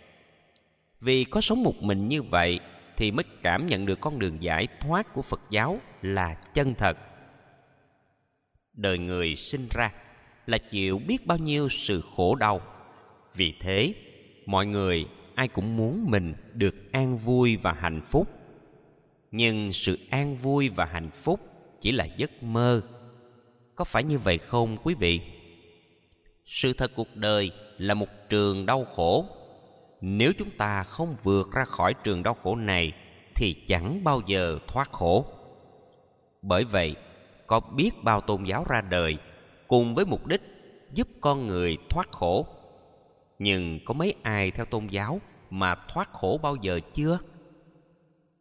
[0.99, 2.59] Vì có sống một mình như vậy
[2.97, 6.97] thì mới cảm nhận được con đường giải thoát của phật giáo là chân thật.
[8.73, 9.91] Đời người sinh ra
[10.45, 12.61] là chịu biết bao nhiêu sự khổ đau.
[13.35, 13.93] Vì thế,
[14.45, 15.05] mọi người
[15.35, 18.27] ai cũng muốn mình được an vui và hạnh phúc.
[19.31, 21.39] Nhưng sự an vui và hạnh phúc
[21.81, 22.81] chỉ là giấc mơ.
[23.75, 25.21] Có phải như vậy không, quý vị?
[26.45, 29.25] Sự thật cuộc đời là một trường đau khổ.
[30.01, 32.93] Nếu chúng ta không vượt ra khỏi trường đau khổ này,
[33.35, 35.25] thì chẳng bao giờ thoát khổ.
[36.41, 36.95] Bởi vậy,
[37.47, 39.17] có biết bao tôn giáo ra đời
[39.67, 40.41] cùng với mục đích
[40.93, 42.45] giúp con người thoát khổ?
[43.43, 47.19] Nhưng có mấy ai theo tôn giáo mà thoát khổ bao giờ chưa?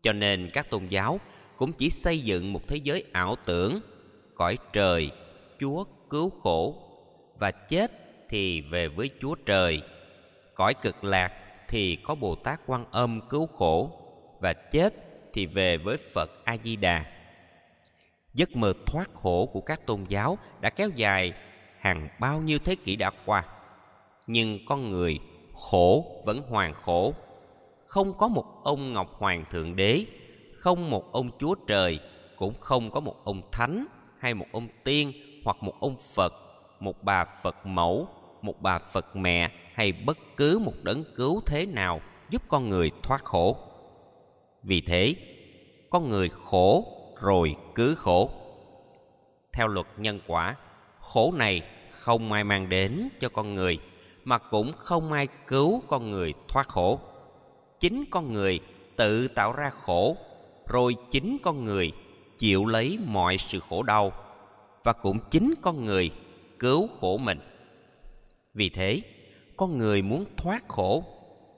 [0.02, 1.20] Cho nên các tôn giáo
[1.56, 3.80] cũng chỉ xây dựng một thế giới ảo tưởng,
[4.34, 5.10] cõi trời,
[5.58, 6.74] chúa cứu khổ,
[7.38, 7.92] và chết
[8.28, 9.82] thì về với chúa trời,
[10.54, 11.32] cõi cực lạc
[11.68, 13.90] thì có bồ tát quan âm cứu khổ,
[14.40, 14.94] và chết
[15.32, 17.04] thì về với phật a di đà
[18.34, 21.32] giấc mơ thoát khổ của các tôn giáo đã kéo dài
[21.78, 23.44] hàng bao nhiêu thế kỷ đã qua
[24.32, 25.18] nhưng con người
[25.54, 27.14] khổ vẫn hoàn khổ.
[27.86, 30.04] Không có một ông ngọc hoàng thượng đế,
[30.52, 31.98] không một ông chúa trời,
[32.36, 33.86] cũng không có một ông thánh
[34.18, 35.12] hay một ông tiên
[35.44, 36.34] hoặc một ông phật,
[36.80, 38.08] một bà phật mẫu,
[38.42, 42.00] một bà phật mẹ hay bất cứ một đấng cứu thế nào
[42.30, 43.56] giúp con người thoát khổ.
[44.62, 45.14] Vì thế,
[45.90, 46.84] con người khổ
[47.20, 48.30] rồi cứ khổ.
[49.52, 50.56] Theo luật nhân quả,
[50.98, 53.78] khổ này không ai mang đến cho con người
[54.24, 57.00] mà cũng không ai cứu con người thoát khổ.
[57.80, 58.60] Chính con người
[58.96, 60.16] tự tạo ra khổ,
[60.66, 61.92] rồi chính con người
[62.38, 64.12] chịu lấy mọi sự khổ đau,
[64.84, 66.10] và cũng chính con người
[66.58, 67.38] cứu khổ mình.
[68.54, 69.02] Vì thế,
[69.56, 71.04] con người muốn thoát khổ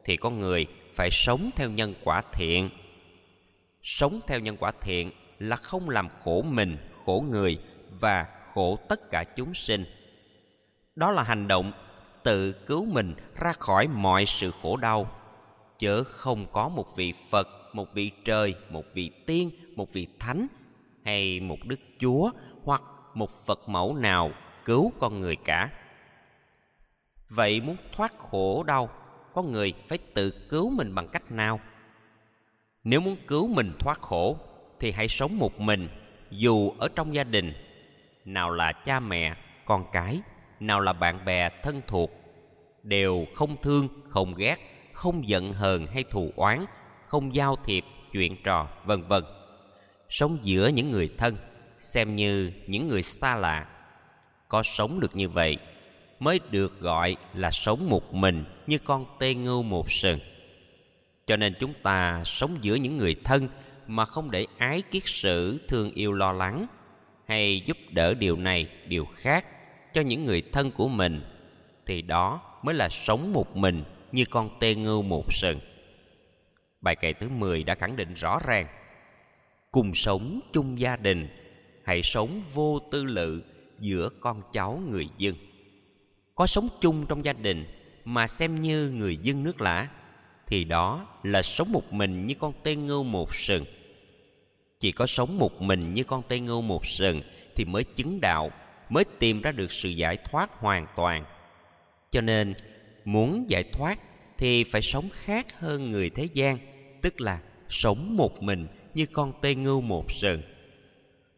[0.05, 2.71] thì con người phải sống theo nhân quả thiện.
[3.83, 7.59] Sống theo nhân quả thiện là không làm khổ mình, khổ người
[8.01, 9.85] và khổ tất cả chúng sinh.
[10.97, 11.73] Đó là hành động
[12.25, 15.07] tự cứu mình ra khỏi mọi sự khổ đau.
[15.79, 20.47] Chớ không có một vị phật, một vị trời, một vị tiên, một vị thánh,
[21.05, 22.31] hay một đức chúa
[22.65, 22.83] hoặc
[23.15, 24.31] một phật mẫu nào
[24.65, 25.71] cứu con người cả.
[27.29, 28.89] Vậy muốn thoát khổ đau
[29.35, 31.61] con người phải tự cứu mình bằng cách nào?
[32.85, 34.37] Nếu muốn cứu mình thoát khổ,
[34.81, 35.89] thì hãy sống một mình,
[36.31, 37.53] dù ở trong gia đình,
[38.25, 40.21] nào là cha mẹ, con cái
[40.67, 42.11] nào là bạn bè, thân thuộc,
[42.83, 44.57] đều không thương, không ghét,
[44.93, 46.65] không giận hờn hay thù oán,
[47.07, 49.25] không giao thiệp, chuyện trò, vân vân.
[50.09, 51.37] Sống giữa những người thân,
[51.81, 53.67] xem như những người xa lạ.
[54.49, 55.59] Có sống được như vậy,
[56.21, 60.19] mới được gọi là sống một mình như con tê ngưu một sừng.
[61.27, 63.49] Cho nên chúng ta sống giữa những người thân
[63.87, 66.67] mà không để ái kiết sử, thương yêu lo lắng,
[67.27, 69.47] hay giúp đỡ điều này, điều khác
[69.95, 71.23] cho những người thân của mình,
[71.87, 75.61] thì đó mới là sống một mình như con tê ngưu một sừng.
[76.81, 78.67] Bài kệ thứ 10 đã khẳng định rõ ràng,
[79.71, 81.29] cùng sống chung gia đình,
[81.85, 83.43] hãy sống vô tư lự
[83.79, 85.35] giữa con cháu người dân.
[86.35, 87.65] Có sống chung trong gia đình
[88.05, 89.89] mà xem như người dân nước lã,
[90.47, 93.65] thì đó là sống một mình như con tê ngưu một sừng.
[94.81, 97.23] Chỉ có sống một mình như con tê ngưu một sừng
[97.55, 98.51] thì mới chứng đạo
[98.93, 101.25] mới tìm ra được sự giải thoát hoàn toàn.
[102.11, 102.55] Cho nên,
[103.05, 103.99] muốn giải thoát
[104.39, 106.59] thì phải sống khác hơn người thế gian,
[107.03, 110.43] tức là sống một mình như con tê ngưu một sừng.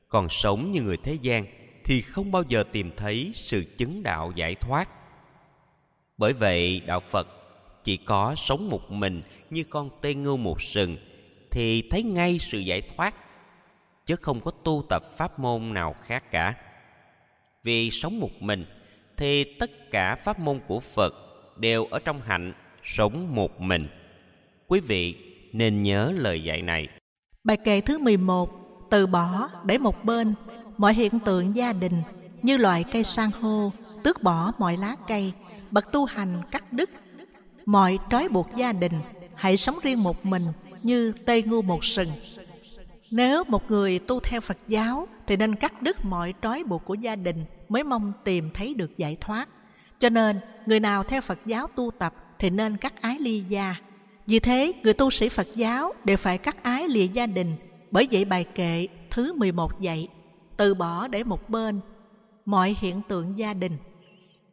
[0.09, 1.47] Còn sống như người thế gian
[1.85, 4.89] thì không bao giờ tìm thấy sự chứng đạo giải thoát.
[6.19, 7.29] Bởi vậy, đạo phật
[7.85, 10.97] chỉ có sống một mình như con tê ngưu một sừng
[11.51, 13.15] thì thấy ngay sự giải thoát,
[14.07, 16.55] chứ không có tu tập pháp môn nào khác cả
[17.65, 18.65] vì sống một mình
[19.17, 21.15] thì tất cả pháp môn của phật
[21.57, 22.53] đều ở trong hạnh
[22.85, 23.89] sống một mình.
[24.69, 25.17] Quý vị
[25.53, 26.89] nên nhớ lời dạy này.
[27.45, 28.51] Bài kệ thứ 11
[28.91, 30.35] từ bỏ để một bên.
[30.77, 32.03] Mọi hiện tượng gia đình
[32.43, 35.33] như loại cây san hô, tước bỏ mọi lá cây,
[35.71, 36.91] bậc tu hành cắt đứt.
[37.67, 39.01] Mọi trói buộc gia đình,
[39.35, 40.43] hãy sống riêng một mình
[40.83, 42.09] như tây ngu một sừng.
[43.11, 46.95] Nếu một người tu theo Phật giáo thì nên cắt đứt mọi trói buộc của
[46.95, 49.49] gia đình mới mong tìm thấy được giải thoát.
[49.99, 53.75] Cho nên, người nào theo Phật giáo tu tập thì nên cắt ái ly gia.
[54.27, 57.57] Vì thế, người tu sĩ Phật giáo đều phải cắt ái lìa gia đình.
[57.91, 60.09] Bởi vậy bài kệ thứ 11 dạy,
[60.57, 61.81] từ bỏ để một bên
[62.45, 63.77] mọi hiện tượng gia đình.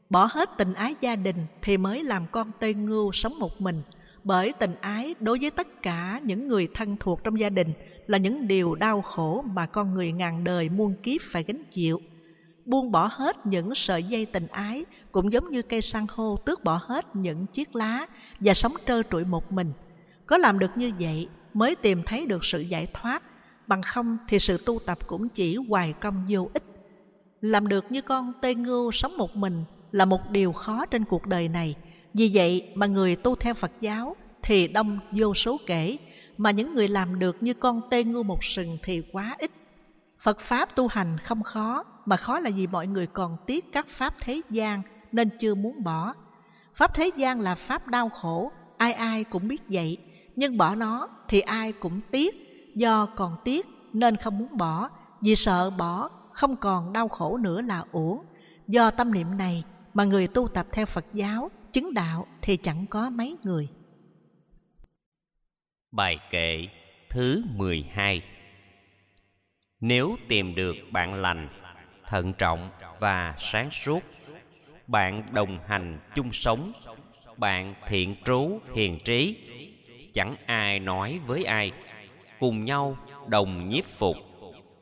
[0.10, 3.82] Bỏ hết tình ái gia đình thì mới làm con tây ngưu sống một mình.
[4.24, 7.74] Bởi tình ái đối với tất cả những người thân thuộc trong gia đình
[8.08, 12.02] là những điều đau khổ mà con người ngàn đời muôn kiếp phải gánh chịu.
[12.66, 16.64] Buông bỏ hết những sợi dây tình ái cũng giống như cây san hô tước
[16.64, 18.08] bỏ hết những chiếc lá
[18.40, 19.74] và sống trơ trụi một mình.
[20.26, 23.24] Có làm được như vậy mới tìm thấy được sự giải thoát,
[23.68, 26.64] bằng không thì sự tu tập cũng chỉ hoài công vô ích.
[27.42, 31.28] Làm được như con tê ngưu sống một mình là một điều khó trên cuộc
[31.28, 31.76] đời này.
[32.14, 35.98] Vì vậy mà người tu theo Phật giáo thì đông vô số kể,
[36.38, 39.52] mà những người làm được như con tê ngu một sừng thì quá ít.
[40.20, 43.88] Phật Pháp tu hành không khó, mà khó là vì mọi người còn tiếc các
[43.90, 44.82] Pháp thế gian
[45.12, 46.14] nên chưa muốn bỏ.
[46.76, 49.98] Pháp thế gian là Pháp đau khổ, ai ai cũng biết vậy,
[50.36, 52.36] nhưng bỏ nó thì ai cũng tiếc,
[52.76, 54.90] do còn tiếc nên không muốn bỏ,
[55.22, 58.22] vì sợ bỏ không còn đau khổ nữa là uổng.
[58.68, 62.86] Do tâm niệm này mà người tu tập theo Phật giáo, chứng đạo thì chẳng
[62.90, 63.68] có mấy người.
[65.92, 66.68] Bài kệ
[67.10, 68.22] thứ 12
[69.80, 71.50] Nếu tìm được bạn lành,
[72.06, 72.70] thận trọng
[73.00, 74.04] và sáng suốt,
[74.88, 76.72] bạn đồng hành chung sống,
[77.38, 79.38] bạn thiện trú hiền trí,
[80.14, 81.72] chẳng ai nói với ai,
[82.40, 82.98] cùng nhau
[83.28, 84.18] đồng nhiếp phục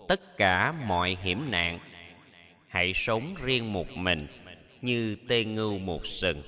[0.07, 1.79] tất cả mọi hiểm nạn.
[2.67, 4.27] Hãy sống riêng một mình
[4.81, 6.41] như tê ngưu một sừng.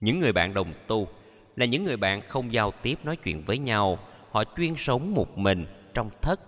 [0.00, 1.08] Những người bạn đồng tu
[1.56, 3.98] là những người bạn không giao tiếp nói chuyện với nhau.
[4.30, 6.40] Họ chuyên sống một mình trong thất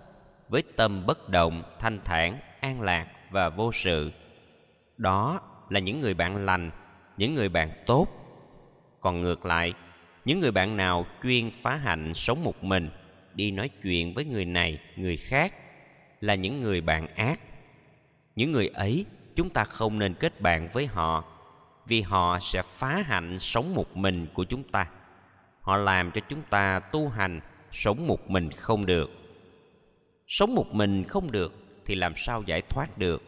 [0.49, 4.11] với tâm bất động, thanh thản, an lạc và vô sự.
[4.97, 6.71] Đó là những người bạn lành,
[7.17, 8.07] những người bạn tốt.
[8.99, 9.73] Còn ngược lại,
[10.25, 12.89] những người bạn nào chuyên phá hạnh sống một mình,
[13.33, 15.53] đi nói chuyện với người này, người khác
[16.21, 17.39] là những người bạn ác.
[18.35, 21.23] Những người ấy, chúng ta không nên kết bạn với họ
[21.87, 24.87] vì họ sẽ phá hạnh sống một mình của chúng ta.
[25.61, 27.39] Họ làm cho chúng ta tu hành
[27.71, 29.09] sống một mình không được.
[30.27, 31.53] Sống một mình không được
[31.85, 33.23] thì làm sao giải thoát được?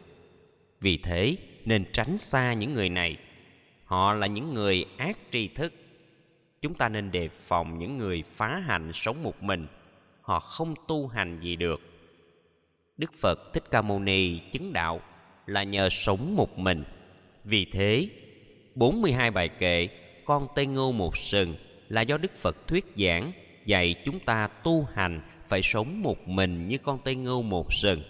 [0.80, 3.16] Vì thế nên tránh xa những người này.
[3.84, 5.72] Họ là những người ác tri thức.
[6.62, 9.66] Chúng ta nên đề phòng những người phá hành sống một mình.
[10.20, 11.80] Họ không tu hành gì được.
[12.96, 15.00] Đức phật thích ca mâu ni chứng đạo
[15.46, 16.84] là nhờ sống một mình.
[17.44, 18.08] Vì thế
[18.74, 19.88] 42 bài kệ,
[20.24, 21.56] con tây ngô một sừng
[21.88, 23.32] là do Đức Phật thuyết giảng,
[23.66, 28.02] dạy chúng ta tu hành phải sống một mình như con tây Ngô một sừng.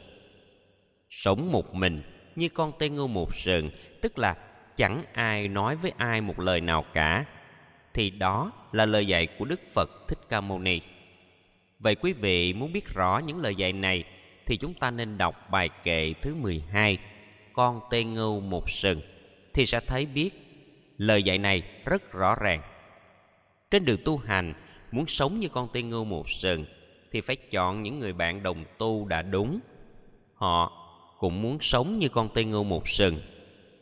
[1.11, 2.03] Sống một mình
[2.37, 4.37] như con tây Ngô một sừng, tức là
[4.77, 7.25] chẳng ai nói với ai một lời nào cả,
[7.95, 10.81] thì đó là lời dạy của Đức Phật Thích Ca Mâu Ni.
[11.79, 14.05] Vậy quý vị muốn biết rõ những lời dạy này
[14.47, 16.99] thì chúng ta nên đọc bài kệ thứ 12
[17.53, 19.01] Con tê ngưu một sừng,
[19.55, 20.50] thì sẽ thấy biết
[21.01, 22.63] lời dạy này rất rõ ràng.
[23.71, 24.55] Trên đường tu hành,
[24.93, 26.65] muốn sống như con tê ngưu một sừng
[27.13, 29.61] thì phải chọn những người bạn đồng tu đã đúng.
[30.35, 30.73] Họ
[31.19, 33.21] cũng muốn sống như con tê ngưu một sừng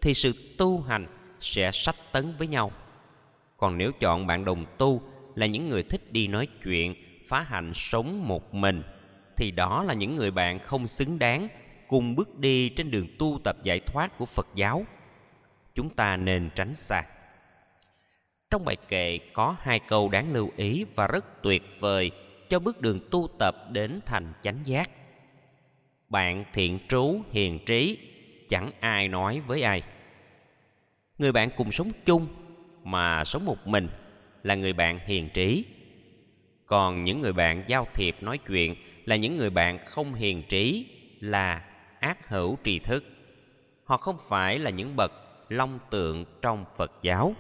[0.01, 1.07] thì sự tu hành
[1.41, 2.73] sẽ sắp tấn với nhau.
[3.57, 5.03] Còn nếu chọn bạn đồng tu
[5.35, 6.95] là những người thích đi nói chuyện,
[7.29, 8.83] phá hạnh sống một mình
[9.37, 11.49] thì đó là những người bạn không xứng đáng
[11.89, 14.87] cùng bước đi trên đường tu tập giải thoát của Phật giáo.
[15.79, 17.03] Chúng ta nên tránh xa.
[18.51, 22.11] Trong bài kệ có hai câu đáng lưu ý và rất tuyệt vời
[22.49, 24.91] cho bước đường tu tập đến thành chánh giác.
[26.09, 27.99] Bạn thiện trú hiền trí,
[28.49, 29.83] chẳng ai nói với ai.
[31.19, 32.27] Người bạn cùng sống chung
[32.85, 33.89] mà sống một mình
[34.43, 35.65] là người bạn hiền trí.
[36.67, 38.75] Còn những người bạn giao thiệp nói chuyện
[39.05, 40.87] là những người bạn không hiền trí
[41.21, 41.65] là
[42.01, 43.05] ác hữu trì thức.
[43.85, 47.35] Họ không phải là những bậc long tượng trong Phật giáo.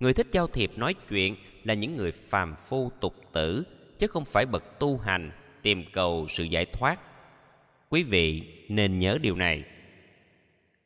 [0.00, 3.64] Người thích giao thiệp nói chuyện là những người phàm phu tục tử,
[3.98, 5.30] chứ không phải bậc tu hành,
[5.62, 7.00] tìm cầu sự giải thoát.
[7.90, 9.64] Quý vị nên nhớ điều này.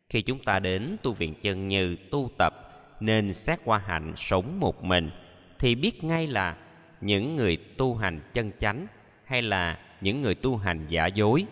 [0.08, 2.54] Khi chúng ta đến tu viện chân như tu tập,
[3.00, 5.10] nên xét qua hạnh sống một mình,
[5.58, 6.56] thì biết ngay là
[7.00, 8.86] những người tu hành chân chánh
[9.24, 11.46] hay là những người tu hành giả dối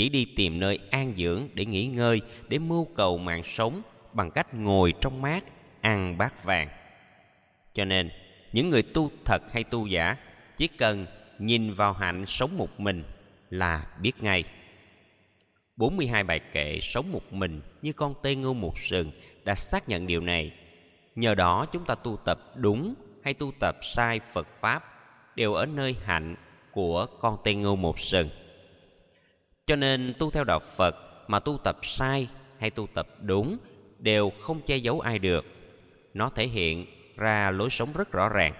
[0.00, 3.82] chỉ đi tìm nơi an dưỡng để nghỉ ngơi, để mưu cầu mạng sống
[4.12, 5.44] bằng cách ngồi trong mát,
[5.80, 6.68] ăn bát vàng
[7.74, 8.10] cho nên,
[8.52, 10.16] những người tu thật hay tu giả
[10.56, 11.06] chỉ cần
[11.38, 13.04] nhìn vào hạnh sống một mình
[13.50, 14.44] là biết ngay
[15.76, 19.12] 42 bài kệ sống một mình như con tê ngưu một sừng
[19.44, 20.52] đã xác nhận điều này.
[21.14, 22.94] Nhờ đó chúng ta tu tập đúng
[23.24, 24.84] hay tu tập sai Phật Pháp
[25.36, 26.36] đều ở nơi hạnh
[26.72, 28.28] của con tê ngưu một sừng.
[29.70, 30.96] Cho nên tu theo đạo Phật
[31.28, 33.58] mà tu tập sai hay tu tập đúng
[33.98, 35.44] đều không che giấu ai được.
[36.14, 38.54] Nó thể hiện ra lối sống rất rõ ràng.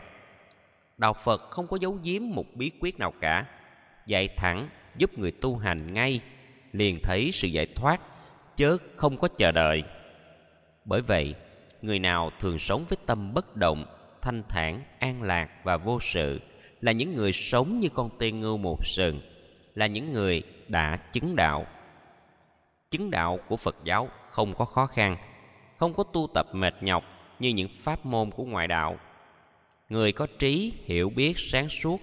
[0.98, 3.46] Đạo Phật không có giấu giếm một bí quyết nào cả,
[4.06, 6.20] dạy thẳng giúp người tu hành ngay
[6.72, 8.00] liền thấy sự giải thoát
[8.56, 9.82] chớ không có chờ đợi
[10.84, 11.34] bởi vậy
[11.82, 13.84] người nào thường sống với tâm bất động
[14.22, 16.40] thanh thản an lạc và vô sự
[16.80, 19.20] là những người sống như con tê ngưu một sừng
[19.74, 21.66] là những người đã chứng đạo
[22.90, 25.16] chứng đạo của phật giáo không có khó khăn
[25.78, 27.04] không có tu tập mệt nhọc
[27.38, 28.98] như những pháp môn của ngoại đạo
[29.88, 32.00] người có trí hiểu biết sáng suốt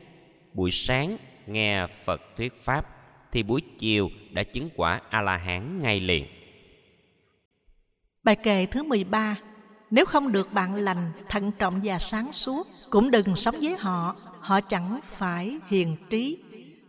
[0.54, 2.98] buổi sáng nghe phật thuyết pháp
[3.32, 6.26] thì buổi chiều đã chứng quả A-la-hán ngay liền.
[8.24, 9.36] Bài kệ thứ 13
[9.92, 14.16] Nếu không được bạn lành, thận trọng và sáng suốt, cũng đừng sống với họ,
[14.40, 16.38] họ chẳng phải hiền trí.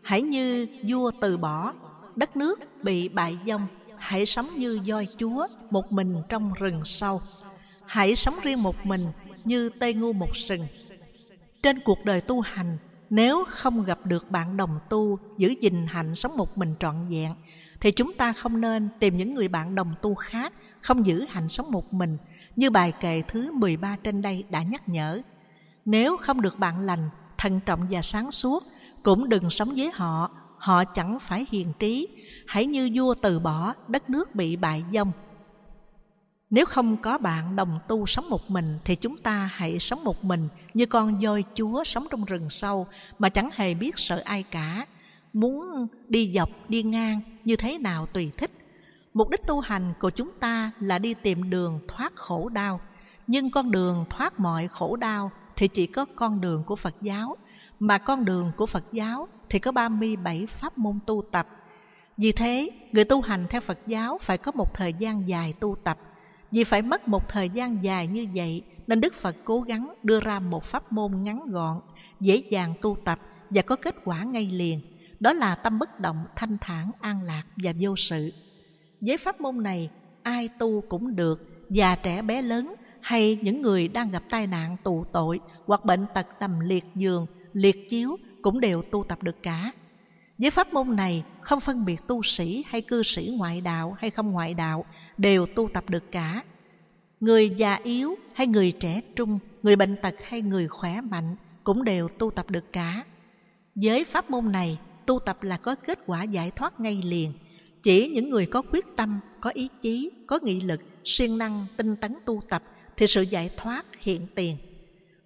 [0.08, 1.74] Hãy như vua từ bỏ,
[2.16, 7.20] đất nước bị bại vong, hãy sống như voi chúa, một mình trong rừng sâu.
[7.86, 9.00] Hãy sống riêng một mình
[9.44, 10.66] như tây ngu một sừng.
[11.62, 12.78] Trên cuộc đời tu hành,
[13.10, 17.32] nếu không gặp được bạn đồng tu giữ gìn hạnh sống một mình trọn vẹn,
[17.80, 21.48] thì chúng ta không nên tìm những người bạn đồng tu khác không giữ hạnh
[21.48, 22.18] sống một mình
[22.56, 25.22] như bài kệ thứ 13 trên đây đã nhắc nhở.
[25.84, 28.64] Nếu không được bạn lành, thận trọng và sáng suốt,
[29.08, 32.08] cũng đừng sống với họ, họ chẳng phải hiền trí,
[32.46, 35.12] hãy như vua từ bỏ, đất nước bị bại vong,
[36.50, 40.24] nếu không có bạn đồng tu sống một mình thì chúng ta hãy sống một
[40.24, 42.86] mình như con voi chúa sống trong rừng sâu
[43.18, 44.86] mà chẳng hề biết sợ ai cả.
[45.32, 48.50] Muốn đi dọc, đi ngang như thế nào tùy thích.
[49.14, 52.80] Mục đích tu hành của chúng ta là đi tìm đường thoát khổ đau.
[53.26, 57.36] Nhưng con đường thoát mọi khổ đau thì chỉ có con đường của Phật giáo.
[57.78, 61.48] Mà con đường của Phật giáo thì có 37 pháp môn tu tập.
[62.16, 65.76] Vì thế, người tu hành theo Phật giáo phải có một thời gian dài tu
[65.84, 65.98] tập
[66.50, 70.20] vì phải mất một thời gian dài như vậy nên Đức Phật cố gắng đưa
[70.20, 71.80] ra một pháp môn ngắn gọn,
[72.20, 73.18] dễ dàng tu tập
[73.50, 74.80] và có kết quả ngay liền.
[75.20, 78.32] Đó là tâm bất động, thanh thản, an lạc và vô sự.
[79.00, 79.90] Với pháp môn này,
[80.22, 84.76] ai tu cũng được, già trẻ bé lớn hay những người đang gặp tai nạn
[84.82, 87.26] tù tội hoặc bệnh tật nằm liệt giường,
[87.58, 89.72] liệt chiếu cũng đều tu tập được cả.
[90.38, 94.10] Với pháp môn này, không phân biệt tu sĩ hay cư sĩ ngoại đạo hay
[94.10, 94.84] không ngoại đạo,
[95.16, 96.42] đều tu tập được cả.
[97.20, 101.84] Người già yếu hay người trẻ trung, người bệnh tật hay người khỏe mạnh cũng
[101.84, 103.04] đều tu tập được cả.
[103.74, 107.32] Với pháp môn này, tu tập là có kết quả giải thoát ngay liền.
[107.82, 111.96] Chỉ những người có quyết tâm, có ý chí, có nghị lực, siêng năng, tinh
[111.96, 112.62] tấn tu tập
[112.96, 114.56] thì sự giải thoát hiện tiền.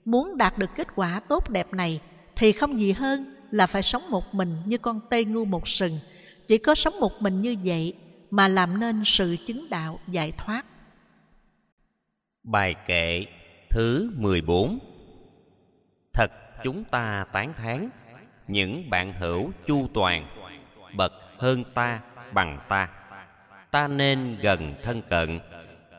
[0.04, 2.00] Muốn đạt được kết quả tốt đẹp này
[2.42, 5.98] thì không gì hơn là phải sống một mình như con tê ngu một sừng.
[6.48, 7.94] Chỉ có sống một mình như vậy
[8.30, 10.64] mà làm nên sự chứng đạo giải thoát.
[12.42, 13.26] Bài kệ
[13.70, 14.78] thứ 14
[16.12, 16.30] Thật
[16.62, 17.90] chúng ta tán thán,
[18.48, 20.26] những bạn hữu chu toàn,
[20.96, 22.00] bậc hơn ta,
[22.32, 22.88] bằng ta
[23.70, 25.40] ta nên gần thân cận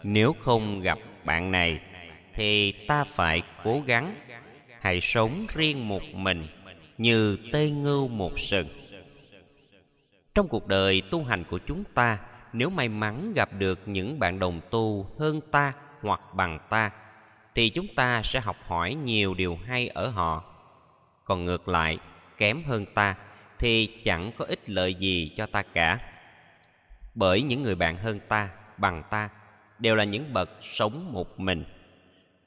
[0.03, 1.79] nếu không gặp bạn này,
[2.33, 4.15] thì ta phải cố gắng
[4.83, 6.47] hãy sống riêng một mình
[6.97, 8.67] như tê ngưu một sừng.
[10.35, 12.19] Trong cuộc đời tu hành của chúng ta,
[12.53, 16.91] nếu may mắn gặp được những bạn đồng tu hơn ta hoặc bằng ta,
[17.55, 20.43] thì chúng ta sẽ học hỏi nhiều điều hay ở họ.
[21.25, 21.97] Còn ngược lại,
[22.37, 23.15] kém hơn ta
[23.59, 25.99] thì chẳng có ích lợi gì cho ta cả.
[27.15, 29.29] Bởi những người bạn hơn ta, bằng ta,
[29.79, 31.65] đều là những bậc sống một mình.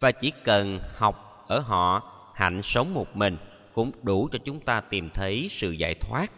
[0.00, 3.36] Và chỉ cần học ở họ hạnh sống một mình
[3.72, 6.32] cũng đủ cho chúng ta tìm thấy sự giải thoát.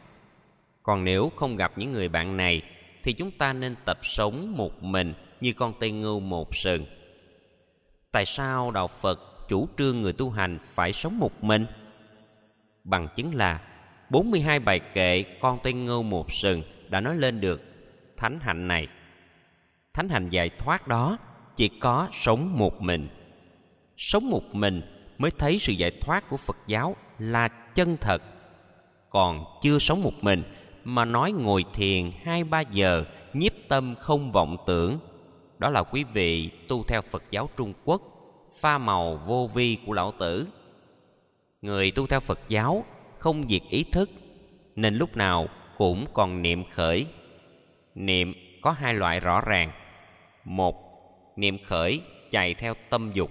[0.82, 2.62] Còn nếu không gặp những người bạn này,
[3.02, 6.86] thì chúng ta nên tập sống một mình như con tây ngưu một sừng.
[8.12, 11.66] Tại sao đạo phật chủ trương người tu hành phải sống một mình?
[12.84, 13.60] Bằng chứng là
[14.10, 17.62] 42 bài kệ con tây ngưu một sừng đã nói lên được
[18.16, 18.86] thánh hạnh này.
[19.94, 21.18] Thánh hạnh giải thoát đó
[21.56, 23.08] chỉ có sống một mình.
[23.96, 24.82] Sống một mình
[25.18, 28.22] mới thấy sự giải thoát của phật giáo là chân thật.
[29.10, 30.42] Còn chưa sống một mình
[30.84, 34.98] mà nói ngồi thiền hai ba giờ, nhiếp tâm không vọng tưởng.
[35.58, 38.02] Đó là quý vị tu theo phật giáo trung quốc,
[38.60, 40.46] pha màu vô vi của lão tử.
[41.62, 42.84] Người tu theo phật giáo
[43.18, 44.10] không diệt ý thức,
[44.76, 47.06] nên lúc nào cũng còn niệm khởi.
[47.94, 49.72] Niệm có hai loại rõ ràng.
[50.44, 50.76] Một,
[51.36, 52.00] niệm khởi
[52.30, 53.30] chạy theo tâm dục.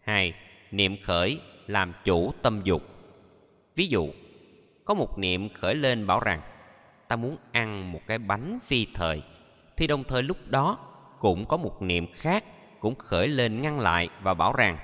[0.00, 0.34] Hai
[0.70, 2.82] niệm khởi làm chủ tâm dục.
[3.74, 4.08] Ví dụ,
[4.84, 6.40] có một niệm khởi lên bảo rằng,
[7.08, 9.22] ta muốn ăn một cái bánh phi thời.
[9.76, 10.78] Thì đồng thời lúc đó
[11.18, 12.44] cũng có một niệm khác
[12.80, 14.78] cũng khởi lên ngăn lại và bảo rằng,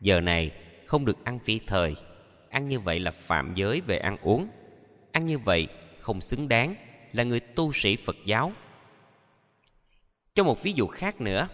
[0.00, 0.50] giờ này
[0.86, 1.94] không được ăn phi thời,
[2.50, 4.48] ăn như vậy là phạm giới về ăn uống,
[5.12, 5.68] ăn như vậy
[6.00, 6.74] không xứng đáng
[7.12, 8.52] là người tu sĩ phật giáo.
[10.34, 11.48] Cho một ví dụ khác nữa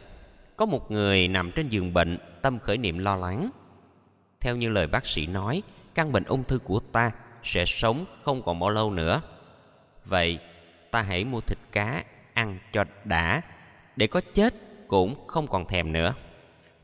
[0.56, 3.50] có một người nằm trên giường bệnh, tâm khởi niệm lo lắng.
[4.40, 5.62] Theo như lời bác sĩ nói,
[5.94, 7.10] căn bệnh ung thư của ta
[7.42, 9.22] sẽ sống không còn bao lâu nữa.
[10.04, 10.38] Vậy,
[10.90, 12.04] ta hãy mua thịt cá
[12.34, 13.42] ăn cho đã,
[13.96, 14.54] để có chết
[14.88, 16.14] cũng không còn thèm nữa.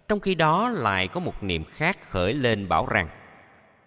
[0.08, 3.08] Trong khi đó lại có một niệm khác khởi lên bảo rằng,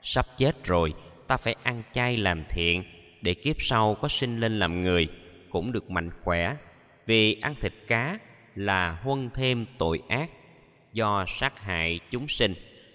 [0.02, 0.94] sắp chết rồi,
[1.28, 2.84] ta phải ăn chay làm thiện,
[3.22, 5.08] để kiếp sau có sinh lên làm người,
[5.50, 6.56] cũng được mạnh khỏe,
[7.06, 8.20] vì ăn thịt cá
[8.56, 10.30] là huân thêm tội ác
[10.94, 12.54] do sát hại chúng sinh,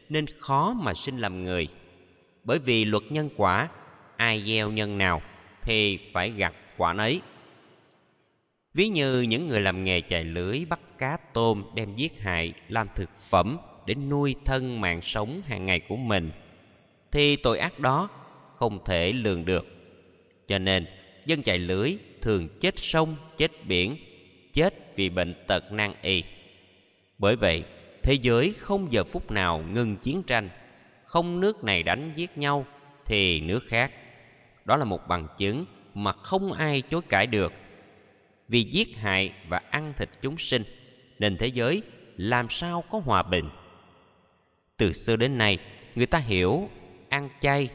[0.09, 1.69] nên khó mà sinh làm người.
[2.45, 3.69] Bởi vì luật nhân quả,
[4.17, 5.23] ai gieo nhân nào
[5.63, 7.21] thì phải gặt quả nấy.
[8.75, 12.89] Ví như những người làm nghề chài lưới bắt cá tôm đem giết hại, làm
[12.95, 16.31] thực phẩm để nuôi thân mạng sống hàng ngày của mình,
[17.13, 18.09] thì tội ác đó
[18.57, 19.67] không thể lường được.
[20.49, 20.87] Cho nên,
[21.27, 23.97] dân chài lưới thường chết sông, chết biển
[24.53, 26.25] chết vì bệnh tật nan y.
[27.19, 27.65] Bởi vậy,
[28.03, 30.51] thế giới không giờ phút nào ngừng chiến tranh.
[31.05, 32.67] Không nước này đánh giết nhau,
[33.07, 33.93] thì nước khác.
[34.65, 35.65] Đó là một bằng chứng
[35.95, 37.53] mà không ai chối cãi được.
[38.49, 40.65] Vì giết hại và ăn thịt chúng sinh,
[41.19, 41.83] nên thế giới
[42.17, 43.51] làm sao có hòa bình?
[44.77, 45.59] Từ xưa đến nay,
[45.95, 46.69] người ta hiểu
[47.09, 47.69] ăn chay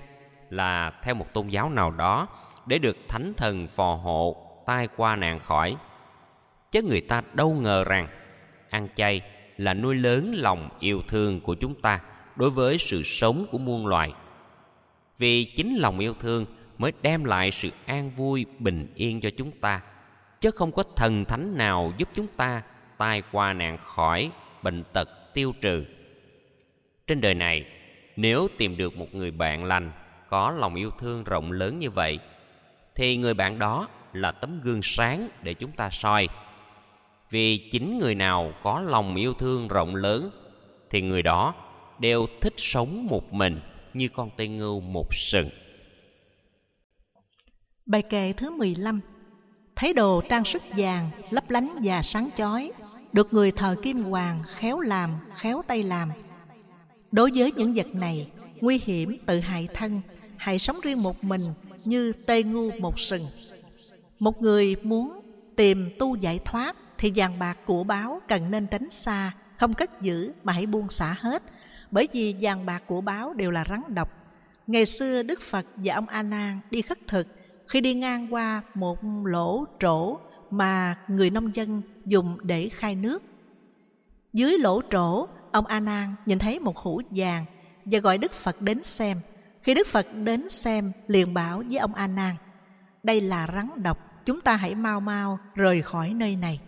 [0.50, 2.28] là theo một tôn giáo nào đó
[2.66, 4.36] để được thánh thần phò hộ
[4.66, 5.76] tai qua nạn khỏi
[6.74, 8.08] chứ người ta đâu ngờ rằng
[8.70, 9.22] ăn chay
[9.58, 12.00] là nuôi lớn lòng yêu thương của chúng ta
[12.36, 14.14] đối với sự sống của muôn loài.
[15.18, 16.46] Vì chính lòng yêu thương
[16.78, 19.82] mới đem lại sự an vui bình yên cho chúng ta,
[20.42, 22.62] chứ không có thần thánh nào giúp chúng ta
[22.98, 24.32] tai qua nạn khỏi
[24.64, 25.86] bệnh tật tiêu trừ.
[27.08, 27.66] Trên đời này,
[28.16, 29.92] nếu tìm được một người bạn lành
[30.30, 32.20] có lòng yêu thương rộng lớn như vậy,
[32.96, 36.28] thì người bạn đó là tấm gương sáng để chúng ta soi
[37.34, 40.30] vì chính người nào có lòng yêu thương rộng lớn
[40.90, 41.56] thì người đó
[42.00, 43.60] đều thích sống một mình
[43.94, 45.50] như con tê ngưu một sừng.
[47.86, 49.02] Bài kệ thứ 15
[49.76, 52.72] Thấy đồ trang sức vàng, lấp lánh và sáng chói,
[53.14, 56.12] được người thờ kim hoàng khéo làm, khéo tay làm.
[57.12, 58.28] Đối với những vật này,
[58.62, 60.02] nguy hiểm tự hại thân,
[60.38, 61.54] hãy sống riêng một mình
[61.86, 63.28] như tê ngu một sừng.
[64.20, 65.20] Một người muốn
[65.56, 70.02] tìm tu giải thoát thì vàng bạc của báo cần nên tránh xa, không cất
[70.02, 71.44] giữ mà hãy buông xả hết,
[71.92, 74.10] bởi vì vàng bạc của báo đều là rắn độc.
[74.68, 77.28] Ngày xưa Đức Phật và ông A Nan đi khất thực
[77.68, 80.18] khi đi ngang qua một lỗ trổ
[80.52, 83.24] mà người nông dân dùng để khai nước.
[84.34, 87.46] Dưới lỗ trổ, ông A Nan nhìn thấy một hũ vàng
[87.86, 89.20] và gọi Đức Phật đến xem.
[89.62, 92.36] Khi Đức Phật đến xem, liền bảo với ông A Nan:
[93.04, 96.60] "Đây là rắn độc, chúng ta hãy mau mau rời khỏi nơi này."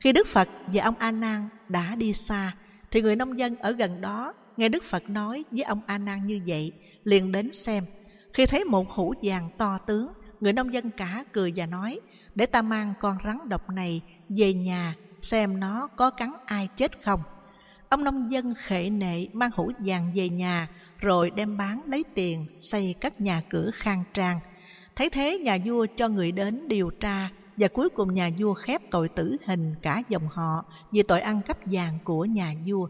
[0.00, 2.52] Khi Đức Phật và ông A Nan đã đi xa,
[2.90, 6.26] thì người nông dân ở gần đó nghe Đức Phật nói với ông A Nan
[6.26, 6.72] như vậy,
[7.04, 7.84] liền đến xem.
[8.32, 12.00] Khi thấy một hũ vàng to tướng, người nông dân cả cười và nói:
[12.34, 17.04] "Để ta mang con rắn độc này về nhà xem nó có cắn ai chết
[17.04, 17.20] không."
[17.88, 20.68] Ông nông dân khệ nệ mang hũ vàng về nhà
[20.98, 24.40] rồi đem bán lấy tiền xây các nhà cửa khang trang.
[24.96, 28.82] Thấy thế nhà vua cho người đến điều tra và cuối cùng nhà vua khép
[28.90, 32.88] tội tử hình cả dòng họ vì tội ăn cắp vàng của nhà vua.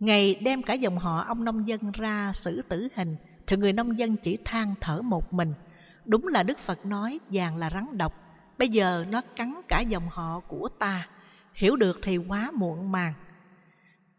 [0.00, 3.16] Ngày đem cả dòng họ ông nông dân ra xử tử hình,
[3.46, 5.54] thì người nông dân chỉ than thở một mình.
[6.04, 8.12] Đúng là Đức Phật nói vàng là rắn độc,
[8.58, 11.08] bây giờ nó cắn cả dòng họ của ta.
[11.54, 13.12] Hiểu được thì quá muộn màng.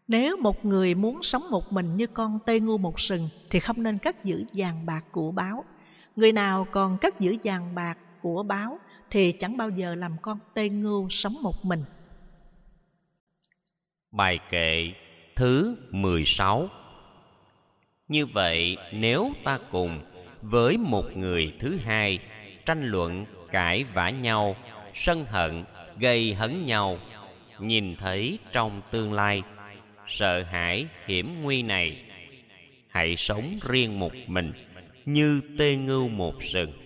[0.08, 3.82] Nếu một người muốn sống một mình như con tê ngu một sừng thì không
[3.82, 5.64] nên cất giữ vàng bạc của báo.
[6.16, 8.78] Người nào còn cất giữ vàng bạc của báo
[9.16, 11.84] thì chẳng bao giờ làm con tê ngưu sống một mình.
[14.12, 14.92] Bài kệ
[15.36, 16.68] thứ 16
[18.08, 20.00] Như vậy nếu ta cùng
[20.42, 22.18] với một người thứ hai
[22.66, 24.56] tranh luận, cãi vã nhau,
[24.94, 25.64] sân hận,
[25.98, 26.98] gây hấn nhau,
[27.58, 29.42] nhìn thấy trong tương lai,
[30.08, 32.02] sợ hãi hiểm nguy này,
[32.88, 34.52] hãy sống riêng một mình
[35.04, 36.85] như tê ngưu một sừng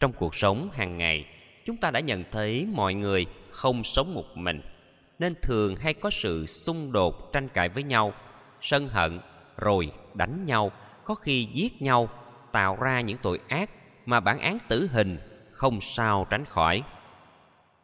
[0.00, 1.26] trong cuộc sống hàng ngày,
[1.64, 4.60] chúng ta đã nhận thấy mọi người không sống một mình,
[5.18, 8.12] nên thường hay có sự xung đột tranh cãi với nhau,
[8.60, 9.20] sân hận,
[9.56, 10.72] rồi đánh nhau,
[11.04, 12.08] có khi giết nhau,
[12.52, 13.70] tạo ra những tội ác
[14.06, 15.18] mà bản án tử hình
[15.52, 16.82] không sao tránh khỏi.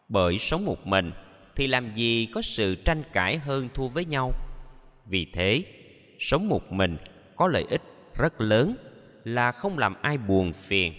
[0.09, 1.13] Bởi sống một mình
[1.57, 4.33] thì làm gì có sự tranh cãi hơn thua với nhau?
[5.07, 5.63] Vì thế,
[6.19, 6.97] sống một mình
[7.37, 7.83] có lợi ích
[8.15, 8.77] rất lớn
[9.25, 10.95] là không làm ai buồn phiền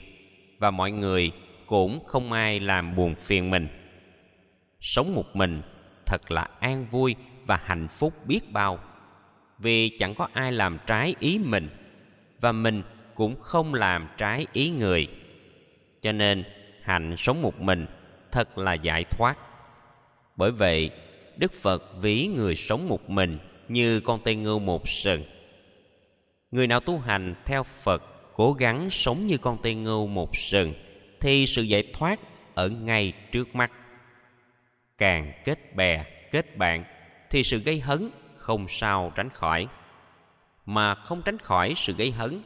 [0.61, 1.31] và mọi người
[1.65, 3.67] cũng không ai làm buồn phiền mình.
[4.81, 5.61] Sống một mình
[6.05, 7.15] thật là an vui
[7.45, 8.79] và hạnh phúc biết bao,
[9.59, 11.69] vì chẳng có ai làm trái ý mình
[12.41, 12.83] và mình
[13.15, 15.07] cũng không làm trái ý người.
[16.01, 16.43] Cho nên,
[16.83, 17.85] hạnh sống một mình
[18.31, 19.37] thật là giải thoát.
[20.35, 20.91] Bởi vậy,
[21.37, 25.23] đức phật ví người sống một mình như con tê ngưu một sừng.
[26.51, 28.10] Người nào tu hành theo phật
[28.41, 30.73] cố gắng sống như con tê ngưu một sừng,
[31.19, 32.19] thì sự giải thoát
[32.53, 33.71] ở ngay trước mắt.
[34.97, 36.83] Càng kết bè, kết bạn,
[37.29, 39.67] thì sự gây hấn không sao tránh khỏi.
[40.65, 42.41] Mà không tránh khỏi sự gây hấn,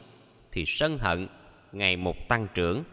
[0.52, 1.28] thì sân hận
[1.72, 2.84] ngày một tăng trưởng.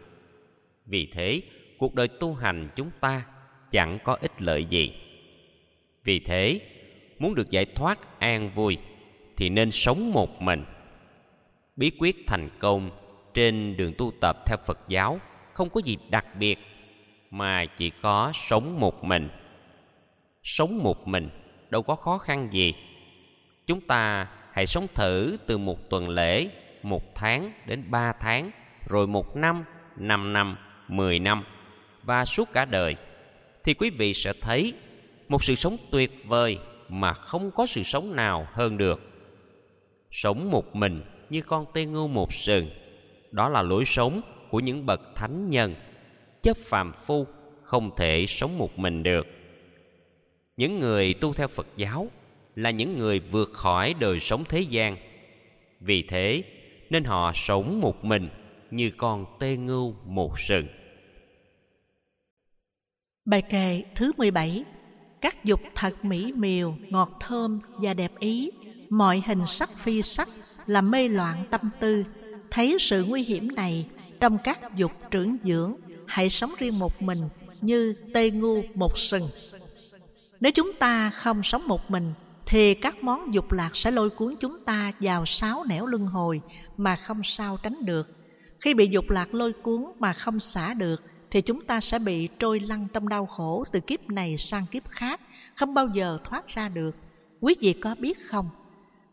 [0.86, 1.42] Vì thế,
[1.78, 3.26] cuộc đời tu hành chúng ta
[3.70, 4.92] chẳng có ích lợi gì.
[6.04, 6.60] Vì thế,
[7.18, 8.78] muốn được giải thoát an vui,
[9.36, 10.64] thì nên sống một mình
[11.76, 12.90] bí quyết thành công
[13.34, 15.20] trên đường tu tập theo phật giáo
[15.52, 16.58] không có gì đặc biệt,
[17.30, 19.28] mà chỉ có sống một mình.
[20.42, 21.28] Sống một mình
[21.70, 22.74] đâu có khó khăn gì.
[23.66, 26.48] Chúng ta hãy sống thử từ một tuần lễ,
[26.82, 28.50] một tháng đến ba tháng,
[28.88, 29.64] rồi một năm
[29.96, 30.56] năm năm,
[30.88, 31.44] mười năm,
[32.02, 32.96] và suốt cả đời,
[33.64, 34.74] thì quý vị sẽ thấy
[35.28, 39.00] một sự sống tuyệt vời mà không có sự sống nào hơn được.
[40.10, 42.70] Sống một mình như con tê ngưu một sừng.
[43.30, 44.20] Đó là lối sống
[44.50, 45.74] của những bậc thánh nhân.
[46.42, 47.26] Chấp phàm phu
[47.62, 49.26] không thể sống một mình được.
[50.56, 52.08] Những người tu theo phật giáo
[52.56, 54.96] là những người vượt khỏi đời sống thế gian.
[55.80, 56.42] Vì thế
[56.90, 58.28] nên họ sống một mình
[58.70, 60.66] như con tê ngưu một sừng.
[63.24, 64.64] Bài kệ thứ 17
[65.24, 68.50] Các dục thật mỹ miều, ngọt thơm và đẹp ý.
[68.90, 70.28] Mọi hình sắc phi sắc
[70.66, 72.04] làm mê loạn tâm tư
[72.50, 73.86] Thấy sự nguy hiểm này
[74.20, 75.74] trong các dục trưởng dưỡng
[76.06, 77.18] Hãy sống riêng một mình
[77.60, 79.28] như tê ngu một sừng
[80.40, 82.12] Nếu chúng ta không sống một mình
[82.46, 86.40] Thì các món dục lạc sẽ lôi cuốn chúng ta vào sáu nẻo luân hồi
[86.76, 88.08] Mà không sao tránh được
[88.60, 91.02] Khi bị dục lạc lôi cuốn mà không xả được
[91.34, 94.88] thì chúng ta sẽ bị trôi lăn trong đau khổ từ kiếp này sang kiếp
[94.88, 95.20] khác,
[95.54, 96.96] không bao giờ thoát ra được.
[97.40, 98.48] Quý vị có biết không?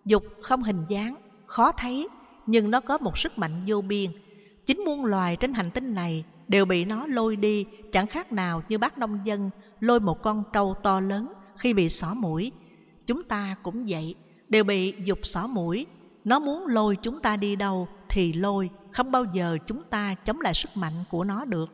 [0.05, 1.15] Dục không hình dáng,
[1.51, 2.07] khó thấy,
[2.45, 4.11] nhưng nó có một sức mạnh vô biên.
[4.65, 8.63] Chính muôn loài trên hành tinh này đều bị nó lôi đi, chẳng khác nào
[8.69, 9.49] như bác nông dân
[9.79, 12.51] lôi một con trâu to lớn khi bị xỏ mũi.
[13.07, 14.15] Chúng ta cũng vậy,
[14.49, 15.85] đều bị dục xỏ mũi.
[16.25, 20.41] Nó muốn lôi chúng ta đi đâu thì lôi, không bao giờ chúng ta chống
[20.41, 21.69] lại sức mạnh của nó được.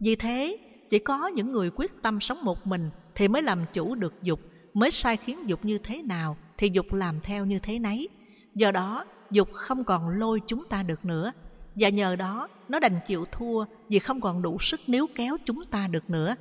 [0.00, 0.58] Vì thế,
[0.90, 4.40] chỉ có những người quyết tâm sống một mình thì mới làm chủ được dục,
[4.74, 8.08] mới sai khiến dục như thế nào thì dục làm theo như thế nấy.
[8.54, 11.32] Do đó, dục không còn lôi chúng ta được nữa.
[11.74, 15.64] Và nhờ đó, nó đành chịu thua vì không còn đủ sức níu kéo chúng
[15.64, 16.36] ta được nữa.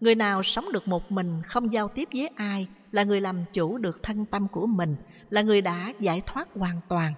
[0.00, 3.78] Người nào sống được một mình, không giao tiếp với ai, là người làm chủ
[3.78, 4.96] được thân tâm của mình,
[5.30, 7.14] là người đã giải thoát hoàn toàn.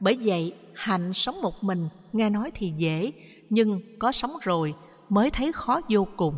[0.00, 3.12] Bởi vậy, hạnh sống một mình, nghe nói thì dễ,
[3.50, 4.74] nhưng có sống rồi
[5.08, 6.34] mới thấy khó vô cùng.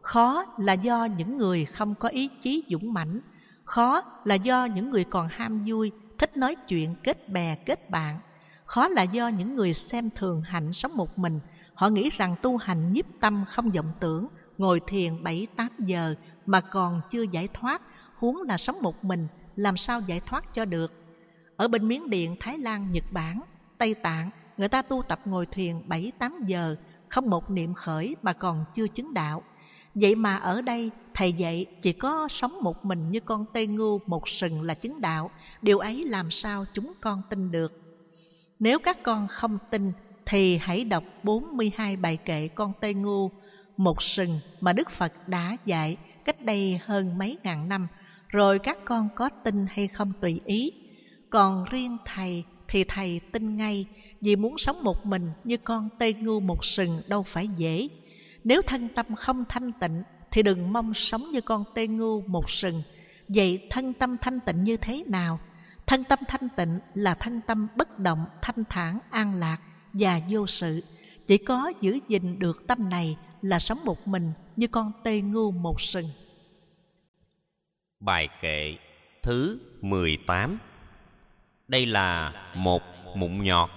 [0.00, 3.20] Khó là do những người không có ý chí dũng mãnh,
[3.64, 8.20] khó là do những người còn ham vui, thích nói chuyện kết bè kết bạn.
[8.64, 11.40] Khó là do những người xem thường hạnh sống một mình,
[11.74, 14.28] họ nghĩ rằng tu hành nhiếp tâm không vọng tưởng,
[14.58, 16.14] ngồi thiền bảy tám giờ
[16.46, 17.82] mà còn chưa giải thoát,
[18.16, 20.92] huống là sống một mình, làm sao giải thoát cho được.
[21.56, 23.40] Ở bên Miến Điện, Thái Lan, Nhật Bản,
[23.78, 26.76] Tây Tạng, người ta tu tập ngồi thiền bảy tám giờ
[27.08, 29.42] không một niệm khởi mà còn chưa chứng đạo.
[29.94, 33.98] Vậy mà ở đây thầy dạy chỉ có sống một mình như con tê ngu
[34.06, 35.30] một sừng là chứng đạo,
[35.64, 37.80] điều ấy làm sao chúng con tin được.
[38.58, 39.92] Nếu các con không tin
[40.26, 43.30] thì hãy đọc 42 bài kệ con tê ngu
[43.76, 47.88] một sừng mà Đức Phật đã dạy cách đây hơn mấy ngàn năm,
[48.28, 50.72] rồi các con có tin hay không tùy ý.
[51.30, 53.86] Còn riêng thầy thì thầy tin ngay
[54.20, 57.88] vì muốn sống một mình như con tê ngu một sừng đâu phải dễ.
[58.44, 62.50] Nếu thân tâm không thanh tịnh thì đừng mong sống như con tê ngu một
[62.50, 62.82] sừng.
[63.28, 65.40] Vậy thân tâm thanh tịnh như thế nào?
[65.86, 69.58] Thân tâm thanh tịnh là thân tâm bất động, thanh thản, an lạc
[69.92, 70.84] và vô sự.
[71.26, 75.50] Chỉ có giữ gìn được tâm này là sống một mình như con tê ngưu
[75.50, 76.10] một sừng.
[78.00, 78.76] Bài kệ
[79.22, 80.58] thứ 18
[81.68, 82.82] Đây là một
[83.16, 83.70] mụn nhọt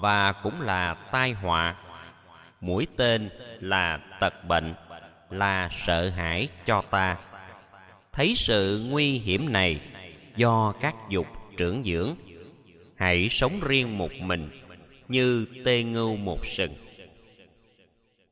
[0.00, 1.76] và cũng là tai họa.
[2.60, 3.30] Mũi tên
[3.60, 4.74] là tật bệnh,
[5.30, 7.16] là sợ hãi cho ta.
[8.12, 9.80] Thấy sự nguy hiểm này
[10.36, 12.14] do các dục trưởng dưỡng,
[12.96, 14.50] hãy sống riêng một mình
[15.08, 16.74] như tê ngưu một sừng.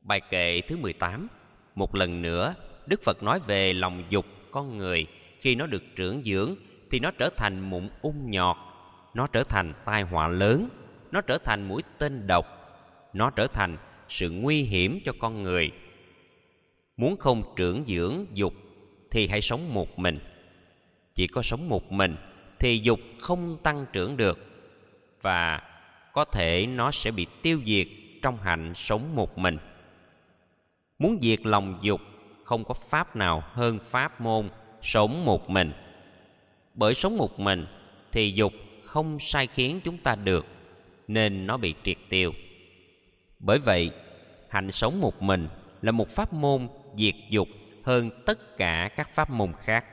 [0.01, 1.27] Bài kệ thứ 18
[1.75, 2.55] Một lần nữa,
[2.85, 5.07] Đức Phật nói về lòng dục con người
[5.39, 6.55] khi nó được trưởng dưỡng
[6.91, 8.57] thì nó trở thành mụn ung nhọt,
[9.13, 10.69] nó trở thành tai họa lớn,
[11.11, 12.45] nó trở thành mũi tên độc,
[13.13, 13.77] nó trở thành
[14.09, 15.71] sự nguy hiểm cho con người.
[16.97, 18.53] Muốn không trưởng dưỡng dục
[19.11, 20.19] thì hãy sống một mình.
[21.15, 22.15] Chỉ có sống một mình
[22.59, 24.39] thì dục không tăng trưởng được,
[25.21, 25.61] và
[26.13, 27.87] có thể nó sẽ bị tiêu diệt
[28.21, 29.57] trong hạnh sống một mình.
[30.99, 32.01] Muốn diệt lòng dục,
[32.43, 34.49] không có pháp nào hơn pháp môn
[34.81, 35.71] sống một mình.
[36.73, 37.65] Bởi sống một mình
[38.11, 38.53] thì dục
[38.83, 40.45] không sai khiến chúng ta được,
[41.07, 42.33] nên nó bị triệt tiêu.
[43.39, 43.91] Bởi vậy,
[44.49, 45.47] hạnh sống một mình
[45.81, 46.67] là một pháp môn
[46.97, 47.47] diệt dục
[47.83, 49.85] hơn tất cả các pháp môn khác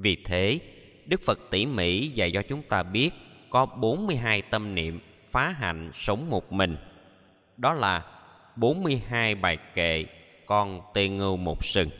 [0.00, 0.58] vì thế,
[1.06, 3.10] đức phật tỉ mỉ dạy cho chúng ta biết
[3.50, 5.00] có 42 tâm niệm
[5.30, 6.76] phá hạnh sống một mình.
[7.56, 8.04] Đó là
[8.56, 10.04] 42 bài kệ
[10.46, 11.90] con tê ngưu một sừng.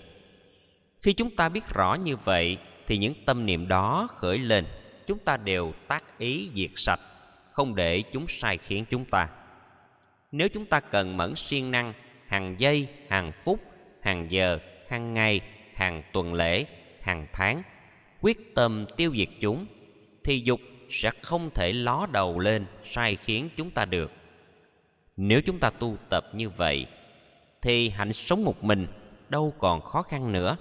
[1.01, 4.65] Khi chúng ta biết rõ như vậy, thì những tâm niệm đó khởi lên,
[5.07, 7.01] chúng ta đều tác ý diệt sạch,
[7.53, 9.29] không để chúng sai khiến chúng ta.
[10.33, 11.93] Nếu chúng ta cần mẫn siêng năng,
[12.27, 13.61] hàng giây, hàng phút,
[14.03, 14.59] hàng giờ,
[14.89, 15.41] hàng ngày,
[15.75, 16.67] hàng tuần lễ,
[17.01, 17.63] hàng tháng
[18.21, 19.67] quyết tâm tiêu diệt chúng,
[20.25, 20.61] thì dục
[20.91, 24.13] sẽ không thể ló đầu lên sai khiến chúng ta được.
[25.17, 26.87] Nếu chúng ta tu tập như vậy,
[27.63, 28.87] thì hạnh sống một mình
[29.29, 30.57] đâu còn khó khăn nữa.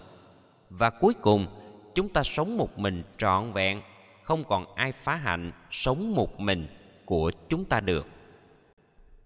[0.69, 1.47] Và cuối cùng,
[1.95, 3.81] chúng ta sống một mình trọn vẹn,
[4.23, 6.67] không còn ai phá hạnh sống một mình
[7.05, 8.07] của chúng ta được.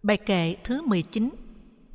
[0.03, 1.29] Bài kệ thứ 19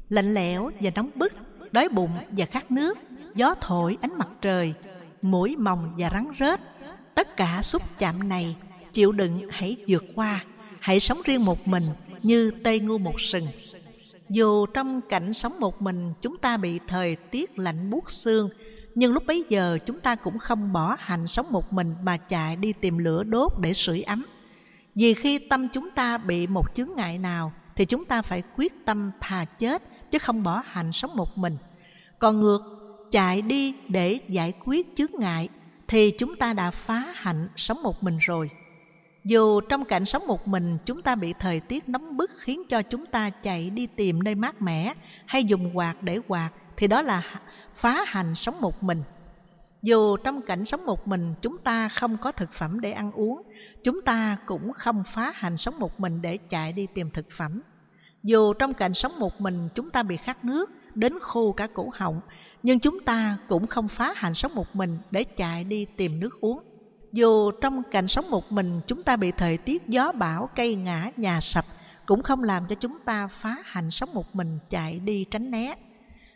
[0.09, 1.33] lạnh lẽo và nóng bức,
[1.73, 2.99] đói bụng và khát nước,
[3.35, 4.75] gió thổi ánh mặt trời
[5.25, 6.61] mũi mòng và rắn rết
[7.15, 8.57] tất cả xúc chạm này
[8.93, 10.45] chịu đựng hãy vượt qua
[10.81, 11.85] hãy sống riêng một mình
[12.23, 13.47] như tây ngu một sừng
[14.29, 18.49] dù trong cảnh sống một mình chúng ta bị thời tiết lạnh buốt xương
[18.95, 22.57] nhưng lúc bấy giờ chúng ta cũng không bỏ hành sống một mình mà chạy
[22.57, 24.27] đi tìm lửa đốt để sưởi ấm.
[24.95, 28.73] Vì khi tâm chúng ta bị một chướng ngại nào thì chúng ta phải quyết
[28.85, 31.57] tâm thà chết chứ không bỏ hành sống một mình.
[32.19, 32.61] Còn ngược,
[33.11, 35.49] chạy đi để giải quyết chướng ngại
[35.89, 38.51] thì chúng ta đã phá hạnh sống một mình rồi.
[39.25, 42.83] Dù trong cảnh sống một mình chúng ta bị thời tiết nóng bức khiến cho
[42.83, 44.95] chúng ta chạy đi tìm nơi mát mẻ
[45.27, 47.23] hay dùng quạt để quạt thì đó là
[47.75, 49.03] phá hành sống một mình.
[49.83, 53.43] Dù trong cảnh sống một mình chúng ta không có thực phẩm để ăn uống,
[53.85, 57.63] chúng ta cũng không phá hành sống một mình để chạy đi tìm thực phẩm.
[58.23, 61.91] Dù trong cảnh sống một mình chúng ta bị khát nước, đến khô cả cổ
[61.95, 62.21] họng,
[62.65, 66.41] nhưng chúng ta cũng không phá hành sống một mình để chạy đi tìm nước
[66.41, 66.63] uống.
[67.13, 71.11] Dù trong cảnh sống một mình chúng ta bị thời tiết gió bão, cây ngã,
[71.17, 71.65] nhà sập,
[72.07, 75.75] cũng không làm cho chúng ta phá hành sống một mình chạy đi tránh né.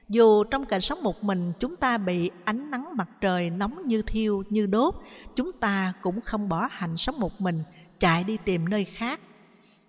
[0.09, 4.03] Dù trong cảnh sống một mình chúng ta bị ánh nắng mặt trời nóng như
[4.03, 4.95] thiêu, như đốt,
[5.37, 7.63] chúng ta cũng không bỏ hành sống một mình,
[8.01, 9.21] chạy đi tìm nơi khác.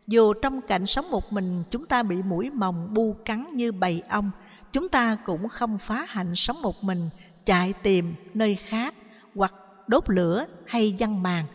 [0.07, 4.03] Dù trong cảnh sống một mình chúng ta bị mũi mồng bu cắn như bầy
[4.09, 4.31] ong,
[4.73, 7.09] chúng ta cũng không phá hạnh sống một mình,
[7.45, 8.93] chạy tìm nơi khác
[9.35, 9.53] hoặc
[9.87, 11.45] đốt lửa hay văn màn.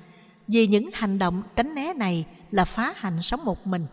[0.48, 3.86] Vì những hành động tránh né này là phá hạnh sống một mình.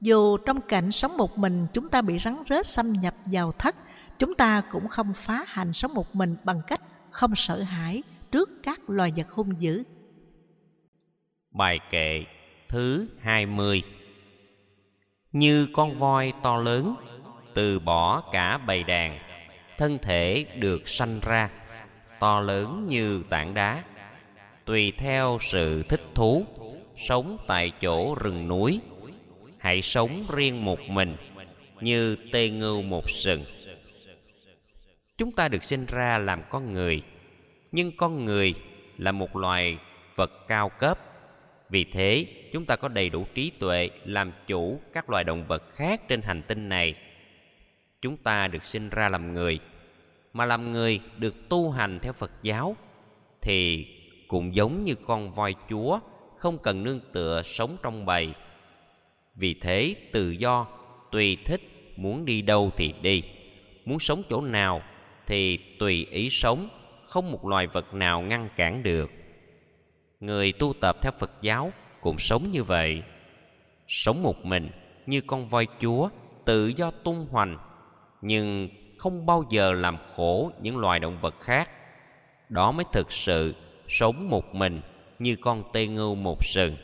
[0.00, 3.76] Dù trong cảnh sống một mình chúng ta bị rắn rết xâm nhập vào thất,
[4.20, 6.80] Chúng ta cũng không phá hạnh sống một mình bằng cách
[7.10, 9.82] không sợ hãi trước các loài vật hung dữ.
[11.50, 12.24] Bài kệ
[12.68, 13.82] thứ 20
[15.32, 16.94] Như con voi to lớn,
[17.54, 19.18] từ bỏ cả bầy đàn,
[19.78, 21.50] thân thể được sanh ra,
[22.18, 23.84] to lớn như tảng đá,
[24.64, 26.46] tùy theo sự thích thú,
[26.96, 28.80] sống tại chỗ rừng núi,
[29.58, 31.16] hãy sống riêng một mình,
[31.80, 33.44] như tê ngưu một sừng.
[35.18, 37.02] Chúng ta được sinh ra làm con người
[37.72, 38.54] nhưng con người
[38.98, 39.78] là một loài
[40.16, 40.98] vật cao cấp.
[41.68, 45.62] Vì thế chúng ta có đầy đủ trí tuệ làm chủ các loài động vật
[45.70, 46.94] khác trên hành tinh này
[48.02, 49.60] chúng ta được sinh ra làm người,
[50.32, 52.76] mà làm người được tu hành theo phật giáo,
[53.42, 53.86] thì
[54.28, 56.00] cũng giống như con voi chúa
[56.36, 58.34] không cần nương tựa sống trong bầy.
[59.34, 60.66] Vì thế, tự do,
[61.10, 61.60] tùy thích,
[61.96, 63.22] muốn đi đâu thì đi,
[63.84, 64.82] muốn sống chỗ nào
[65.26, 66.68] thì tùy ý sống,
[67.06, 69.10] không một loài vật nào ngăn cản được.
[70.20, 73.02] Người tu tập theo phật giáo cũng sống như vậy.
[73.88, 74.70] Sống một mình
[75.06, 76.08] như con voi chúa
[76.44, 77.58] tự do tung hoành
[78.22, 78.68] nhưng
[78.98, 81.70] không bao giờ làm khổ những loài động vật khác
[82.48, 83.54] đó mới thực sự
[83.88, 84.80] sống một mình
[85.18, 86.76] như con tê ngưu một sừng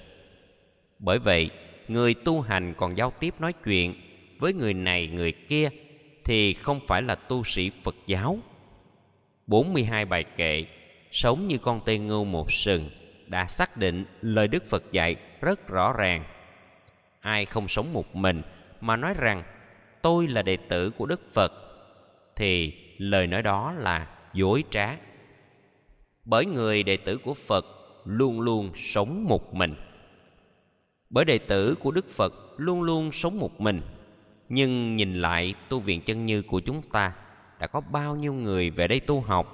[0.98, 1.50] bởi vậy,
[1.88, 3.94] người tu hành còn giao tiếp nói chuyện
[4.38, 5.68] với người này, người kia
[6.24, 8.38] thì không phải là tu sĩ Phật giáo.
[9.46, 10.64] 42 bài kệ,
[11.10, 12.90] sống như con tê ngưu một sừng
[13.26, 16.24] đã xác định lời Đức Phật dạy rất rõ ràng.
[17.20, 18.42] Ai không sống một mình
[18.80, 19.42] mà nói rằng
[20.06, 21.52] tôi là đệ tử của Đức Phật,
[22.36, 24.96] thì lời nói đó là dối trá.
[26.24, 27.66] Bởi người đệ tử của Phật
[28.04, 29.74] luôn luôn sống một mình.
[31.10, 33.80] Bởi đệ tử của Đức Phật luôn luôn sống một mình.
[34.48, 37.12] Nhưng nhìn lại tu viện chân như của chúng ta
[37.58, 39.46] đã có bao nhiêu người về đây tu học,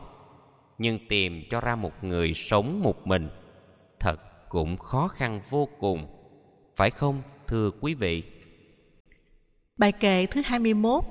[0.78, 3.28] nhưng tìm cho ra một người sống một mình
[4.00, 6.06] thật cũng khó khăn vô cùng,
[6.76, 8.22] phải không, thưa quý vị
[9.82, 11.04] bài kệ thứ 21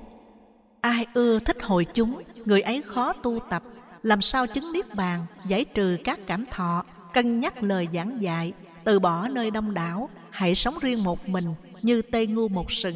[0.81, 3.64] ai ưa thích hội chúng, người ấy khó tu tập,
[4.03, 8.53] làm sao chứng niết bàn, giải trừ các cảm thọ, cân nhắc lời giảng dạy,
[8.84, 11.45] từ bỏ nơi đông đảo, hãy sống riêng một mình,
[11.81, 12.95] như tê ngu một sừng.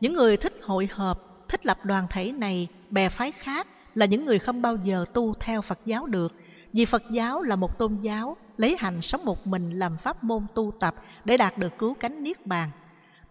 [0.00, 4.24] Những người thích hội họp, thích lập đoàn thể này, bè phái khác, là những
[4.24, 6.32] người không bao giờ tu theo phật giáo được,
[6.72, 10.46] vì phật giáo là một tôn giáo, lấy hành sống một mình làm pháp môn
[10.54, 10.94] tu tập
[11.24, 12.70] để đạt được cứu cánh niết bàn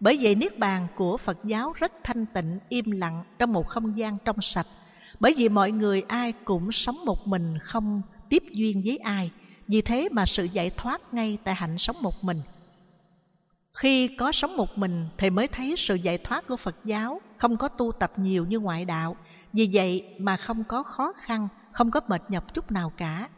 [0.00, 3.98] bởi vậy niết bàn của phật giáo rất thanh tịnh, im lặng trong một không
[3.98, 4.66] gian trong sạch.
[5.20, 9.30] Bởi vì mọi người ai cũng sống một mình, không tiếp duyên với ai.
[9.68, 12.40] Vì thế mà sự giải thoát ngay tại hạnh sống một mình.
[13.72, 17.56] Khi có sống một mình thì mới thấy sự giải thoát của phật giáo không
[17.56, 19.16] có tu tập nhiều như ngoại đạo.
[19.52, 23.28] Vì vậy mà không có khó khăn, không có mệt nhọc chút nào cả.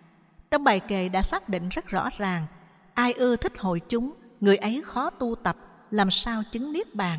[0.50, 2.46] Trong bài kệ đã xác định rất rõ ràng,
[2.94, 5.56] ai ưa thích hội chúng, người ấy khó tu tập
[5.96, 7.18] làm sao chứng niết bàn?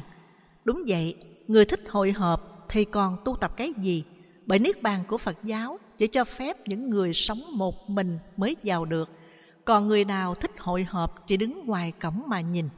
[0.66, 1.16] Đúng vậy,
[1.48, 4.04] người thích hội họp thì còn tu tập cái gì?
[4.46, 8.56] Bởi niết bàn của phật giáo chỉ cho phép những người sống một mình mới
[8.64, 9.10] vào được.
[9.66, 12.70] Còn người nào thích hội họp chỉ đứng ngoài cổng mà nhìn.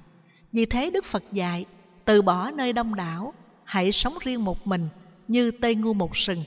[0.52, 1.66] Vì thế đức phật dạy,
[2.06, 4.88] từ bỏ nơi đông đảo, hãy sống riêng một mình,
[5.28, 6.44] như tây ngu một sừng.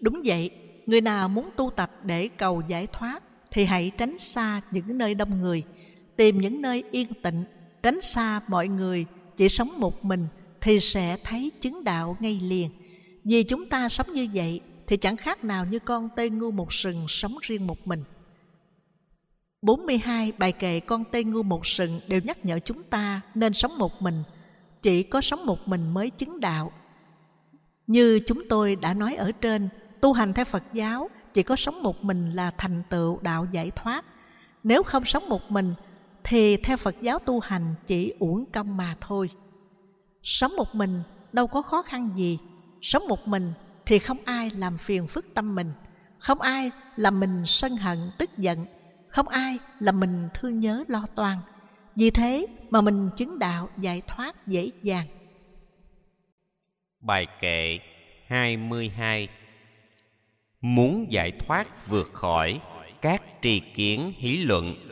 [0.00, 0.50] Đúng vậy,
[0.86, 5.14] người nào muốn tu tập để cầu giải thoát thì hãy tránh xa những nơi
[5.14, 5.62] đông người,
[6.16, 7.44] tìm những nơi yên tĩnh
[7.82, 10.26] tránh xa mọi người, chỉ sống một mình
[10.60, 12.70] thì sẽ thấy chứng đạo ngay liền.
[13.24, 16.72] Vì chúng ta sống như vậy thì chẳng khác nào như con tê ngu một
[16.72, 18.04] sừng sống riêng một mình.
[19.62, 23.78] 42 bài kệ con tê ngu một sừng đều nhắc nhở chúng ta nên sống
[23.78, 24.22] một mình,
[24.82, 26.72] chỉ có sống một mình mới chứng đạo.
[27.86, 29.68] Như chúng tôi đã nói ở trên,
[30.00, 33.70] tu hành theo phật giáo, chỉ có sống một mình là thành tựu đạo giải
[33.70, 34.04] thoát.
[34.64, 35.74] Nếu không sống một mình
[36.28, 39.30] thì theo phật giáo tu hành chỉ uổng công mà thôi.
[40.22, 42.38] Sống một mình đâu có khó khăn gì.
[42.82, 43.52] Sống một mình
[43.86, 45.72] thì không ai làm phiền phức tâm mình.
[46.18, 48.66] Không ai làm mình sân hận, tức giận.
[49.08, 51.38] Không ai làm mình thương nhớ, lo toan.
[51.96, 55.06] Vì thế mà mình chứng đạo, giải thoát dễ dàng.
[57.00, 57.78] Bài kệ
[58.26, 59.28] 22
[60.60, 62.60] Muốn giải thoát vượt khỏi
[63.02, 64.85] các tri kiến hí luận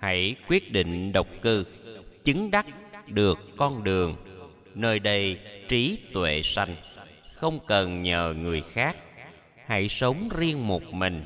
[0.00, 1.64] Hãy quyết định độc cư,
[2.24, 2.66] Chứng đắc
[3.06, 4.16] được con đường.
[4.74, 6.76] Nơi đây trí tuệ sanh,
[7.34, 8.96] Không cần nhờ người khác.
[9.66, 11.24] Hãy sống riêng một mình,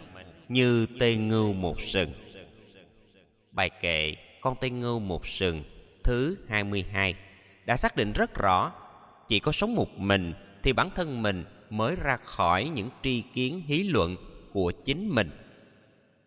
[0.48, 2.12] Như tê ngưu một sừng.
[3.52, 5.64] Bài kệ Con tê ngưu một sừng,
[6.04, 7.14] Thứ 22
[7.64, 8.72] Đã xác định rất rõ,
[9.28, 10.32] chỉ có sống một mình
[10.62, 14.16] thì bản thân mình mới ra khỏi những tri kiến hí luận
[14.52, 15.30] của chính mình.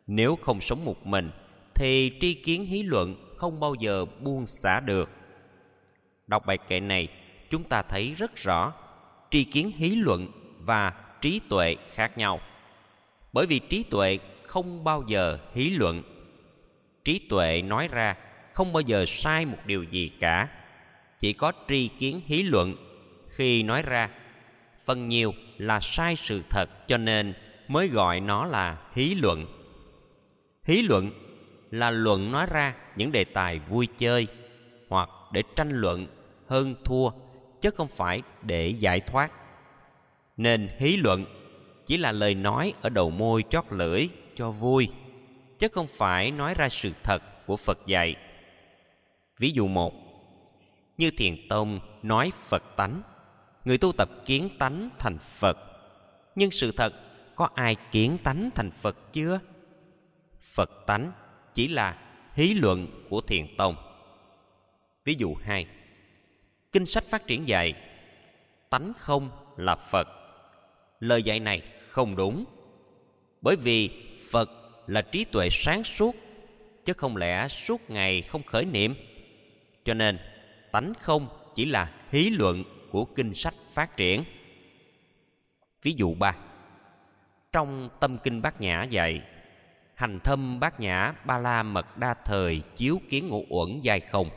[0.07, 1.31] Nếu không sống một mình
[1.77, 5.09] thì tri kiến hí luận không bao giờ buông xả được.
[6.27, 7.07] Đọc bài kệ này,
[7.49, 8.73] chúng ta thấy rất rõ
[9.31, 10.27] tri kiến hí luận
[10.59, 12.39] và trí tuệ khác nhau.
[13.33, 16.03] Bởi vì trí tuệ không bao giờ hí luận.
[17.03, 18.15] Trí tuệ nói ra
[18.53, 20.47] không bao giờ sai một điều gì cả.
[21.19, 22.75] Chỉ có tri kiến hí luận
[23.29, 24.09] khi nói ra,
[24.85, 27.33] phần nhiều là sai sự thật cho nên
[27.67, 29.45] mới gọi nó là hí luận.
[30.63, 31.11] Hí luận
[31.71, 34.27] là luận nói ra những đề tài vui chơi
[34.89, 36.07] hoặc để tranh luận
[36.47, 37.09] hơn thua,
[37.61, 39.31] chứ không phải để giải thoát.
[40.37, 41.25] Nên hí luận
[41.85, 44.89] chỉ là lời nói ở đầu môi chót lưỡi cho vui,
[45.59, 48.15] chứ không phải nói ra sự thật của phật dạy.
[49.39, 49.93] Ví dụ một,
[50.97, 53.01] như thiền tông nói phật tánh,
[53.65, 55.57] người tu tập kiến tánh thành phật,
[56.35, 56.93] nhưng sự thật
[57.35, 59.39] có ai kiến tánh thành phật chưa?
[60.53, 61.11] Phật tánh
[61.57, 61.97] chỉ là
[62.33, 63.75] hí luận của thiền tông.
[65.05, 65.67] Ví dụ hai,
[66.71, 67.73] kinh sách phát triển dạy
[68.69, 70.07] tánh không là phật.
[70.99, 72.45] Lời dạy này không đúng,
[73.41, 73.89] bởi vì
[74.29, 74.49] phật
[74.87, 76.15] là trí tuệ sáng suốt,
[76.85, 78.95] chứ không lẽ suốt ngày không khởi niệm?
[79.85, 80.19] Cho nên,
[80.71, 84.23] tánh không chỉ là hí luận của kinh sách phát triển.
[85.81, 86.35] Ví dụ ba,
[87.51, 89.21] trong tâm kinh bát nhã dạy
[89.97, 94.29] hành thâm bát nhã ba la mật đa thời chiếu kiến ngũ uẩn giai không.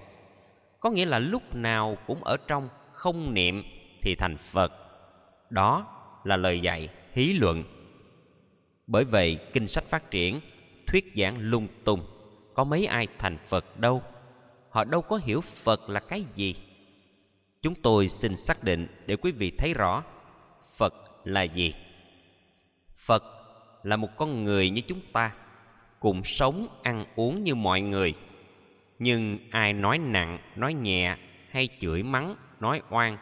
[0.81, 3.62] Có nghĩa là lúc nào cũng ở trong không niệm
[4.03, 4.73] thì thành phật.
[5.51, 5.87] Đó
[6.24, 7.65] là lời dạy, hí luận.
[8.87, 10.41] Bởi vậy, kinh sách phát triển,
[10.87, 12.01] thuyết giảng lung tung.
[12.55, 14.03] Có mấy ai thành phật đâu?
[14.70, 16.55] Họ đâu có hiểu phật là cái gì?
[17.62, 20.03] Chúng tôi xin xác định để quý vị thấy rõ,
[20.77, 21.74] phật là gì?
[22.97, 23.24] Phật
[23.82, 25.32] là một con người như chúng ta
[26.01, 28.14] cũng sống ăn uống như mọi người.
[28.98, 31.16] Nhưng ai nói nặng, nói nhẹ,
[31.51, 33.18] hay chửi mắng, nói oan,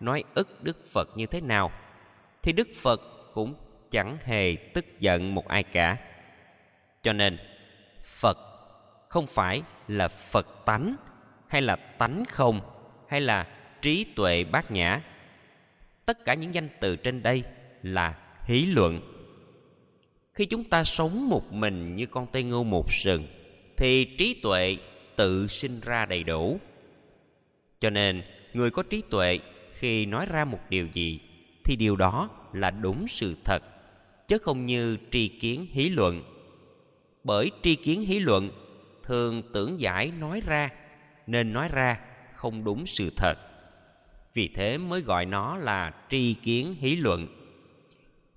[0.00, 1.72] nói ức đức phật như thế nào,
[2.42, 3.00] thì đức phật
[3.34, 3.54] cũng
[3.90, 5.96] chẳng hề tức giận một ai cả.
[7.02, 7.38] Cho nên,
[8.04, 8.38] phật
[9.08, 10.96] không phải là phật tánh,
[11.48, 12.60] hay là tánh không,
[13.08, 13.46] hay là
[13.82, 15.00] trí tuệ bát nhã.
[16.04, 17.42] Tất cả những danh từ trên đây
[17.82, 19.00] là hí luận
[20.40, 23.26] khi chúng ta sống một mình như con tây ngưu một sừng,
[23.76, 24.76] thì trí tuệ
[25.16, 26.60] tự sinh ra đầy đủ.
[27.80, 28.22] Cho nên,
[28.52, 29.38] người có trí tuệ
[29.72, 31.20] khi nói ra một điều gì,
[31.64, 33.62] thì điều đó là đúng sự thật,
[34.28, 36.22] chứ không như tri kiến hí luận.
[37.24, 38.50] Bởi tri kiến hí luận,
[39.04, 40.70] thường tưởng giải nói ra,
[41.26, 42.00] nên nói ra
[42.34, 43.34] không đúng sự thật.
[44.34, 47.39] Vì thế mới gọi nó là tri kiến hí luận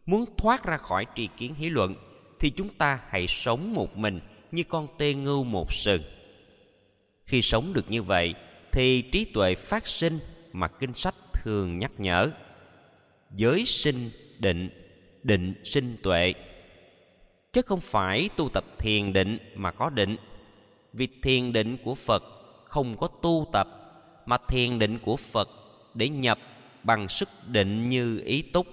[0.05, 1.95] muốn thoát ra khỏi tri kiến hí luận,
[2.39, 4.19] thì chúng ta hãy sống một mình
[4.51, 6.01] như con tê ngưu một sừng.
[7.25, 8.33] Khi sống được như vậy,
[8.71, 10.19] thì trí tuệ phát sinh
[10.53, 12.31] mà kinh sách thường nhắc nhở.
[13.35, 14.09] Giới sinh
[14.39, 14.69] định
[15.23, 16.33] định sinh tuệ.
[17.53, 20.17] Chứ không phải tu tập thiền định mà có định.
[20.93, 22.23] Vì thiền định của phật
[22.65, 23.67] không có tu tập,
[24.25, 25.49] mà thiền định của phật
[25.93, 26.39] để nhập
[26.83, 28.67] bằng sức định như ý túc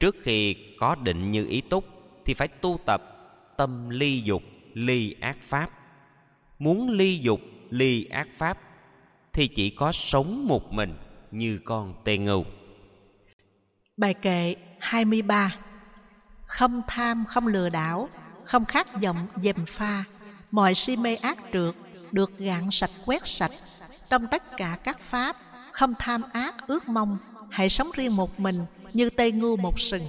[0.00, 1.84] trước khi có định như ý túc
[2.24, 3.02] thì phải tu tập
[3.56, 4.42] tâm ly dục
[4.74, 5.70] ly ác pháp.
[6.58, 7.40] Muốn ly dục
[7.70, 8.58] ly ác pháp
[9.32, 10.94] thì chỉ có sống một mình
[11.30, 12.44] như con tê ngưu.
[13.96, 15.56] Bài kệ 23
[16.46, 18.08] Không tham, không lừa đảo,
[18.44, 20.04] không khát vọng dèm pha,
[20.50, 21.74] mọi si mê ác trượt,
[22.12, 23.52] được gạn sạch quét sạch.
[24.10, 25.36] Trong tất cả các pháp,
[25.72, 27.18] không tham ác ước mong,
[27.50, 28.56] hãy sống riêng một mình
[28.92, 30.02] như tê ngưu một sừng.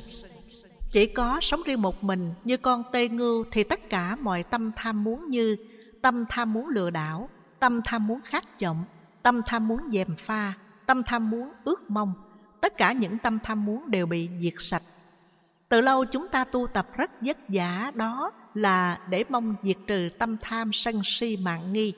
[0.92, 4.72] Chỉ có sống riêng một mình như con tê ngưu thì tất cả mọi tâm
[4.76, 5.56] tham muốn như
[6.02, 8.84] tâm tham muốn lừa đảo, tâm tham muốn khát vọng,
[9.24, 10.54] tâm tham muốn dèm pha,
[10.86, 12.14] tâm tham muốn ước mong,
[12.62, 14.84] tất cả những tâm tham muốn đều bị diệt sạch.
[15.70, 20.10] Từ lâu chúng ta tu tập rất vất vả đó là để mong diệt trừ
[20.18, 21.94] tâm tham sân si mạng nghi,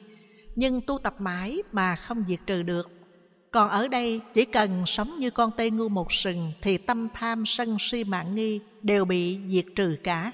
[0.56, 3.03] nhưng tu tập mãi mà không diệt trừ được.
[3.54, 7.46] Còn ở đây chỉ cần sống như con tê ngu một sừng thì tâm tham
[7.46, 10.32] sân si mạng nghi đều bị diệt trừ cả.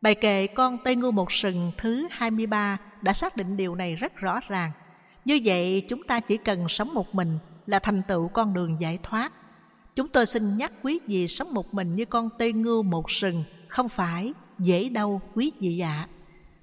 [0.00, 4.16] Bài kệ con tê ngu một sừng thứ 23 đã xác định điều này rất
[4.16, 4.70] rõ ràng.
[5.24, 8.98] Như vậy chúng ta chỉ cần sống một mình là thành tựu con đường giải
[9.02, 9.32] thoát.
[9.96, 13.44] Chúng tôi xin nhắc quý vị sống một mình như con tê ngưu một sừng,
[13.68, 16.08] không phải dễ đâu quý vị ạ.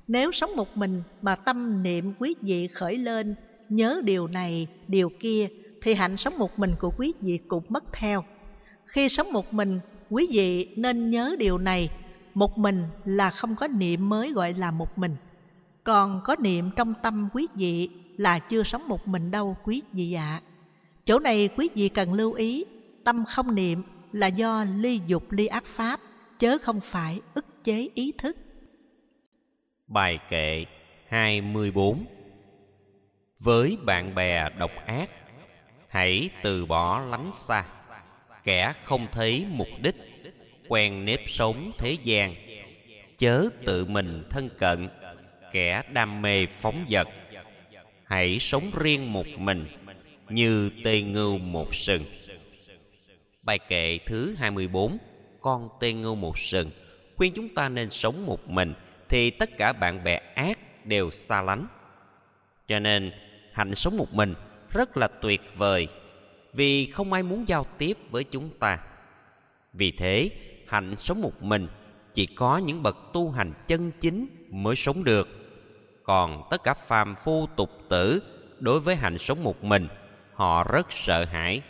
[0.07, 3.35] Nếu sống một mình mà tâm niệm quý vị khởi lên,
[3.70, 5.48] nhớ điều này, điều kia,
[5.82, 8.24] thì hạnh sống một mình của quý vị cũng mất theo.
[8.86, 9.80] Khi sống một mình,
[10.10, 11.90] quý vị nên nhớ điều này,
[12.34, 15.16] một mình là không có niệm mới gọi là một mình.
[15.84, 20.14] Còn có niệm trong tâm quý vị là chưa sống một mình đâu quý vị
[20.14, 20.42] ạ.
[21.06, 22.66] Chỗ này quý vị cần lưu ý,
[23.04, 26.00] tâm không niệm là do ly dục ly ác pháp,
[26.40, 28.38] chớ không phải ức chế ý thức.
[29.88, 30.66] Bài kệ
[31.08, 32.06] 24
[33.45, 35.09] với bạn bè độc ác,
[35.88, 37.65] hãy từ bỏ lánh xa.
[38.43, 39.95] Kẻ không thấy mục đích,
[40.67, 42.35] quen nếp sống thế gian,
[43.17, 44.89] chớ tự mình thân cận,
[45.51, 47.07] kẻ đam mê phóng vật.
[48.03, 49.67] Hãy sống riêng một mình
[50.30, 52.05] như tê ngưu một sừng.
[53.43, 54.97] Bài kệ thứ 24
[55.41, 56.72] con tê ngưu một sừng.
[57.15, 58.73] Khuyên chúng ta nên sống một mình
[59.09, 61.67] thì tất cả bạn bè ác đều xa lánh.
[62.67, 63.11] Cho nên
[63.56, 64.34] hạnh sống một mình
[64.69, 65.88] rất là tuyệt vời,
[66.53, 68.80] vì không ai muốn giao tiếp với chúng ta.
[69.73, 70.30] Vì thế,
[70.68, 71.68] hạnh sống một mình
[72.14, 75.27] chỉ có những bậc tu hành chân chính mới sống được.
[76.03, 78.23] Còn tất cả phàm phu tục tử
[78.60, 79.88] đối với hạnh sống một mình,
[80.34, 81.61] họ rất sợ hãi.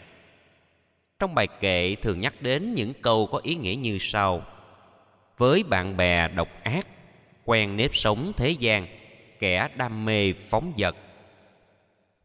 [1.20, 4.42] Trong bài kệ thường nhắc đến những câu có ý nghĩa như sau.
[5.38, 6.88] Với bạn bè độc ác,
[7.44, 8.88] quen nếp sống thế gian,
[9.40, 10.96] kẻ đam mê phóng dật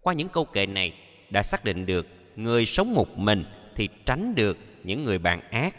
[0.02, 0.93] qua những câu kệ này
[1.31, 2.06] đã xác định được
[2.36, 3.44] người sống một mình
[3.77, 5.77] thì tránh được những người bạn ác,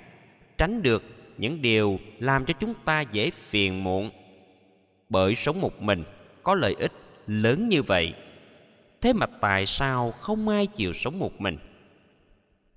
[0.58, 1.04] tránh được
[1.38, 4.10] những điều làm cho chúng ta dễ phiền muộn.
[5.10, 6.04] Bởi sống một mình
[6.44, 6.92] có lợi ích
[7.28, 8.14] lớn như vậy,
[9.02, 11.58] thế mà tại sao không ai chịu sống một mình?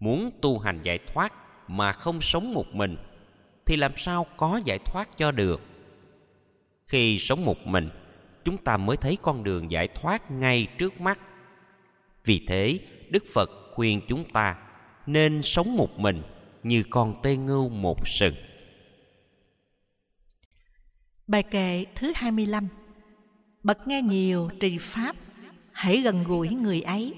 [0.00, 1.32] Muốn tu hành giải thoát
[1.68, 2.96] mà không sống một mình
[3.66, 5.60] thì làm sao có giải thoát cho được?
[6.86, 7.90] Khi sống một mình,
[8.44, 11.18] chúng ta mới thấy con đường giải thoát ngay trước mắt
[12.24, 12.78] vì thế,
[13.10, 14.56] đức phật khuyên chúng ta
[15.06, 16.22] nên sống một mình
[16.62, 18.34] như con tê ngưu một sừng.
[21.26, 22.68] Bài kệ thứ 25
[23.62, 25.16] bật nghe nhiều trì pháp,
[25.72, 27.14] Hãy gần gũi người ấy.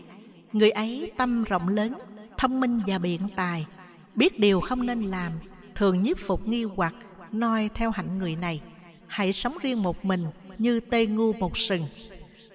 [0.52, 1.94] Người ấy tâm rộng lớn,
[2.38, 3.66] Thông minh và biện tài.
[4.14, 5.32] Biết điều không nên làm,
[5.74, 6.94] Thường nhiếp phục nghi hoặc,
[7.32, 8.60] noi theo hạnh người này.
[9.06, 10.20] Hãy sống riêng một mình
[10.58, 11.82] Như tê ngu một sừng.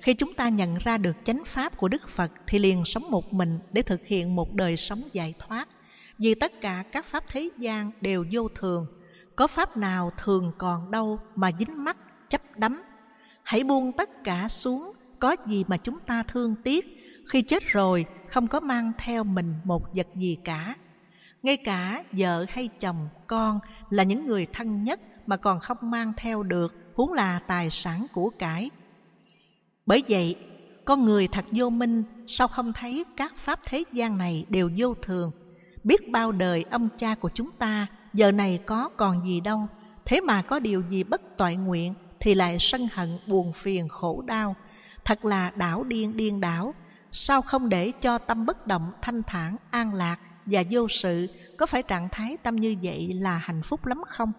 [0.01, 3.33] Khi chúng ta nhận ra được chánh pháp của Đức Phật Thì liền sống một
[3.33, 5.67] mình Để thực hiện một đời sống giải thoát.
[6.17, 8.85] Vì tất cả các pháp thế gian đều vô thường.
[9.35, 11.97] Có pháp nào thường còn đâu mà dính mắt,
[12.29, 12.83] chấp đắm?
[13.43, 16.85] Hãy buông tất cả xuống, có gì mà chúng ta thương tiếc?
[17.27, 20.75] Khi chết rồi, không có mang theo mình một vật gì cả.
[21.43, 23.59] Ngay cả vợ hay chồng, con
[23.89, 28.05] là những người thân nhất mà còn không mang theo được, huống là tài sản
[28.13, 28.69] của cải
[29.85, 30.35] bởi vậy,
[30.85, 34.93] con người thật vô minh, sao không thấy các pháp thế gian này đều vô
[34.93, 35.31] thường?
[35.83, 39.67] Biết bao đời ông cha của chúng ta giờ này có còn gì đâu,
[40.05, 44.23] thế mà có điều gì bất toại nguyện thì lại sân hận, buồn phiền, khổ
[44.27, 44.55] đau.
[45.05, 46.73] Thật là đảo điên điên đảo,
[47.11, 51.27] sao không để cho tâm bất động, thanh thản, an lạc và vô sự?
[51.57, 54.31] Có phải trạng thái tâm như vậy là hạnh phúc lắm không?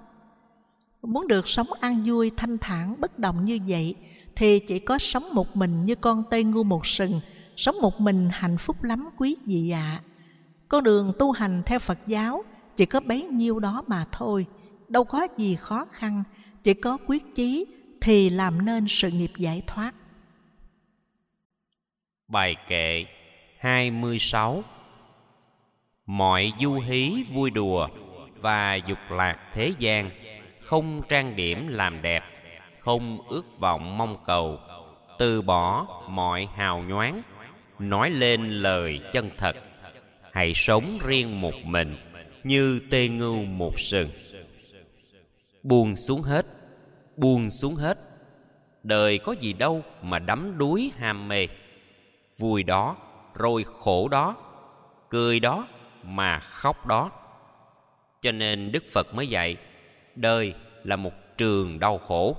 [1.03, 3.95] Muốn được sống an vui, thanh thản, bất động như vậy
[4.37, 7.21] thì chỉ có sống một mình như con tây ngu một sừng,
[7.57, 10.01] sống một mình hạnh phúc lắm quý vị ạ.
[10.01, 10.03] À.
[10.69, 12.45] con đường tu hành theo phật giáo
[12.77, 14.47] chỉ có bấy nhiêu đó mà thôi,
[14.89, 16.25] đâu có gì khó khăn,
[16.65, 17.67] chỉ có quyết chí
[18.01, 19.95] thì làm nên sự nghiệp giải thoát.
[22.29, 23.05] Bài kệ
[23.59, 24.65] 26
[26.07, 27.89] mọi du hí vui đùa
[28.41, 30.11] và dục lạc thế gian,
[30.61, 32.32] không trang điểm làm đẹp
[32.85, 34.59] không ước vọng mong cầu,
[35.19, 37.23] từ bỏ mọi hào nhoáng,
[37.79, 39.57] nói lên lời chân thật.
[40.33, 41.97] Hãy sống riêng một mình,
[42.45, 44.11] như tê ngưu một sừng.
[45.63, 46.47] Buông xuống hết,
[47.17, 47.99] buông xuống hết.
[48.83, 51.49] Đời có gì đâu mà đắm đuối ham mê.
[52.39, 52.97] Vui đó,
[53.35, 54.37] rồi khổ đó,
[55.11, 55.67] cười đó
[56.03, 57.11] mà khóc đó.
[58.23, 59.57] Cho nên đức phật mới dạy,
[60.15, 60.55] đời
[60.85, 62.37] là một trường đau khổ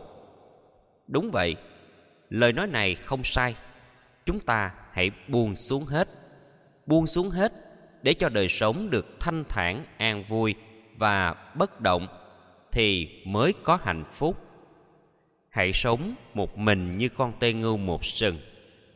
[1.08, 1.56] đúng vậy,
[2.30, 3.56] lời nói này không sai.
[4.26, 6.10] Chúng ta hãy buông xuống hết.
[6.86, 7.54] Buông xuống hết
[8.02, 10.56] để cho đời sống được thanh thản, an vui
[10.98, 12.08] và bất động
[12.72, 14.38] thì mới có hạnh phúc.
[15.50, 18.40] Hãy sống một mình như con tê ngưu một sừng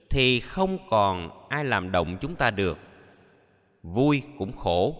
[0.09, 2.79] thì không còn ai làm động chúng ta được.
[3.83, 4.95] Vui cũng khổ,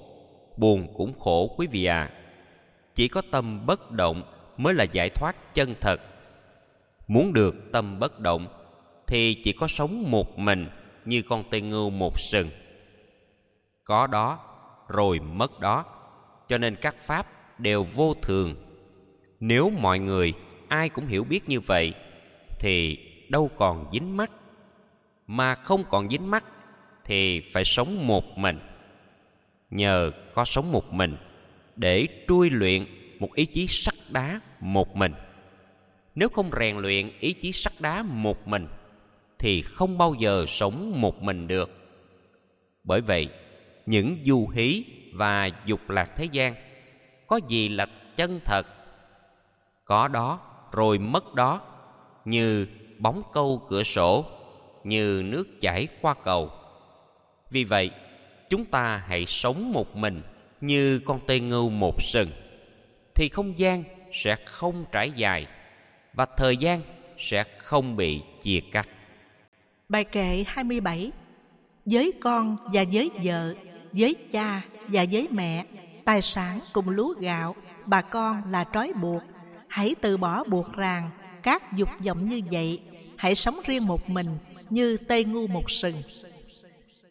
[0.57, 2.09] buồn cũng khổ quý vị à
[2.97, 4.23] chỉ có tâm bất động
[4.57, 6.01] mới là giải thoát chân thật
[7.07, 8.47] muốn được tâm bất động,
[9.07, 10.69] thì chỉ có sống một mình
[11.05, 12.49] như con tê ngưu một sừng.
[13.83, 14.39] Có đó,
[14.87, 15.85] rồi mất đó,
[16.49, 17.27] cho nên các pháp
[17.59, 18.55] đều vô thường.
[19.39, 20.33] Nếu mọi người,
[20.67, 21.93] ai cũng hiểu biết như vậy,
[22.59, 22.97] thì
[23.29, 24.31] đâu còn dính mắt.
[25.27, 26.43] Mà không còn dính mắt,
[27.05, 28.59] thì phải sống một mình.
[29.69, 31.17] Nhờ có sống một mình
[31.75, 32.85] để trui luyện
[33.19, 35.13] một ý chí sắt đá một mình
[36.19, 38.67] nếu không rèn luyện ý chí sắt đá một mình,
[39.39, 41.69] thì không bao giờ sống một mình được.
[42.83, 43.29] Bởi vậy,
[43.85, 44.83] những du hí
[45.13, 46.55] và dục lạc thế gian,
[47.27, 47.85] có gì là
[48.15, 48.67] chân thật?
[49.85, 50.39] Có đó,
[50.71, 51.61] rồi mất đó,
[52.25, 52.67] như
[52.99, 54.25] bóng câu cửa sổ,
[54.83, 56.51] như nước chảy qua cầu.
[57.51, 57.91] Vì vậy,
[58.49, 60.21] chúng ta hãy sống một mình
[60.61, 62.31] như con tê ngưu một sừng,
[63.15, 63.83] thì không gian
[64.13, 65.47] sẽ không trải dài
[66.17, 66.81] và thời gian
[67.17, 68.87] sẽ không bị chia cắt.
[69.89, 71.11] Bài kệ 27
[71.85, 73.55] Với con và với vợ,
[73.91, 75.65] với cha và với mẹ,
[76.05, 79.23] tài sản cùng lúa gạo, bà con là trói buộc.
[79.67, 81.09] Hãy từ bỏ buộc ràng,
[81.43, 82.81] các dục vọng như vậy,
[83.17, 84.37] hãy sống riêng một mình
[84.69, 86.01] như tây ngu một sừng.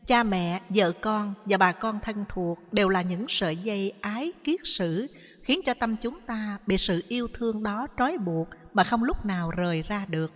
[0.07, 4.33] Cha mẹ, vợ con và bà con thân thuộc đều là những sợi dây ái
[4.45, 5.07] kiết sử
[5.47, 9.25] khiến cho tâm chúng ta bị sự yêu thương đó trói buộc mà không lúc
[9.25, 10.33] nào rời ra được.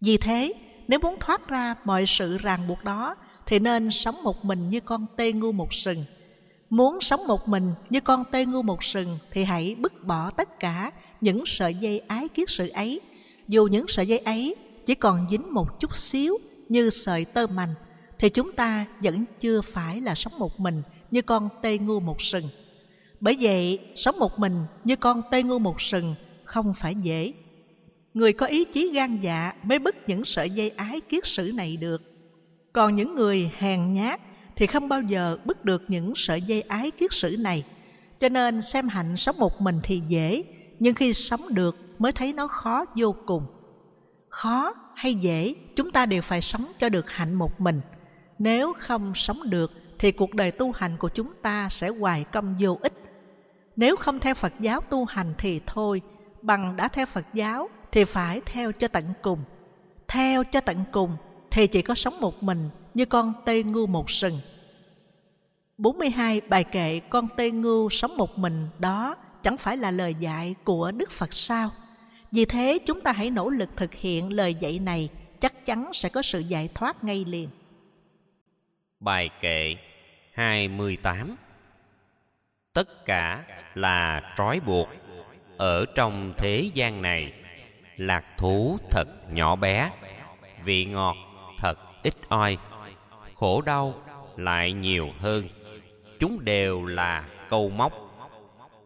[0.00, 0.52] Vì thế,
[0.88, 4.80] nếu muốn thoát ra mọi sự ràng buộc đó, thì nên sống một mình như
[4.80, 6.04] con tê ngu một sừng.
[6.70, 10.60] Muốn sống một mình như con tê ngu một sừng thì hãy bứt bỏ tất
[10.60, 13.00] cả những sợi dây ái kiết sự ấy.
[13.48, 14.56] Dù những sợi dây ấy
[14.86, 16.38] chỉ còn dính một chút xíu
[16.68, 17.74] như sợi tơ mành,
[18.18, 22.22] thì chúng ta vẫn chưa phải là sống một mình như con tê ngu một
[22.22, 22.48] sừng.
[23.24, 26.14] Bởi vậy, sống một mình như con tê ngu một sừng
[26.44, 27.32] không phải dễ.
[28.14, 31.76] Người có ý chí gan dạ mới bứt những sợi dây ái kiết sử này
[31.76, 32.02] được.
[32.72, 34.20] Còn những người hèn nhát
[34.56, 37.64] thì không bao giờ bứt được những sợi dây ái kiết sử này.
[38.20, 40.44] Cho nên xem hạnh sống một mình thì dễ,
[40.78, 43.46] nhưng khi sống được mới thấy nó khó vô cùng.
[44.28, 47.80] Khó hay dễ, chúng ta đều phải sống cho được hạnh một mình.
[48.38, 52.56] Nếu không sống được thì cuộc đời tu hành của chúng ta sẽ hoài công
[52.60, 52.92] vô ích.
[53.76, 56.02] Nếu không theo Phật giáo tu hành thì thôi,
[56.42, 59.38] bằng đã theo Phật giáo thì phải theo cho tận cùng.
[60.08, 61.16] Theo cho tận cùng
[61.50, 64.40] thì chỉ có sống một mình như con tê ngu một sừng.
[65.78, 70.54] 42 bài kệ con tê ngu sống một mình đó chẳng phải là lời dạy
[70.64, 71.70] của Đức Phật sao?
[72.32, 75.08] Vì thế chúng ta hãy nỗ lực thực hiện lời dạy này,
[75.40, 77.48] chắc chắn sẽ có sự giải thoát ngay liền.
[79.00, 79.76] Bài kệ
[80.32, 81.36] 28
[82.74, 83.44] Tất cả
[83.74, 84.88] là trói buộc
[85.56, 87.32] ở trong thế gian này.
[87.96, 89.90] Lạc thú thật nhỏ bé,
[90.64, 91.16] vị ngọt
[91.58, 92.58] thật ít oi,
[93.34, 94.02] khổ đau
[94.36, 95.48] lại nhiều hơn.
[96.20, 97.92] Chúng đều là câu móc.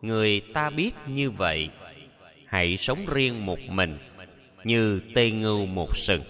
[0.03, 1.71] Người ta biết như vậy,
[2.47, 3.99] hãy sống riêng một mình
[4.65, 6.23] như tê ngưu một sừng.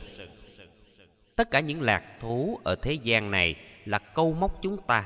[1.36, 3.54] Tất cả những lạc thú ở thế gian này
[3.84, 5.04] là câu móc chúng ta.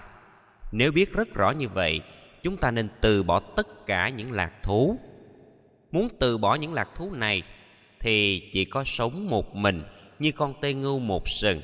[0.73, 2.01] Nếu biết rất rõ như vậy
[2.43, 4.99] chúng ta nên từ bỏ tất cả những lạc thú
[5.93, 7.43] muốn từ bỏ những lạc thú này
[8.01, 9.83] thì chỉ có sống một mình
[10.19, 11.63] như con tê ngưu một sừng.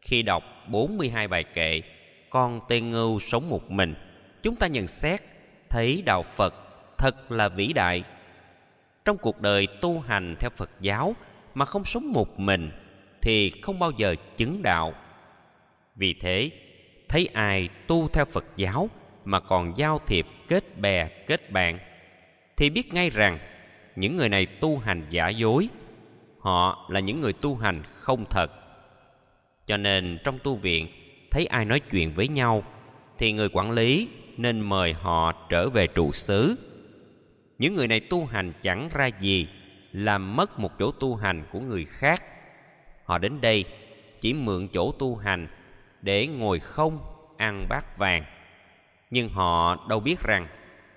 [0.00, 1.82] Khi đọc 42 bài kệ,
[2.30, 3.94] con tê ngưu sống một mình,
[4.42, 5.22] chúng ta nhận xét
[5.70, 6.54] thấy đạo Phật
[6.98, 8.04] thật là vĩ đại.
[9.04, 11.16] Trong cuộc đời tu hành theo Phật giáo
[11.54, 12.70] mà không sống một mình
[13.20, 14.94] thì không bao giờ chứng đạo.
[15.96, 16.50] Vì thế,
[17.08, 18.90] thấy ai tu theo Phật giáo
[19.24, 21.78] mà còn giao thiệp kết bè, kết bạn,
[22.56, 23.38] thì biết ngay rằng
[23.96, 25.68] những người này tu hành giả dối,
[26.38, 28.50] họ là những người tu hành không thật.
[29.66, 30.88] Cho nên trong tu viện,
[31.30, 32.62] thấy ai nói chuyện với nhau,
[33.18, 36.56] thì người quản lý nên mời họ trở về trụ xứ.
[37.58, 39.48] Những người này tu hành chẳng ra gì,
[39.92, 42.22] làm mất một chỗ tu hành của người khác.
[43.04, 43.64] Họ đến đây
[44.20, 45.48] chỉ mượn chỗ tu hành
[46.02, 46.98] để ngồi không
[47.36, 48.24] ăn bát vàng
[49.12, 50.46] nhưng họ đâu biết rằng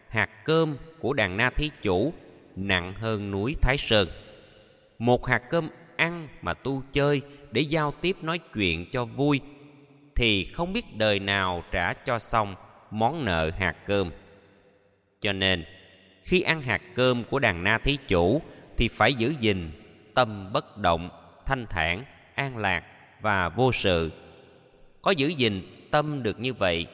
[0.08, 2.14] hạt cơm của đàn na thí chủ
[2.56, 4.10] nặng hơn núi Thái Sơn.
[5.00, 7.22] Một hạt cơm ăn mà tu chơi
[7.52, 9.42] để giao tiếp nói chuyện cho vui
[10.16, 12.56] thì không biết đời nào trả cho xong
[12.92, 14.12] món nợ hạt cơm.
[15.22, 15.66] Cho nên,
[16.24, 18.42] khi ăn hạt cơm của đàn na thí chủ
[18.78, 19.72] thì phải giữ gìn
[20.14, 21.10] tâm bất động,
[21.46, 22.04] thanh thản,
[22.36, 22.84] an lạc
[23.22, 24.12] và vô sự.
[25.02, 25.62] Có giữ gìn
[25.92, 26.88] tâm được như vậy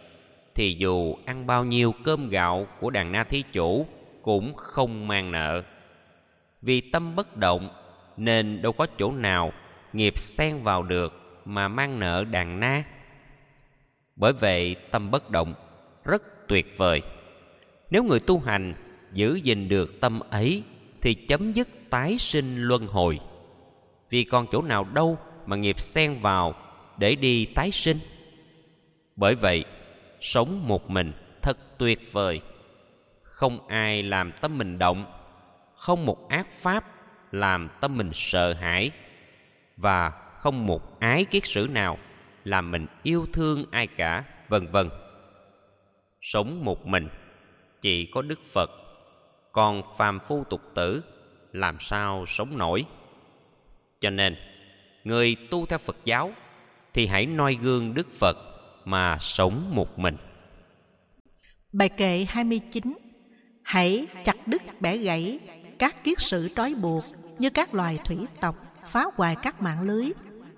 [0.56, 3.86] thì dù ăn bao nhiêu cơm gạo của đàn na thí chủ
[4.22, 5.64] cũng không mang nợ.
[6.62, 7.70] Vì tâm bất động
[8.18, 9.52] nên đâu có chỗ nào
[9.94, 12.84] nghiệp xen vào được mà mang nợ đàn na.
[14.16, 15.54] Bởi vậy tâm bất động
[16.04, 17.02] rất tuyệt vời.
[17.90, 18.74] Nếu người tu hành
[19.14, 20.64] giữ gìn được tâm ấy
[21.02, 23.20] thì chấm dứt tái sinh luân hồi.
[24.10, 26.56] Vì còn chỗ nào đâu mà nghiệp xen vào
[26.98, 28.00] để đi tái sinh.
[29.16, 29.66] Bởi vậy
[30.22, 32.42] sống một mình thật tuyệt vời.
[33.24, 35.06] Không ai làm tâm mình động,
[35.76, 36.86] không một ác pháp
[37.32, 38.92] làm tâm mình sợ hãi,
[39.78, 41.98] và không một ái kiết sử nào
[42.44, 44.90] làm mình yêu thương ai cả, vân vân.
[46.22, 47.08] Sống một mình
[47.82, 48.70] chỉ có đức phật,
[49.52, 51.04] còn phàm phu tục tử
[51.52, 52.86] làm sao sống nổi?
[54.02, 54.36] Cho nên,
[55.04, 56.34] người tu theo phật giáo
[56.94, 58.51] thì hãy noi gương đức phật
[58.86, 60.18] mà sống một mình.
[61.74, 62.98] Bài kệ 29
[63.64, 65.40] hãy chặt đứt bẻ gãy
[65.80, 67.06] các kiết sử trói buộc
[67.40, 68.56] như các loài thủy tộc
[68.88, 70.12] phá hoại các mạng lưới,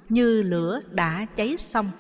[0.10, 1.92] như lửa đã cháy xong,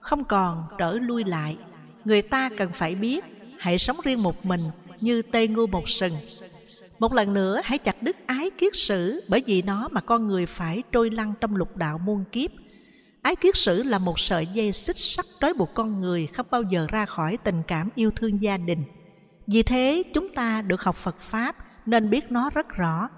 [0.00, 1.56] không còn trở lui lại.
[2.04, 3.24] Người ta cần phải biết,
[3.58, 4.60] hãy sống riêng một mình
[5.00, 6.12] như tê ngu một sừng.
[6.98, 10.46] Một lần nữa, hãy chặt đứt ái kiết sử bởi vì nó mà con người
[10.46, 12.50] phải trôi lăn trong lục đạo muôn kiếp
[13.24, 16.62] ái kiết sử là một sợi dây xích sắt trói buộc con người không bao
[16.62, 18.84] giờ ra khỏi tình cảm yêu thương gia đình.
[19.46, 21.56] Vì thế, chúng ta được học phật pháp
[21.86, 23.08] nên biết nó rất rõ.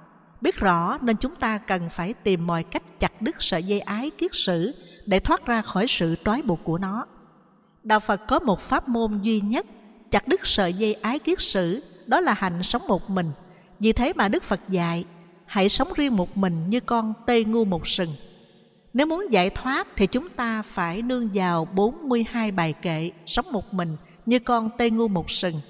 [0.40, 4.10] Biết rõ nên chúng ta cần phải tìm mọi cách chặt đứt sợi dây ái
[4.10, 4.74] kiết sử
[5.06, 7.06] để thoát ra khỏi sự trói buộc của nó.
[7.82, 9.66] Đạo phật có một pháp môn duy nhất,
[10.10, 13.30] chặt đứt sợi dây ái kiết sử, đó là hành sống một mình.
[13.80, 15.04] Vì thế mà đức phật dạy,
[15.46, 18.14] hãy sống riêng một mình như con tê ngu một sừng
[18.96, 23.74] nếu muốn giải thoát thì chúng ta phải nương vào 42 bài kệ sống một
[23.74, 23.96] mình
[24.26, 25.60] như con tê ngu một sừng.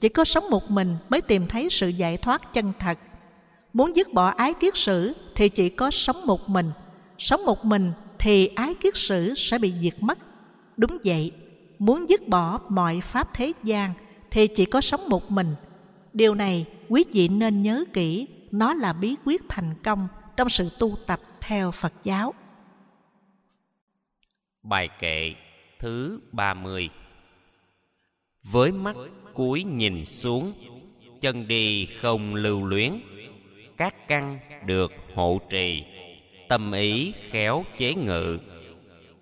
[0.00, 2.98] Chỉ có sống một mình mới tìm thấy sự giải thoát chân thật.
[3.72, 6.70] Muốn dứt bỏ ái kiết sử thì chỉ có sống một mình.
[7.18, 10.18] Sống một mình thì ái kiết sử sẽ bị diệt mất.
[10.76, 11.32] Đúng vậy,
[11.78, 13.92] muốn dứt bỏ mọi pháp thế gian
[14.30, 15.54] thì chỉ có sống một mình.
[16.12, 20.68] Điều này quý vị nên nhớ kỹ, nó là bí quyết thành công trong sự
[20.78, 22.34] tu tập theo Phật giáo.
[24.62, 25.34] Bài kệ
[25.78, 26.90] thứ 30
[28.42, 28.96] Với mắt
[29.34, 30.52] cuối nhìn xuống,
[31.20, 33.00] Chân đi không lưu luyến,
[33.76, 35.84] Các căn được hộ trì,
[36.48, 38.38] Tâm ý khéo chế ngự,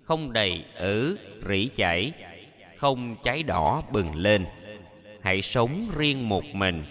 [0.03, 1.17] Không đầy ứ
[1.49, 2.11] rỉ chảy,
[2.77, 4.45] Không cháy đỏ bừng lên.
[5.21, 6.83] Hãy sống riêng một mình,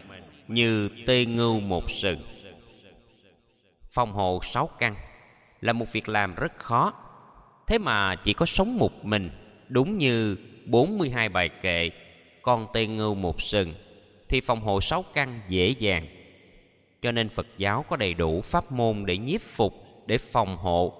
[0.48, 2.20] Như tê ngưu một sừng.
[3.92, 4.94] Phòng hộ sáu căn
[5.60, 7.07] Là một việc làm rất khó.
[7.68, 9.30] Thế mà chỉ có sống một mình,
[9.68, 10.36] Đúng như
[10.66, 11.90] 42 bài kệ,
[12.42, 13.74] Con tê ngưu một sừng,
[14.28, 16.06] Thì phòng hộ sáu căn dễ dàng.
[17.02, 19.74] Cho nên Phật giáo có đầy đủ pháp môn để nhiếp phục,
[20.06, 20.92] Để phòng hộ,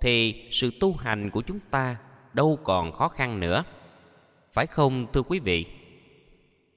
[0.00, 1.96] Thì sự tu hành của chúng ta
[2.32, 3.64] đâu còn khó khăn nữa.
[4.52, 5.66] Phải không, thưa quý vị?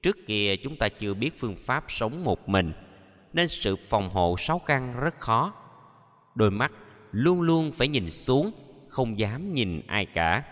[0.02, 2.72] Trước kia chúng ta chưa biết phương pháp sống một mình,
[3.32, 5.52] Nên sự phòng hộ sáu căn rất khó.
[6.34, 6.72] Đôi mắt
[7.12, 8.52] luôn luôn phải nhìn xuống
[8.98, 10.42] không dám nhìn ai cả.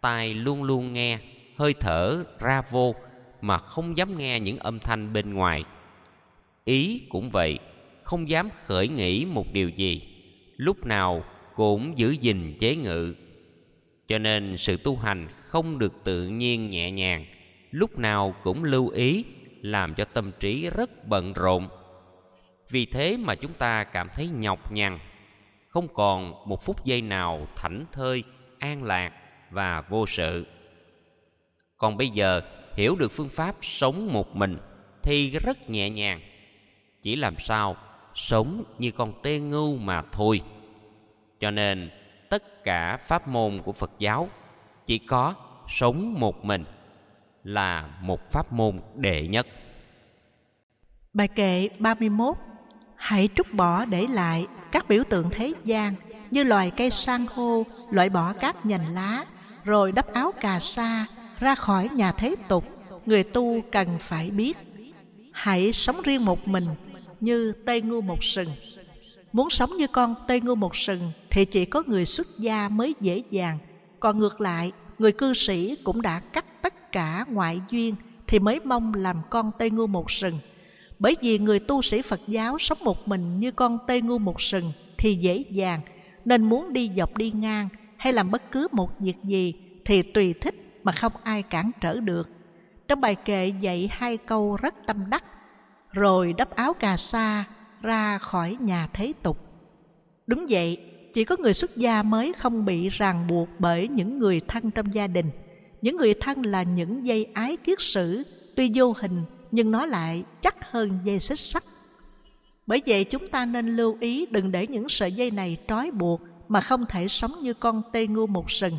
[0.00, 1.18] Tai luôn luôn nghe,
[1.56, 2.94] hơi thở ra vô
[3.40, 5.64] mà không dám nghe những âm thanh bên ngoài.
[6.64, 7.58] Ý cũng vậy,
[8.02, 10.02] không dám khởi nghĩ một điều gì.
[10.56, 11.24] Lúc nào
[11.54, 13.14] cũng giữ gìn chế ngự.
[14.08, 17.26] Cho nên sự tu hành không được tự nhiên nhẹ nhàng.
[17.70, 19.24] Lúc nào cũng lưu ý,
[19.60, 21.68] làm cho tâm trí rất bận rộn.
[22.70, 24.98] Vì thế mà chúng ta cảm thấy nhọc nhằn
[25.72, 28.24] không còn một phút giây nào thảnh thơi,
[28.58, 29.12] an lạc
[29.50, 30.46] và vô sự.
[31.76, 32.40] Còn bây giờ,
[32.76, 34.58] hiểu được phương pháp sống một mình
[35.02, 36.20] thì rất nhẹ nhàng.
[37.02, 37.76] Chỉ làm sao
[38.14, 40.40] sống như con tê ngưu mà thôi.
[41.40, 41.90] Cho nên,
[42.30, 44.28] tất cả pháp môn của phật giáo
[44.86, 45.34] chỉ có
[45.68, 46.64] sống một mình
[47.44, 49.46] là một pháp môn đệ nhất.
[51.14, 52.36] Bài kệ 31
[53.02, 55.94] hãy trút bỏ để lại các biểu tượng thế gian,
[56.30, 59.24] như loài cây san hô, loại bỏ các nhành lá,
[59.64, 61.06] rồi đắp áo cà sa
[61.40, 62.64] ra khỏi nhà thế tục,
[63.06, 64.58] người tu cần phải biết.
[65.32, 66.64] Hãy sống riêng một mình,
[67.20, 68.48] như tây ngu một sừng.
[69.32, 72.94] Muốn sống như con tây ngu một sừng thì chỉ có người xuất gia mới
[73.00, 73.58] dễ dàng.
[74.00, 77.94] Còn ngược lại, người cư sĩ cũng đã cắt tất cả ngoại duyên
[78.26, 80.38] thì mới mong làm con tây ngu một sừng
[81.02, 84.40] bởi vì người tu sĩ Phật giáo sống một mình như con tê ngu một
[84.40, 85.80] sừng thì dễ dàng,
[86.24, 89.54] nên muốn đi dọc đi ngang hay làm bất cứ một việc gì
[89.84, 92.30] thì tùy thích mà không ai cản trở được.
[92.88, 95.24] Trong bài kệ dạy hai câu rất tâm đắc,
[95.92, 97.44] rồi đắp áo cà sa
[97.82, 99.38] ra khỏi nhà thế tục.
[100.26, 100.78] Đúng vậy,
[101.14, 104.94] chỉ có người xuất gia mới không bị ràng buộc bởi những người thân trong
[104.94, 105.30] gia đình.
[105.82, 108.22] Những người thân là những dây ái kiết sử,
[108.56, 111.62] tuy vô hình nhưng nó lại chắc hơn dây xích sắt.
[112.66, 116.20] Bởi vậy chúng ta nên lưu ý đừng để những sợi dây này trói buộc
[116.48, 118.78] mà không thể sống như con tê ngu một sừng.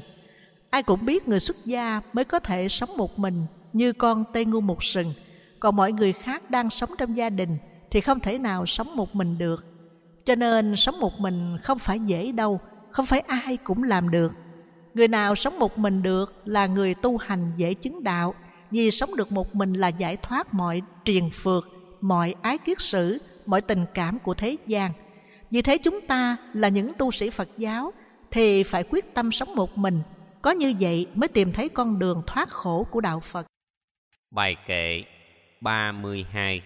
[0.69, 4.45] Ai cũng biết người xuất gia mới có thể sống một mình như con tê
[4.45, 5.13] ngu một sừng,
[5.59, 7.57] còn mọi người khác đang sống trong gia đình
[7.91, 9.65] thì không thể nào sống một mình được.
[10.25, 12.59] Cho nên sống một mình không phải dễ đâu,
[12.91, 14.31] không phải ai cũng làm được.
[14.93, 18.35] Người nào sống một mình được là người tu hành dễ chứng đạo
[18.73, 21.69] vì sống được một mình là giải thoát mọi triền phược,
[22.01, 24.91] mọi ái kiết sử, mọi tình cảm của thế gian.
[25.51, 27.93] Vì thế chúng ta là những tu sĩ Phật giáo
[28.31, 30.01] thì phải quyết tâm sống một mình,
[30.41, 33.47] có như vậy mới tìm thấy con đường thoát khổ của đạo Phật.
[34.31, 35.03] Bài kệ
[35.61, 36.61] 32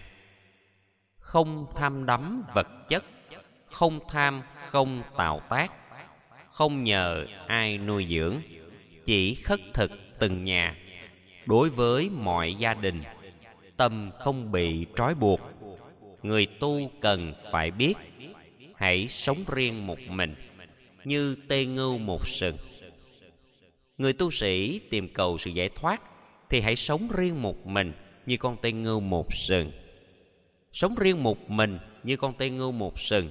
[1.18, 3.04] Không tham đắm vật chất,
[3.70, 5.72] không tham không tạo tác,
[6.50, 8.36] không nhờ ai nuôi dưỡng,
[9.04, 10.74] chỉ khất thực từng nhà.
[11.48, 13.02] Đối với mọi gia đình,
[13.76, 15.40] tâm không bị trói buộc.
[16.22, 17.94] Người tu cần phải biết,
[18.76, 20.34] hãy sống riêng một mình,
[21.04, 22.56] như tê ngưu một sừng.
[23.98, 26.02] Người tu sĩ tìm cầu sự giải thoát
[26.48, 27.92] thì hãy sống riêng một mình
[28.26, 29.72] như con tê ngưu một sừng.
[30.72, 33.30] Sống riêng một mình như con tê ngưu một sừng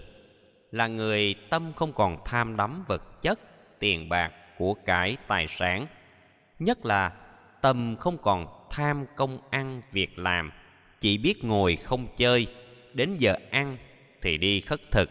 [0.71, 3.39] là người tâm không còn tham đắm vật chất,
[3.79, 5.87] tiền bạc, của cải, tài sản.
[6.59, 7.11] Nhất là
[7.61, 10.51] tâm không còn tham công ăn việc làm,
[11.01, 12.47] chỉ biết ngồi không chơi,
[12.93, 13.77] đến giờ ăn
[14.21, 15.09] thì đi khất thực,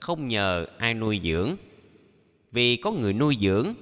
[0.00, 1.56] không nhờ ai nuôi dưỡng.
[2.52, 3.74] Vì có người nuôi dưỡng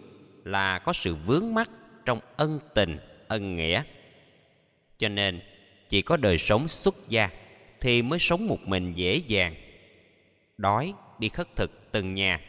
[0.45, 1.71] là có sự vướng mắc
[2.05, 2.99] trong ân tình,
[3.29, 3.83] ân nghĩa.
[4.99, 5.41] Cho nên,
[5.89, 7.31] chỉ có đời sống xuất gia
[7.81, 9.55] thì mới sống một mình dễ dàng.
[10.59, 12.41] Đói đi khất thực từng nhà.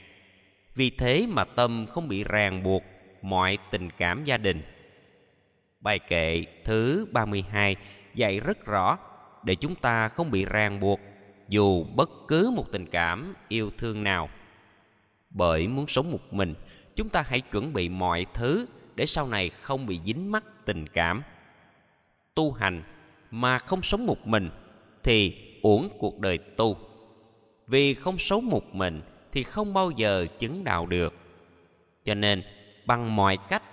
[0.75, 2.83] Vì thế mà tâm không bị ràng buộc
[3.21, 4.61] mọi tình cảm gia đình.
[5.85, 7.75] Bài kệ thứ 32
[8.15, 8.97] dạy rất rõ
[9.43, 10.99] để chúng ta không bị ràng buộc
[11.47, 14.29] dù bất cứ một tình cảm yêu thương nào.
[15.29, 16.53] Bởi muốn sống một mình,
[16.95, 20.87] chúng ta hãy chuẩn bị mọi thứ để sau này không bị dính mắc tình
[20.87, 21.23] cảm.
[22.35, 22.83] Tu hành
[23.31, 24.49] mà không sống một mình
[25.03, 26.77] thì uổng cuộc đời tu
[27.67, 29.01] vì không sống một mình
[29.31, 31.13] thì không bao giờ chứng đạo được
[32.05, 32.43] cho nên
[32.85, 33.63] bằng mọi cách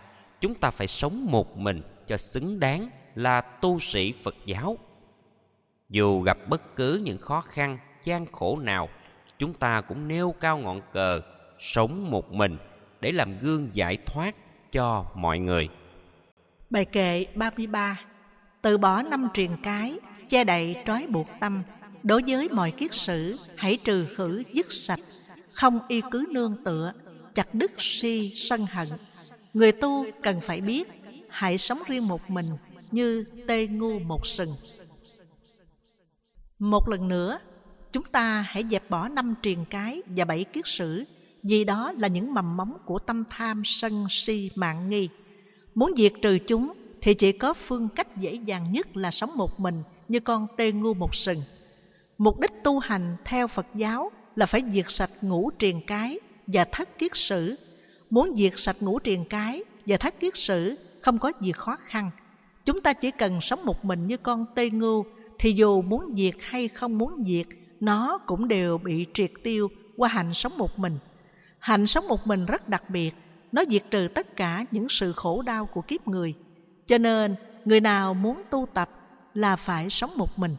[0.40, 4.78] chúng ta phải sống một mình cho xứng đáng là tu sĩ phật giáo.
[5.88, 8.88] Dù gặp bất cứ những khó khăn, gian khổ nào,
[9.38, 11.20] chúng ta cũng nêu cao ngọn cờ
[11.58, 12.56] sống một mình
[13.00, 14.34] để làm gương giải thoát
[14.72, 15.68] cho mọi người.
[16.70, 18.00] Bài kệ 33
[18.62, 19.98] từ bỏ năm truyền cái,
[20.28, 21.62] che đậy trói buộc tâm.
[22.02, 25.00] Đối với mọi kiết sử, hãy trừ khử, dứt sạch,
[25.52, 26.92] không y cứ nương tựa,
[27.34, 28.88] chặt đứt si sân hận.
[29.54, 31.01] Người tu cần phải biết
[31.32, 32.46] hãy sống riêng một mình
[32.90, 34.54] như tê ngu một sừng.
[36.58, 37.38] Một lần nữa,
[37.92, 41.04] chúng ta hãy dẹp bỏ năm triền cái và bảy kiết sử,
[41.42, 45.08] vì đó là những mầm móng của tâm tham sân si mạng nghi.
[45.74, 49.60] Muốn diệt trừ chúng thì chỉ có phương cách dễ dàng nhất là sống một
[49.60, 51.42] mình như con tê ngu một sừng.
[52.18, 56.64] Mục đích tu hành theo Phật giáo là phải diệt sạch ngũ triền cái và
[56.64, 57.56] thất kiết sử.
[58.10, 62.10] Muốn diệt sạch ngũ triền cái và thất kiết sử không có gì khó khăn.
[62.64, 65.04] Chúng ta chỉ cần sống một mình như con tây ngưu
[65.38, 67.46] thì dù muốn diệt hay không muốn diệt,
[67.80, 70.98] nó cũng đều bị triệt tiêu qua hành sống một mình.
[71.58, 73.14] Hành sống một mình rất đặc biệt,
[73.52, 76.34] nó diệt trừ tất cả những sự khổ đau của kiếp người.
[76.86, 78.90] Cho nên, người nào muốn tu tập
[79.34, 80.56] là phải sống một mình.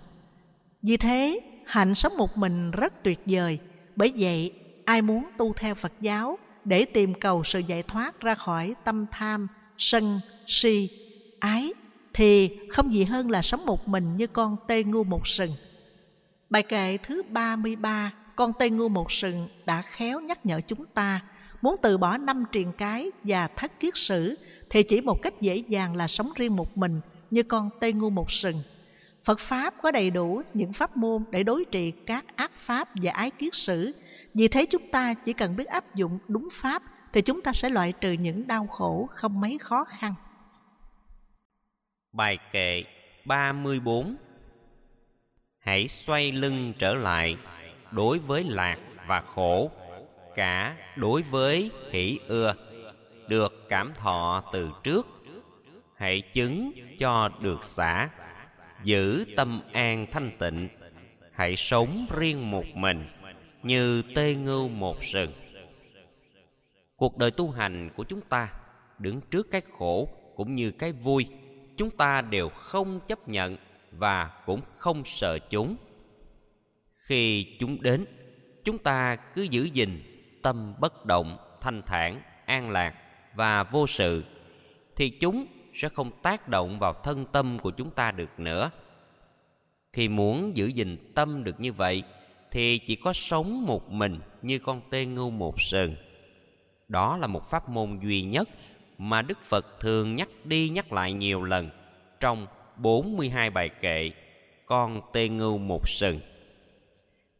[0.81, 3.59] Vì thế, hạnh sống một mình rất tuyệt vời.
[3.95, 4.53] Bởi vậy,
[4.85, 9.05] ai muốn tu theo Phật giáo để tìm cầu sự giải thoát ra khỏi tâm
[9.11, 9.47] tham,
[9.77, 10.89] sân, si,
[11.39, 11.73] ái,
[12.13, 15.51] thì không gì hơn là sống một mình như con tê ngu một sừng.
[16.49, 21.21] Bài kệ thứ 33, con tê ngu một sừng đã khéo nhắc nhở chúng ta
[21.61, 24.35] muốn từ bỏ năm triền cái và thất kiết sử
[24.69, 27.01] thì chỉ một cách dễ dàng là sống riêng một mình
[27.31, 28.61] như con tê ngu một sừng.
[29.23, 33.11] Phật Pháp có đầy đủ những pháp môn để đối trị các ác pháp và
[33.11, 33.91] ái kiết sử.
[34.33, 36.83] Vì thế chúng ta chỉ cần biết áp dụng đúng pháp
[37.13, 40.13] thì chúng ta sẽ loại trừ những đau khổ không mấy khó khăn.
[42.13, 42.83] Bài kệ
[43.25, 44.15] 34
[45.59, 47.37] Hãy xoay lưng trở lại
[47.91, 48.77] đối với lạc
[49.07, 49.71] và khổ,
[50.35, 52.55] cả đối với hỷ ưa,
[53.27, 55.07] được cảm thọ từ trước.
[55.95, 58.09] Hãy chứng cho được xả
[58.83, 60.69] giữ tâm an thanh tịnh.
[61.31, 63.05] Hãy sống riêng một mình
[63.63, 65.31] như tê ngưu một sừng
[66.95, 68.53] cuộc đời tu hành của chúng ta
[68.99, 71.27] đứng trước cái khổ cũng như cái vui
[71.77, 73.57] chúng ta đều không chấp nhận
[73.91, 75.75] và cũng không sợ chúng.
[76.93, 78.05] Khi chúng đến,
[78.63, 80.03] chúng ta cứ giữ gìn
[80.41, 82.93] tâm bất động, thanh thản, an lạc
[83.35, 84.23] và vô sự,
[84.95, 88.71] thì chúng sẽ không tác động vào thân tâm của chúng ta được nữa.
[89.93, 92.03] Khi muốn giữ gìn tâm được như vậy,
[92.51, 95.95] thì chỉ có sống một mình như con tê ngưu một sừng.
[96.87, 98.49] Đó là một pháp môn duy nhất
[98.97, 101.69] mà Đức Phật thường nhắc đi nhắc lại nhiều lần
[102.19, 102.47] trong
[102.77, 104.11] 42 bài kệ
[104.65, 106.19] con tê ngưu một sừng.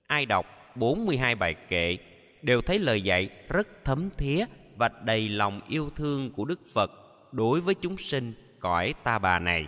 [0.08, 1.98] ai đọc 42 bài kệ
[2.42, 6.92] đều thấy lời dạy rất thấm thía và đầy lòng yêu thương của Đức Phật
[7.32, 9.68] đối với chúng sinh cõi ta bà này.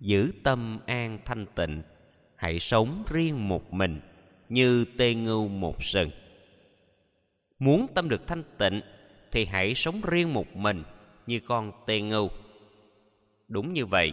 [0.00, 1.82] Giữ tâm an thanh tịnh,
[2.36, 4.00] hãy sống riêng một mình
[4.48, 6.10] như tê ngưu một sừng.
[7.58, 8.80] Muốn tâm được thanh tịnh
[9.32, 10.82] thì hãy sống riêng một mình
[11.26, 12.28] như con tê ngưu.
[13.48, 14.12] Đúng như vậy,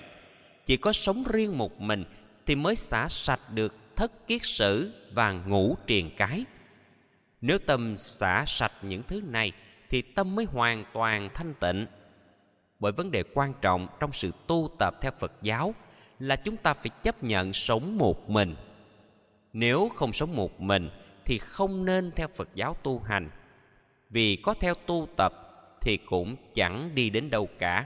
[0.65, 2.03] chỉ có sống riêng một mình
[2.45, 6.45] thì mới xả sạch được thất kiết sử và ngũ triền cái.
[7.41, 9.51] Nếu tâm xả sạch những thứ này
[9.89, 11.85] thì tâm mới hoàn toàn thanh tịnh.
[12.79, 15.75] Bởi vấn đề quan trọng trong sự tu tập theo Phật giáo
[16.19, 18.55] là chúng ta phải chấp nhận sống một mình.
[19.53, 20.89] Nếu không sống một mình
[21.25, 23.29] thì không nên theo Phật giáo tu hành.
[24.09, 25.33] Vì có theo tu tập
[25.81, 27.85] thì cũng chẳng đi đến đâu cả.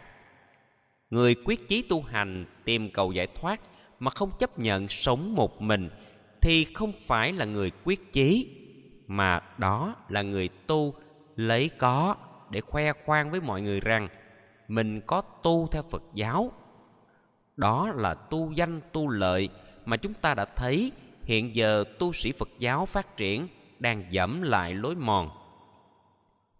[1.09, 3.61] Người quyết chí tu hành tìm cầu giải thoát
[3.99, 5.89] mà không chấp nhận sống một mình
[6.41, 8.59] thì không phải là người quyết chí,
[9.07, 10.93] mà đó là người tu
[11.35, 12.15] lấy có
[12.49, 14.07] để khoe khoang với mọi người rằng
[14.67, 16.51] mình có tu theo Phật giáo.
[17.57, 19.49] Đó là tu danh, tu lợi
[19.85, 20.91] mà chúng ta đã thấy
[21.23, 23.47] hiện giờ tu sĩ Phật giáo phát triển
[23.79, 25.29] đang dẫm lại lối mòn.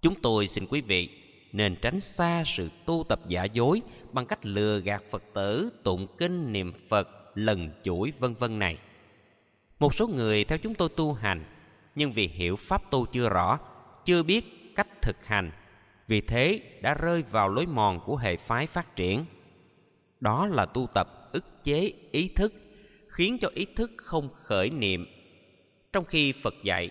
[0.03, 1.09] Chúng tôi xin quý vị
[1.51, 3.81] nên tránh xa sự tu tập giả dối
[4.11, 8.77] bằng cách lừa gạt Phật tử, tụng kinh, niệm Phật, lần chuỗi vân vân này.
[9.79, 11.43] Một số người theo chúng tôi tu hành,
[11.95, 13.59] nhưng vì hiểu pháp tu chưa rõ,
[14.05, 15.51] chưa biết cách thực hành,
[16.07, 19.25] vì thế đã rơi vào lối mòn của hệ phái phát triển.
[20.19, 22.53] Đó là tu tập ức chế ý thức,
[23.07, 25.05] khiến cho ý thức không khởi niệm.
[25.93, 26.89] Trong khi Phật dạy,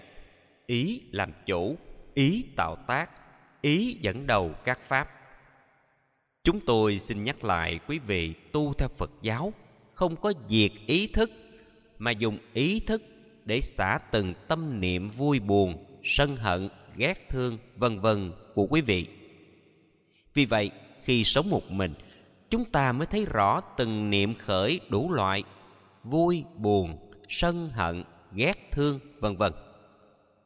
[0.66, 1.76] ý làm chủ,
[2.14, 3.10] ý tạo tác,
[3.60, 5.08] ý dẫn đầu các pháp.
[6.44, 9.52] Chúng tôi xin nhắc lại quý vị tu theo Phật giáo
[9.94, 11.30] không có diệt ý thức
[11.98, 13.02] mà dùng ý thức
[13.44, 18.80] để xả từng tâm niệm vui buồn, sân hận, ghét thương, vân vân của quý
[18.80, 19.06] vị.
[20.34, 20.70] Vì vậy,
[21.02, 21.94] khi sống một mình,
[22.50, 25.44] chúng ta mới thấy rõ từng niệm khởi đủ loại
[26.04, 26.98] vui, buồn,
[27.28, 29.52] sân hận, ghét thương, vân vân.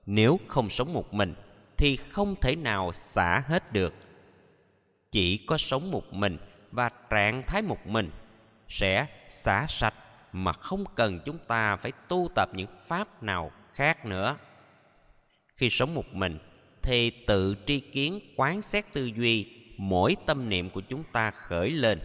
[0.07, 1.35] Nếu không sống một mình
[1.79, 3.95] thì không thể nào xả hết được.
[5.11, 6.39] Chỉ có sống một mình
[6.71, 8.11] và trạng thái một mình
[8.69, 9.95] sẽ xả sạch
[10.33, 14.37] mà không cần chúng ta phải tu tập những pháp nào khác nữa.
[15.55, 16.39] Khi sống một mình
[16.83, 19.47] thì tự tri kiến quán xét tư duy
[19.77, 22.01] mỗi tâm niệm của chúng ta khởi lên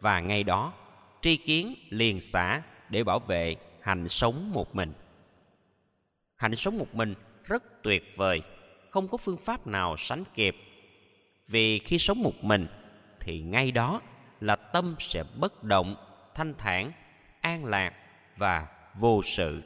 [0.00, 0.72] và ngay đó
[1.20, 4.92] tri kiến liền xả để bảo vệ hành sống một mình.
[6.36, 7.14] Hành sống một mình
[7.44, 8.42] rất tuyệt vời,
[8.96, 10.56] không có phương pháp nào sánh kịp.
[11.48, 12.66] Vì khi sống một mình
[13.20, 14.00] thì ngay đó
[14.40, 15.96] là tâm sẽ bất động
[16.34, 16.92] thanh thản,
[17.40, 17.92] an lạc
[18.36, 19.62] và vô sự.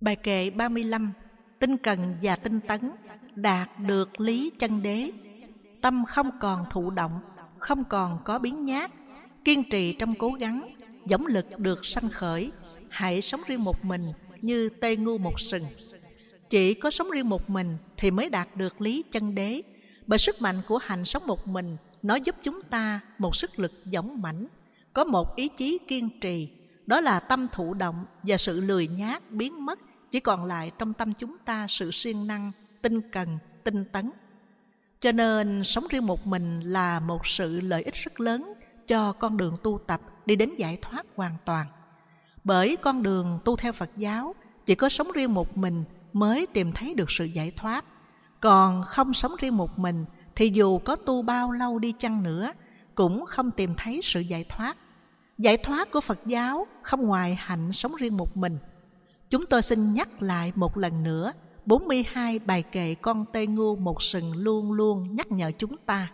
[0.00, 1.12] Bài kệ 35
[1.58, 2.90] Tinh cần và tinh tấn
[3.34, 5.10] đạt được lý chân đế
[5.80, 7.20] Tâm không còn thụ động,
[7.58, 8.90] không còn có biến nhát
[9.44, 10.74] Kiên trì trong cố gắng,
[11.06, 12.52] giống lực được sanh khởi
[12.88, 14.02] Hãy sống riêng một mình
[14.42, 15.64] như tê ngu một sừng
[16.50, 19.62] chỉ có sống riêng một mình thì mới đạt được lý chân đế
[20.06, 23.72] Bởi sức mạnh của hành sống một mình Nó giúp chúng ta một sức lực
[23.92, 24.46] dũng mãnh
[24.98, 26.48] có một ý chí kiên trì,
[26.86, 29.78] đó là tâm thụ động và sự lười nhác biến mất,
[30.10, 32.52] chỉ còn lại trong tâm chúng ta sự siêng năng,
[32.82, 34.10] tinh cần, tinh tấn.
[35.00, 38.54] Cho nên sống riêng một mình là một sự lợi ích rất lớn
[38.86, 41.66] cho con đường tu tập đi đến giải thoát hoàn toàn.
[42.44, 44.34] Bởi con đường tu theo Phật giáo
[44.66, 47.84] chỉ có sống riêng một mình mới tìm thấy được sự giải thoát.
[48.40, 50.04] Còn không sống riêng một mình
[50.36, 52.52] thì dù có tu bao lâu đi chăng nữa
[52.94, 54.76] cũng không tìm thấy sự giải thoát.
[55.38, 58.58] Giải thoát của Phật giáo không ngoài hạnh sống riêng một mình.
[59.30, 61.32] Chúng tôi xin nhắc lại một lần nữa,
[61.66, 66.12] 42 bài kệ con tê ngu một sừng luôn luôn nhắc nhở chúng ta.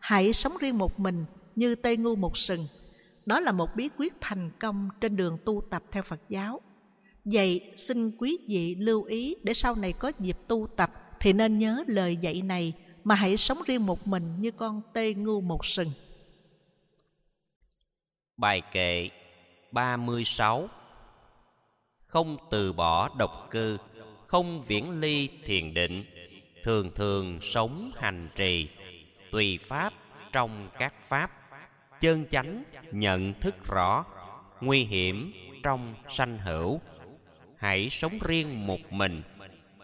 [0.00, 1.24] Hãy sống riêng một mình
[1.56, 2.66] như tê ngu một sừng.
[3.26, 6.60] Đó là một bí quyết thành công trên đường tu tập theo Phật giáo.
[7.32, 10.90] Vậy xin quý vị lưu ý để sau này có dịp tu tập
[11.20, 12.72] thì nên nhớ lời dạy này
[13.04, 15.90] mà hãy sống riêng một mình như con tê ngu một sừng.
[18.36, 19.08] Bài kệ
[19.72, 20.68] 36
[22.06, 23.78] Không từ bỏ độc cư,
[24.26, 26.04] không viễn ly thiền định,
[26.62, 28.68] thường thường sống hành trì,
[29.32, 29.92] tùy pháp
[30.32, 31.30] trong các pháp,
[32.00, 34.04] chân chánh nhận thức rõ,
[34.60, 35.32] nguy hiểm
[35.62, 36.80] trong sanh hữu.
[37.58, 39.22] Hãy sống riêng một mình,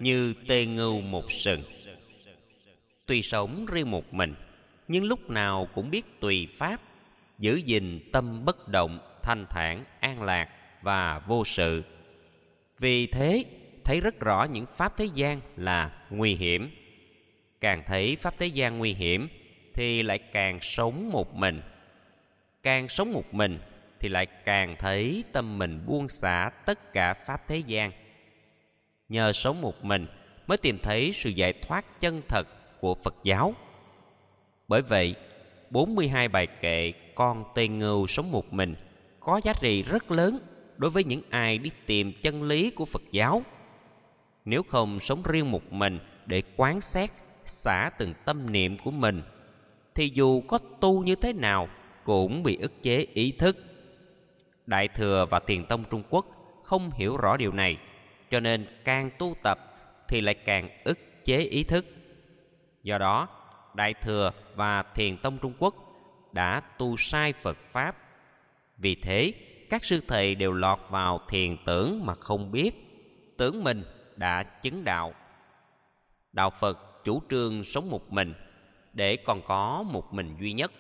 [0.01, 1.63] như tê ngưu một sừng.
[3.07, 4.35] Tuy sống riêng một mình,
[4.89, 6.81] nhưng lúc nào cũng biết tùy pháp
[7.39, 10.49] giữ gìn tâm bất động thanh thản an lạc
[10.83, 11.85] và vô sự.
[12.79, 13.45] Vì thế
[13.85, 16.71] thấy rất rõ những pháp thế gian là nguy hiểm.
[17.61, 19.29] Càng thấy pháp thế gian nguy hiểm
[19.75, 21.63] thì lại càng sống một mình.
[22.63, 23.59] Càng sống một mình
[24.05, 27.93] thì lại càng thấy tâm mình buông xả tất cả pháp thế gian
[29.09, 30.07] nhờ sống một mình
[30.47, 32.47] mới tìm thấy sự giải thoát chân thật
[32.81, 33.55] của Phật giáo.
[34.69, 35.15] Bởi vậy,
[35.71, 38.75] 42 bài kệ con tên ngưu sống một mình
[39.21, 40.39] có giá trị rất lớn
[40.77, 43.43] đối với những ai đi tìm chân lý của Phật giáo.
[44.45, 47.11] Nếu không sống riêng một mình để quán xét,
[47.45, 49.23] xả từng tâm niệm của mình,
[49.95, 51.69] thì dù có tu như thế nào
[52.05, 53.57] cũng bị ức chế ý thức.
[54.67, 56.27] Đại Thừa và Thiền Tông Trung Quốc
[56.63, 57.79] không hiểu rõ điều này,
[58.31, 59.59] cho nên càng tu tập
[60.09, 61.87] thì lại càng ức chế ý thức.
[62.83, 63.29] Do đó,
[63.75, 65.75] Đại Thừa và Thiền Tông Trung Quốc
[66.33, 67.97] đã tu sai Phật Pháp.
[68.79, 69.33] Vì thế,
[69.71, 72.73] các sư thầy đều lọt vào thiền tưởng mà không biết,
[73.37, 73.85] tưởng mình
[74.17, 75.15] đã chứng đạo.
[76.33, 78.35] Đạo Phật chủ trương sống một mình,
[78.93, 80.73] để còn có một mình duy nhất.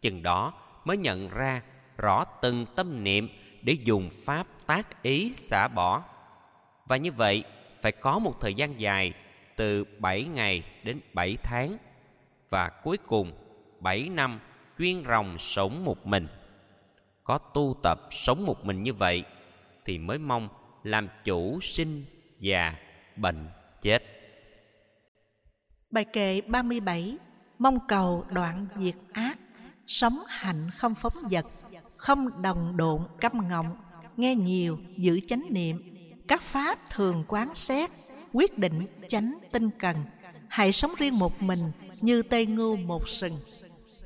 [0.00, 0.52] Chừng đó
[0.84, 1.62] mới nhận ra
[1.98, 3.28] rõ từng tâm niệm
[3.62, 6.04] để dùng pháp tác ý xả bỏ.
[6.86, 7.44] Và như vậy,
[7.82, 9.12] phải có một thời gian dài
[9.56, 11.76] từ 7 ngày đến 7 tháng
[12.50, 13.32] và cuối cùng
[13.80, 14.40] 7 năm
[14.78, 16.26] chuyên ròng sống một mình.
[17.24, 19.24] Có tu tập sống một mình như vậy
[19.84, 20.48] thì mới mong
[20.82, 22.04] làm chủ sinh,
[22.38, 22.74] già,
[23.16, 23.48] bệnh,
[23.82, 24.02] chết.
[25.90, 27.18] Bài kệ 37
[27.58, 29.38] Mong cầu đoạn diệt ác
[29.86, 31.46] Sống hạnh không phóng vật
[32.06, 33.76] không đồng độn căm ngọng,
[34.16, 35.82] Nghe nhiều, giữ chánh niệm.
[36.28, 37.90] Các pháp thường quán xét,
[38.32, 39.96] quyết định chánh tinh cần.
[40.48, 41.58] Hãy sống riêng một mình
[42.00, 43.38] như tây ngưu một sừng.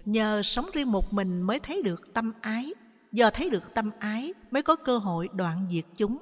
[0.05, 2.75] Nhờ sống riêng một mình mới thấy được tâm ái.
[3.13, 6.19] Do thấy được tâm ái mới có cơ hội đoạn diệt chúng.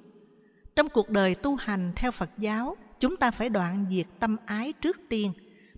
[0.76, 4.72] Trong cuộc đời tu hành theo phật giáo, chúng ta phải đoạn diệt tâm ái
[4.72, 5.32] trước tiên.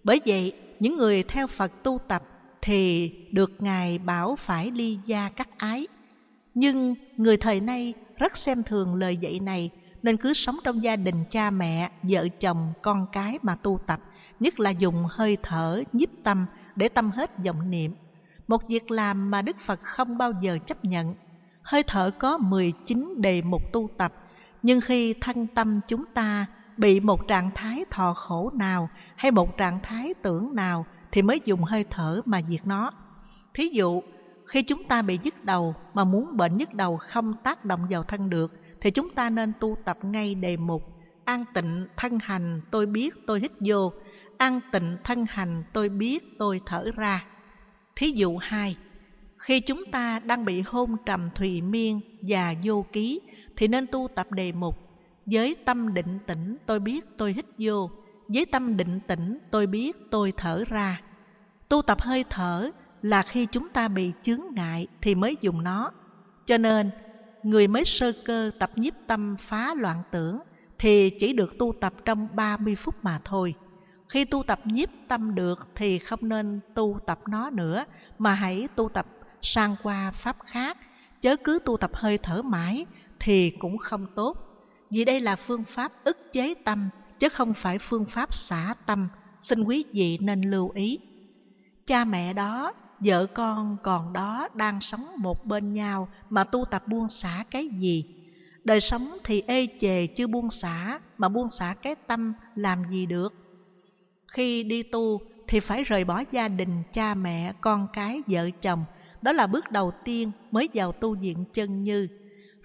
[0.04, 2.22] Bởi vậy, những người theo phật tu tập
[2.62, 5.86] thì được ngài bảo phải ly gia các ái
[6.54, 9.70] nhưng người thời nay rất xem thường lời dạy này
[10.02, 14.00] nên cứ sống trong gia đình cha mẹ, vợ chồng, con cái mà tu tập,
[14.40, 16.46] nhất là dùng hơi thở, nhiếp tâm
[16.76, 17.94] để tâm hết vọng niệm.
[18.48, 21.14] Một việc làm mà Đức Phật không bao giờ chấp nhận.
[21.62, 24.12] Hơi thở có 19 đề mục tu tập,
[24.62, 26.46] nhưng khi thân tâm chúng ta
[26.76, 31.40] bị một trạng thái thọ khổ nào hay một trạng thái tưởng nào thì mới
[31.44, 32.92] dùng hơi thở mà diệt nó.
[33.54, 34.02] Thí dụ,
[34.46, 38.02] khi chúng ta bị nhức đầu mà muốn bệnh nhức đầu không tác động vào
[38.02, 41.00] thân được thì chúng ta nên tu tập ngay đề mục
[41.30, 43.92] an tịnh thân hành tôi biết tôi hít vô.
[44.36, 47.24] An tịnh thân hành tôi biết tôi thở ra.
[47.96, 48.76] Thí dụ hai
[49.38, 53.20] khi chúng ta đang bị hôn trầm thùy miên và vô ký
[53.56, 54.78] thì nên tu tập đề mục
[55.26, 57.90] với tâm định tĩnh tôi biết tôi hít vô
[58.34, 61.00] với tâm định tĩnh tôi biết tôi thở ra
[61.68, 62.70] tu tập hơi thở
[63.02, 65.90] là khi chúng ta bị chướng ngại thì mới dùng nó
[66.46, 66.90] cho nên
[67.42, 70.38] người mới sơ cơ tập nhiếp tâm phá loạn tưởng
[70.78, 73.54] thì chỉ được tu tập trong 30 phút mà thôi.
[74.08, 77.84] Khi tu tập nhiếp tâm được thì không nên tu tập nó nữa
[78.18, 79.06] mà hãy tu tập
[79.42, 80.78] sang qua pháp khác,
[81.20, 82.86] chớ cứ tu tập hơi thở mãi
[83.20, 84.36] thì cũng không tốt.
[84.90, 86.88] Vì đây là phương pháp ức chế tâm
[87.20, 89.08] chứ không phải phương pháp xả tâm,
[89.42, 90.98] xin quý vị nên lưu ý.
[91.86, 96.88] Cha mẹ đó vợ con còn đó đang sống một bên nhau mà tu tập
[96.88, 98.04] buông xả cái gì?
[98.64, 103.06] Đời sống thì ê chề chưa buông xả mà buông xả cái tâm làm gì
[103.06, 103.34] được?
[104.26, 108.84] Khi đi tu thì phải rời bỏ gia đình, cha mẹ, con cái, vợ chồng.
[109.22, 112.08] Đó là bước đầu tiên mới vào tu viện chân như.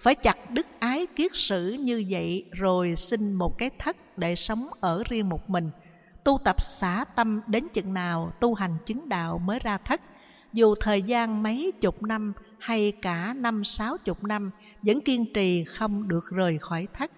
[0.05, 4.67] Phải chặt đức ái kiết sử như vậy rồi xin một cái thất để sống
[4.79, 5.69] ở riêng một mình.
[6.23, 10.01] Tu tập xả tâm đến chừng nào tu hành chứng đạo mới ra thất
[10.53, 14.51] dù thời gian mấy chục năm hay cả năm sáu chục năm,
[14.81, 17.11] vẫn kiên trì không được rời khỏi thất.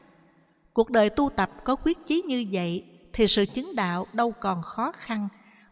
[0.74, 2.84] Cuộc đời tu tập có quyết chí như vậy
[3.14, 5.28] thì sự chứng đạo đâu còn khó khăn.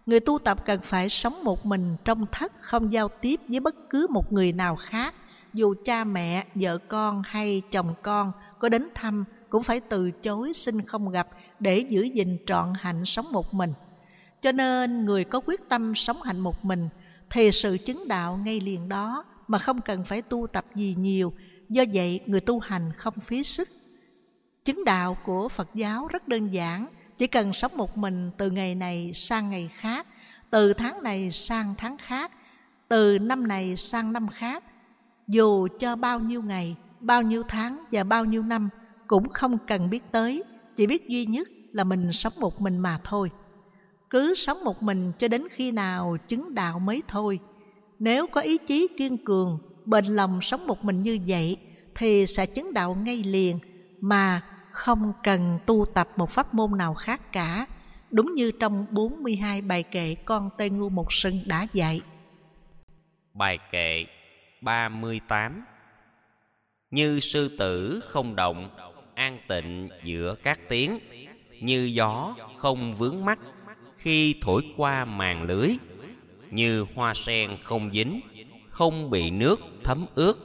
[0.06, 3.76] Người tu tập cần phải sống một mình trong thất, không giao tiếp với bất
[3.90, 5.14] cứ một người nào khác.
[5.56, 10.54] Dù cha mẹ, vợ con hay chồng con có đến thăm cũng phải từ chối
[10.54, 11.28] xin không gặp
[11.60, 13.74] để giữ gìn trọn hạnh sống một mình.
[14.42, 16.90] Cho nên người có quyết tâm sống hạnh một mình
[17.30, 21.34] thì sự chứng đạo ngay liền đó mà không cần phải tu tập gì nhiều,
[21.70, 23.70] do vậy người tu hành không phí sức.
[24.66, 26.88] Chứng đạo của Phật giáo rất đơn giản,
[27.18, 30.08] chỉ cần sống một mình từ ngày này sang ngày khác,
[30.50, 32.32] từ tháng này sang tháng khác,
[32.88, 34.64] từ năm này sang năm khác.
[35.28, 38.70] Dù cho bao nhiêu ngày, bao nhiêu tháng và bao nhiêu năm
[39.08, 40.44] cũng không cần biết tới,
[40.76, 43.32] chỉ biết duy nhất là mình sống một mình mà thôi.
[44.10, 47.40] Cứ sống một mình cho đến khi nào chứng đạo mới thôi.
[48.00, 51.58] Nếu có ý chí kiên cường, bền lòng sống một mình như vậy,
[51.96, 53.60] thì sẽ chứng đạo ngay liền,
[54.02, 54.42] mà
[54.72, 57.68] không cần tu tập một pháp môn nào khác cả,
[58.12, 62.02] đúng như trong 42 bài kệ con Tây Ngu Một Sưng đã dạy.
[63.34, 64.06] Bài kệ
[64.66, 65.64] 38
[66.92, 68.70] Như sư tử không động,
[69.16, 71.00] an tịnh giữa các tiếng,
[71.62, 73.40] như gió không vướng mắt
[73.98, 75.70] khi thổi qua màn lưới,
[76.52, 78.22] như hoa sen không dính,
[78.70, 80.38] không bị nước thấm ướt.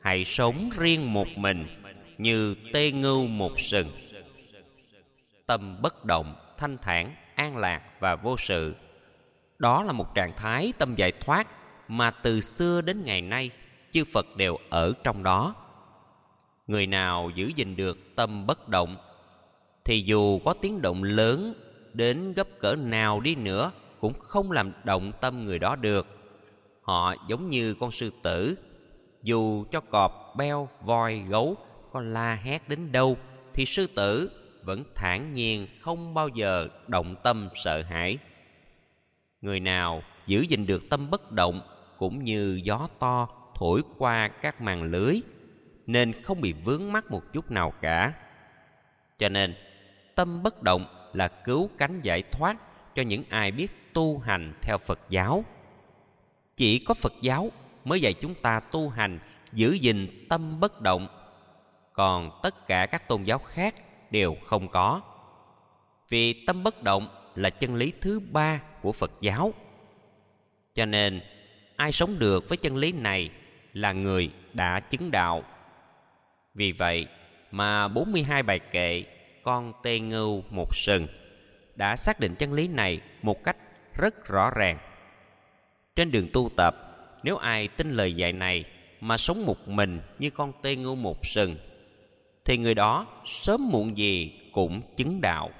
[0.00, 1.66] Hãy sống riêng một mình,
[2.18, 3.90] như tê ngưu một sừng.
[5.46, 8.74] Tâm bất động, thanh thản, an lạc và vô sự.
[9.58, 11.46] Đó là một trạng thái tâm giải thoát
[11.88, 13.50] mà từ xưa đến ngày nay
[13.92, 15.54] chư Phật đều ở trong đó.
[16.66, 18.96] Người nào giữ gìn được tâm bất động
[19.84, 21.54] thì dù có tiếng động lớn
[21.92, 26.06] đến gấp cỡ nào đi nữa cũng không làm động tâm người đó được.
[26.82, 28.56] Họ giống như con sư tử,
[29.22, 31.56] dù cho cọp, beo, voi, gấu
[31.92, 33.16] có la hét đến đâu
[33.54, 34.30] thì sư tử
[34.62, 38.18] vẫn thản nhiên không bao giờ động tâm sợ hãi.
[39.42, 41.60] Người nào giữ gìn được tâm bất động
[41.98, 45.20] cũng như gió to thổi qua các màn lưới
[45.86, 48.12] nên không bị vướng mắc một chút nào cả.
[49.18, 49.54] Cho nên,
[50.14, 52.56] tâm bất động là cứu cánh giải thoát
[52.94, 55.44] cho những ai biết tu hành theo Phật giáo.
[56.56, 57.50] Chỉ có Phật giáo
[57.84, 59.18] mới dạy chúng ta tu hành
[59.52, 61.08] giữ gìn tâm bất động,
[61.92, 63.74] còn tất cả các tôn giáo khác
[64.10, 65.00] đều không có.
[66.08, 69.54] Vì tâm bất động là chân lý thứ ba của Phật giáo.
[70.74, 71.20] Cho nên,
[71.78, 73.30] ai sống được với chân lý này
[73.72, 75.42] là người đã chứng đạo.
[76.54, 77.06] Vì vậy
[77.50, 79.04] mà 42 bài kệ
[79.42, 81.06] con tê ngưu một sừng
[81.74, 83.56] đã xác định chân lý này một cách
[83.94, 84.78] rất rõ ràng.
[85.96, 86.76] Trên đường tu tập,
[87.22, 88.64] nếu ai tin lời dạy này
[89.00, 91.56] mà sống một mình như con tê ngưu một sừng,
[92.44, 95.50] thì người đó sớm muộn gì cũng chứng đạo.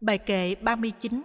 [0.00, 1.22] Bài kệ 39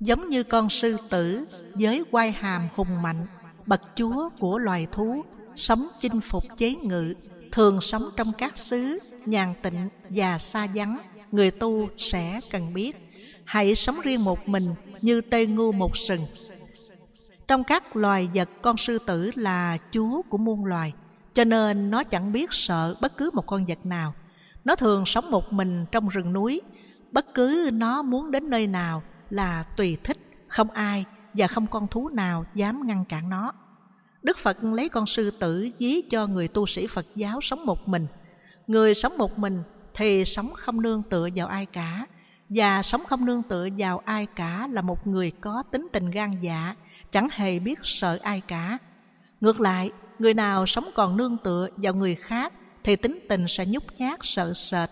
[0.00, 1.44] Giống như con sư tử
[1.74, 3.26] với quai hàm hùng mạnh,
[3.66, 7.14] bậc chúa của loài thú, sống chinh phục chế ngự,
[7.52, 10.98] thường sống trong các xứ, nhàn tịnh và xa vắng,
[11.32, 12.96] người tu sẽ cần biết.
[13.44, 16.26] Hãy sống riêng một mình như tê ngu một sừng.
[17.48, 20.92] Trong các loài vật, con sư tử là chúa của muôn loài,
[21.34, 24.14] cho nên nó chẳng biết sợ bất cứ một con vật nào.
[24.64, 26.60] Nó thường sống một mình trong rừng núi,
[27.12, 29.02] bất cứ nó muốn đến nơi nào
[29.34, 31.04] là tùy thích, không ai
[31.34, 33.52] và không con thú nào dám ngăn cản nó.
[34.22, 37.88] Đức Phật lấy con sư tử dí cho người tu sĩ Phật giáo sống một
[37.88, 38.06] mình.
[38.66, 39.62] Người sống một mình
[39.94, 42.06] thì sống không nương tựa vào ai cả.
[42.48, 46.40] Và sống không nương tựa vào ai cả là một người có tính tình gan
[46.40, 46.74] dạ,
[47.12, 48.78] chẳng hề biết sợ ai cả.
[49.40, 52.52] Ngược lại, người nào sống còn nương tựa vào người khác
[52.84, 54.88] thì tính tình sẽ nhút nhát sợ sệt.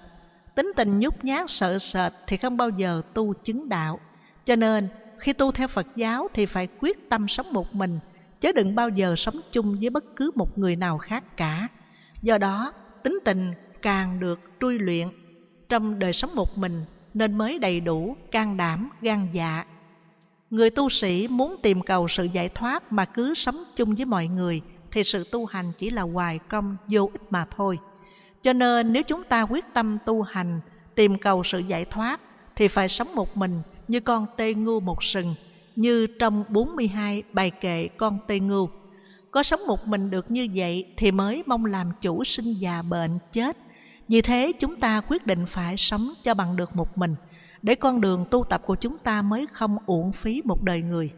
[0.55, 4.01] Tính tình nhút nhát sợ sệt thì không bao giờ tu chứng đạo.
[4.45, 4.89] Cho nên,
[5.19, 7.99] khi tu theo Phật giáo thì phải quyết tâm sống một mình–
[8.43, 11.69] chứ đừng bao giờ sống chung với bất cứ một người nào khác cả.
[12.23, 13.53] Do đó, tính tình
[13.83, 15.09] càng được trui luyện
[15.69, 19.65] trong đời sống một mình nên mới đầy đủ can đảm, gan dạ.
[20.51, 24.27] Người tu sĩ muốn tìm cầu sự giải thoát mà cứ sống chung với mọi
[24.27, 27.79] người thì sự tu hành chỉ là hoài công vô ích mà thôi.
[28.43, 30.61] Cho nên nếu chúng ta quyết tâm tu hành,
[30.95, 32.21] tìm cầu sự giải thoát
[32.57, 35.35] thì phải sống một mình như con tê ngưu một sừng
[35.77, 38.69] như trong 42 bài kệ con tê Ngưu.
[39.31, 43.19] Có sống một mình được như vậy thì mới mong làm chủ sinh già bệnh
[43.33, 43.57] chết.
[44.09, 47.15] Vì thế chúng ta quyết định phải sống cho bằng được một mình,
[47.63, 51.11] để con đường tu tập của chúng ta mới không uổng phí một đời người.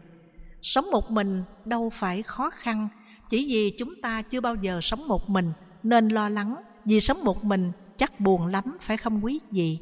[0.61, 2.87] Sống một mình đâu phải khó khăn,
[3.29, 5.51] chỉ vì chúng ta chưa bao giờ sống một mình
[5.83, 6.55] nên lo lắng,
[6.85, 9.79] vì sống một mình chắc buồn lắm phải không quý vị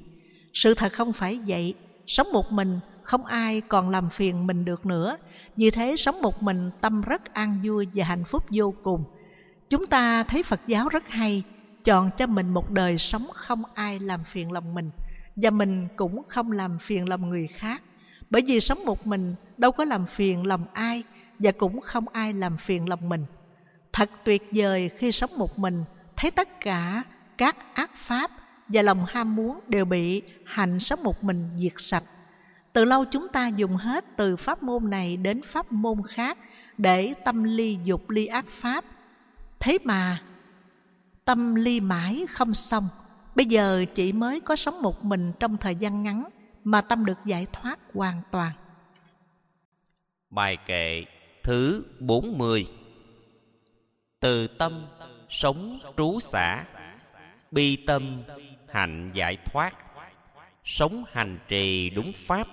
[0.53, 1.73] Sự thật không phải vậy,
[2.08, 5.18] sống một mình không ai còn làm phiền mình được nữa.
[5.56, 9.04] như thế sống một mình tâm rất an vui và hạnh phúc vô cùng.
[9.70, 11.44] Chúng ta thấy Phật giáo rất hay,
[11.84, 14.90] chọn cho mình một đời sống không ai làm phiền lòng mình
[15.36, 17.82] và mình cũng không làm phiền lòng người khác.
[18.30, 21.04] Bởi vì sống một mình đâu có làm phiền lòng ai
[21.40, 23.26] và cũng không ai làm phiền lòng mình.
[23.94, 25.84] Thật tuyệt vời khi sống một mình,
[26.16, 27.04] thấy tất cả
[27.38, 28.32] các ác pháp
[28.74, 32.04] và lòng ham muốn đều bị hạnh sống một mình diệt sạch.
[32.74, 36.38] Từ lâu chúng ta dùng hết từ pháp môn này đến pháp môn khác
[36.78, 38.86] để tâm ly dục ly ác pháp.
[39.60, 40.22] Thế mà
[41.26, 42.88] tâm ly mãi không xong,
[43.36, 46.24] Bây giờ chỉ mới có sống một mình trong thời gian ngắn
[46.64, 48.52] mà tâm được giải thoát hoàn toàn.
[50.30, 51.04] Bài kệ
[51.44, 52.68] thứ 40
[54.20, 54.86] Từ tâm
[55.30, 56.66] sống trú xã
[57.52, 58.24] Bi tâm
[58.74, 59.74] hạnh giải thoát.
[60.64, 62.48] Sống hành trì đúng pháp,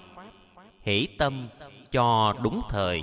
[0.83, 1.49] Hỷ tâm
[1.93, 3.03] cho đúng thời,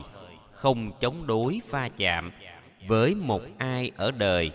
[0.52, 2.32] Không chống đối va chạm
[2.88, 4.52] Với một ai ở đời.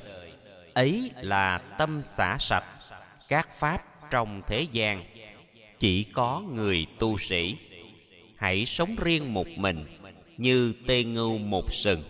[0.74, 2.64] Ấy là tâm xả sạch,
[3.28, 5.04] Các pháp trong thế gian.
[5.78, 7.56] Chỉ có người tu sĩ,
[8.36, 9.86] Hãy sống riêng một mình
[10.36, 12.02] như tê ngưu một sừng.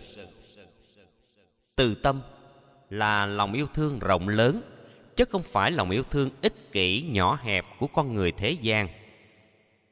[1.75, 2.21] Từ tâm
[2.89, 4.61] là lòng yêu thương rộng lớn
[5.15, 8.87] chứ không phải lòng yêu thương ích kỷ nhỏ hẹp của con người thế gian.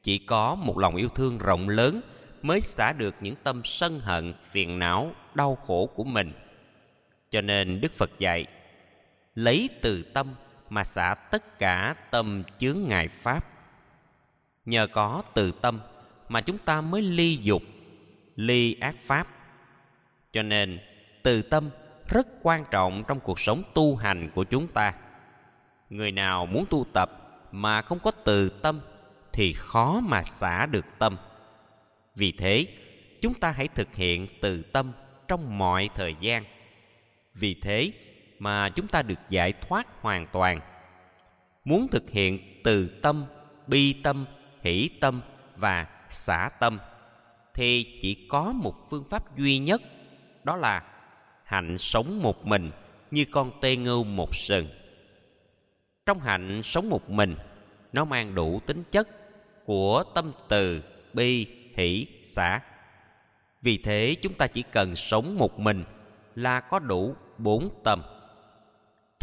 [0.02, 2.00] Chỉ có một lòng yêu thương rộng lớn
[2.42, 6.32] mới xả được những tâm sân hận, phiền não, đau khổ của mình.
[7.30, 8.46] Cho nên đức phật dạy,
[9.34, 10.34] lấy từ tâm
[10.70, 13.48] mà xả tất cả tâm chướng ngại pháp.
[14.64, 15.80] Nhờ có từ tâm
[16.28, 17.62] mà chúng ta mới ly dục,
[18.36, 19.28] ly ác pháp.
[20.32, 20.80] Cho nên
[21.22, 21.70] từ tâm
[22.08, 24.94] rất quan trọng trong cuộc sống tu hành của chúng ta
[25.92, 27.10] người nào muốn tu tập
[27.52, 28.80] mà không có từ tâm
[29.32, 31.16] thì khó mà xả được tâm.
[32.14, 32.66] Vì thế,
[33.20, 34.92] chúng ta hãy thực hiện từ tâm
[35.28, 36.44] trong mọi thời gian.
[37.34, 37.92] Vì thế
[38.38, 40.60] mà chúng ta được giải thoát hoàn toàn.
[41.64, 43.24] Muốn thực hiện từ tâm,
[43.66, 44.26] bi tâm,
[44.62, 45.20] hỷ tâm
[45.56, 46.78] và xả tâm
[47.54, 49.82] thì chỉ có một phương pháp duy nhất,
[50.44, 50.82] đó là
[51.44, 52.70] hạnh sống một mình
[53.10, 54.81] như con tê ngưu một sừng
[56.06, 57.36] trong hạnh sống một mình.
[57.92, 59.08] Nó mang đủ tính chất
[59.66, 62.60] của tâm từ bi hỷ xả.
[63.62, 65.84] Vì thế chúng ta chỉ cần sống một mình
[66.34, 68.02] là có đủ bốn tâm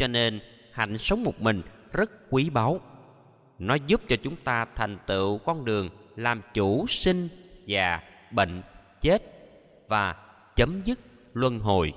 [0.00, 0.40] cho nên
[0.72, 1.62] hạnh sống một mình
[1.92, 2.80] rất quý báu.
[3.58, 7.28] Nó giúp cho chúng ta thành tựu con đường làm chủ sinh
[7.66, 8.00] già
[8.30, 8.62] bệnh,
[9.00, 9.22] chết
[9.88, 10.16] và
[10.56, 10.98] chấm dứt
[11.34, 11.92] luân hồi.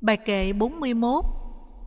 [0.00, 1.24] Bài kệ 41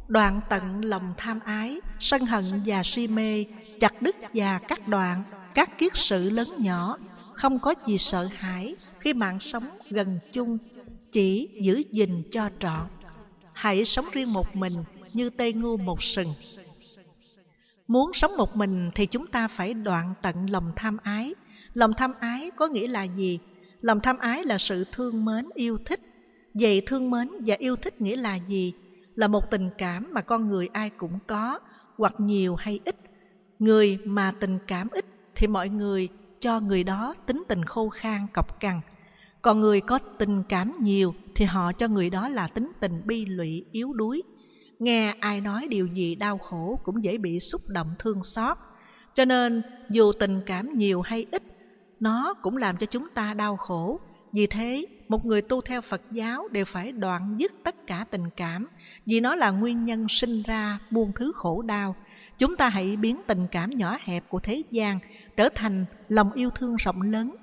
[0.08, 3.46] Đoạn tận lòng tham ái, sân hận và si mê,
[3.80, 5.24] chặt đứt và cắt đoạn,
[5.54, 6.98] các kiết sự lớn nhỏ,
[7.34, 10.58] không có gì sợ hãi khi mạng sống gần chung,
[11.12, 12.88] chỉ giữ gìn cho trọn.
[13.54, 14.74] Hãy sống riêng một mình
[15.14, 16.34] như tây ngu một sừng.
[17.88, 21.34] Muốn sống một mình thì chúng ta phải đoạn tận lòng tham ái,
[21.74, 23.40] Lòng tham ái có nghĩa là gì?
[23.82, 26.00] Lòng tham ái là sự thương mến, yêu thích.
[26.54, 28.74] Vậy thương mến và yêu thích nghĩa là gì?
[29.16, 31.60] Là một tình cảm mà con người ai cũng có,
[31.98, 32.96] hoặc nhiều hay ít.
[33.60, 36.10] Người mà tình cảm ít thì mọi người
[36.40, 38.82] cho người đó tính tình khô khan, cọc cằn.
[39.42, 43.26] Còn người có tình cảm nhiều thì họ cho người đó là tính tình bi
[43.26, 44.24] lụy, yếu đuối.
[44.80, 48.58] Nghe ai nói điều gì đau khổ cũng dễ bị xúc động thương xót.
[49.16, 51.44] Cho nên dù tình cảm nhiều hay ít
[52.00, 54.00] nó cũng làm cho chúng ta đau khổ.
[54.34, 58.30] Vì thế, một người tu theo Phật giáo đều phải đoạn dứt tất cả tình
[58.36, 58.68] cảm,
[59.06, 61.96] vì nó là nguyên nhân sinh ra muôn thứ khổ đau.
[62.38, 65.00] Chúng ta hãy biến tình cảm nhỏ hẹp của thế gian
[65.38, 67.36] trở thành lòng yêu thương rộng lớn.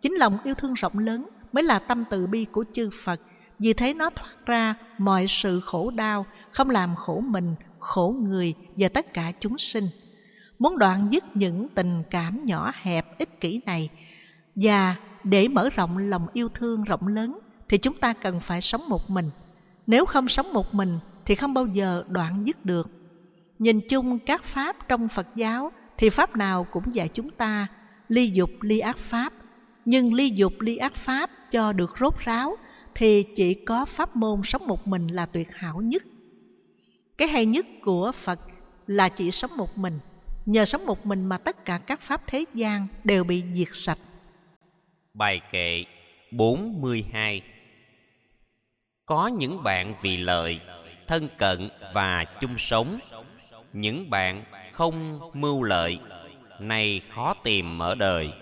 [0.00, 3.20] Chính lòng yêu thương rộng lớn mới là tâm từ bi của chư Phật.
[3.58, 8.54] Vì thế nó thoát ra mọi sự khổ đau, không làm khổ mình, khổ người
[8.76, 9.84] và tất cả chúng sinh.
[10.58, 13.88] Muốn đoạn dứt những tình cảm nhỏ hẹp ích kỷ này
[14.54, 17.38] và để mở rộng lòng yêu thương rộng lớn,
[17.68, 19.30] thì chúng ta cần phải sống một mình.
[19.86, 22.90] Nếu không sống một mình, thì không bao giờ đoạn dứt được.
[23.58, 27.66] Nhìn chung các pháp trong Phật giáo, thì pháp nào cũng dạy chúng ta
[28.08, 29.32] ly dục ly ác pháp.
[29.84, 32.56] Nhưng ly dục ly ác pháp cho được rốt ráo,
[32.94, 36.02] thì chỉ có pháp môn sống một mình là tuyệt hảo nhất.
[37.18, 38.40] Cái hay nhất của Phật
[38.86, 39.98] là chỉ sống một mình.
[40.46, 43.98] Nhờ sống một mình mà tất cả các pháp thế gian đều bị diệt sạch.
[45.18, 45.84] Bài kệ
[46.30, 47.42] 42
[49.06, 50.60] Có những bạn vì lợi,
[51.06, 52.98] thân cận và chung sống.
[53.72, 55.98] Những bạn không mưu lợi,
[56.58, 58.32] này khó tìm ở đời.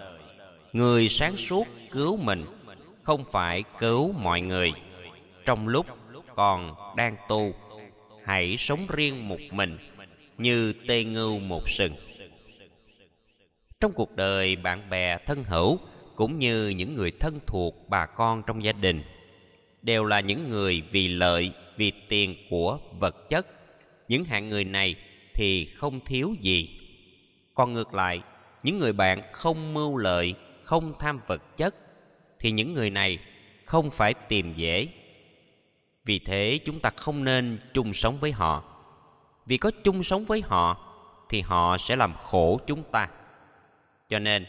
[0.73, 2.45] Người sáng suốt cứu mình,
[3.03, 4.73] không phải cứu mọi người.
[5.45, 5.87] Trong lúc
[6.35, 7.55] còn đang tu,
[8.25, 9.79] hãy sống riêng một mình
[10.39, 11.95] Như tê ngưu một sừng.
[13.81, 15.79] Trong cuộc đời bạn bè thân hữu
[16.17, 19.03] cũng như những người thân thuộc bà con trong gia đình,
[19.83, 23.47] đều là những người vì lợi, vì tiền của vật chất.
[24.09, 24.95] Những hạng người này
[25.35, 26.81] thì không thiếu gì.
[27.55, 28.23] Còn ngược lại,
[28.63, 31.75] những người bạn không mưu lợi, không tham vật chất,
[32.39, 33.19] thì những người này
[33.65, 34.89] không phải tìm dễ.
[36.05, 38.65] Vì thế chúng ta không nên chung sống với họ.
[39.47, 40.93] Vì có chung sống với họ,
[41.29, 43.09] thì họ sẽ làm khổ chúng ta.
[44.09, 44.47] Cho nên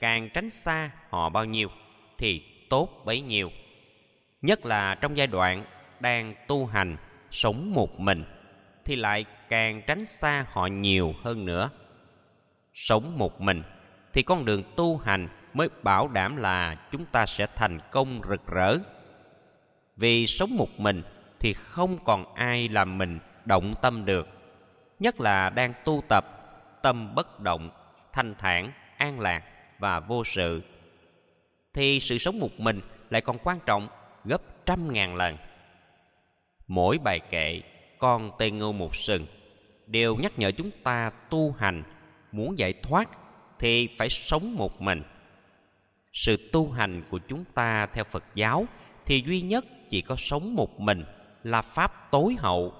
[0.00, 1.68] càng tránh xa họ bao nhiêu
[2.18, 3.50] thì tốt bấy nhiêu.
[4.42, 5.64] Nhất là trong giai đoạn
[6.00, 6.96] đang tu hành,
[7.30, 8.24] sống một mình
[8.84, 11.70] thì lại càng tránh xa họ nhiều hơn nữa.
[12.74, 13.62] Sống một mình
[14.12, 18.46] thì con đường tu hành mới bảo đảm là chúng ta sẽ thành công rực
[18.46, 18.78] rỡ.
[19.96, 21.02] Vì sống một mình
[21.40, 24.28] thì không còn ai làm mình động tâm được,
[24.98, 26.24] nhất là đang tu tập,
[26.82, 27.70] tâm bất động,
[28.12, 29.42] thanh thản, an lạc
[29.78, 30.62] và vô sự.
[31.74, 32.80] Thì sự sống một mình
[33.10, 33.88] lại còn quan trọng
[34.24, 35.36] gấp trăm ngàn lần.
[36.66, 37.60] Mỗi bài kệ
[37.98, 39.26] con tê ngưu một sừng
[39.86, 41.82] đều nhắc nhở chúng ta tu hành,
[42.32, 43.08] muốn giải thoát
[43.58, 45.02] thì phải sống một mình.
[46.12, 48.66] Sự tu hành của chúng ta theo phật giáo
[49.06, 51.04] thì duy nhất chỉ có sống một mình
[51.42, 52.74] là pháp tối hậu.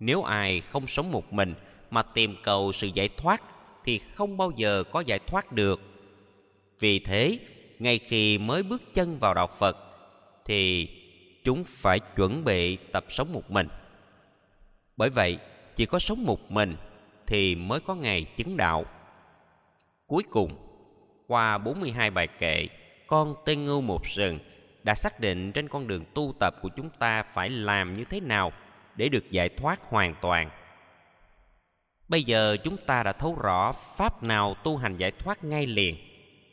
[0.00, 1.54] Nếu ai không sống một mình
[1.90, 3.42] mà tìm cầu sự giải thoát
[3.84, 5.93] thì không bao giờ có giải thoát được
[6.80, 7.38] vì thế,
[7.78, 9.76] ngay khi mới bước chân vào đạo phật,
[10.44, 10.88] thì
[11.44, 13.68] chúng phải chuẩn bị tập sống một mình.
[14.96, 15.38] Bởi vậy,
[15.76, 16.76] chỉ có sống một mình
[17.26, 18.84] thì mới có ngày chứng đạo.
[20.06, 20.56] Cuối cùng,
[21.26, 22.68] qua 42 bài kệ,
[23.06, 24.38] con tên ngưu một rừng
[24.82, 28.20] đã xác định trên con đường tu tập của chúng ta phải làm như thế
[28.20, 28.52] nào
[28.96, 30.50] để được giải thoát hoàn toàn.
[32.08, 35.96] Bây giờ chúng ta đã thấu rõ pháp nào tu hành giải thoát ngay liền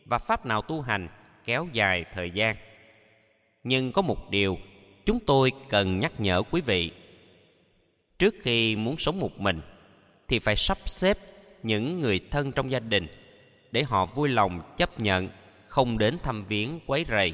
[0.05, 1.07] và pháp nào tu hành
[1.45, 2.55] kéo dài thời gian.
[3.63, 4.57] Nhưng có một điều
[5.05, 6.91] chúng tôi cần nhắc nhở quý vị.
[8.19, 9.61] Trước khi muốn sống một mình,
[10.27, 11.17] thì phải sắp xếp
[11.63, 13.07] những người thân trong gia đình
[13.71, 15.29] để họ vui lòng chấp nhận
[15.67, 17.33] không đến thăm viếng quấy rầy.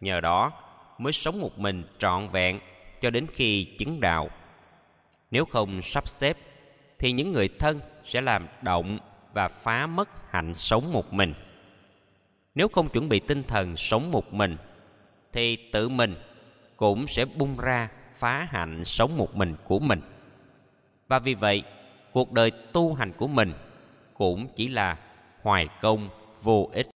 [0.00, 0.52] Nhờ đó
[0.98, 2.60] mới sống một mình trọn vẹn
[3.00, 4.30] cho đến khi chứng đạo.
[5.30, 6.36] Nếu không sắp xếp,
[6.98, 8.98] thì những người thân sẽ làm động
[9.32, 11.34] và phá mất hạnh sống một mình
[12.58, 14.56] nếu không chuẩn bị tinh thần sống một mình,
[15.32, 16.14] thì tự mình
[16.76, 20.00] cũng sẽ bung ra phá hạnh sống một mình của mình.
[21.08, 21.62] Và vì vậy,
[22.12, 23.52] cuộc đời tu hành của mình
[24.14, 24.96] cũng chỉ là
[25.42, 26.08] hoài công
[26.42, 26.86] vô ích.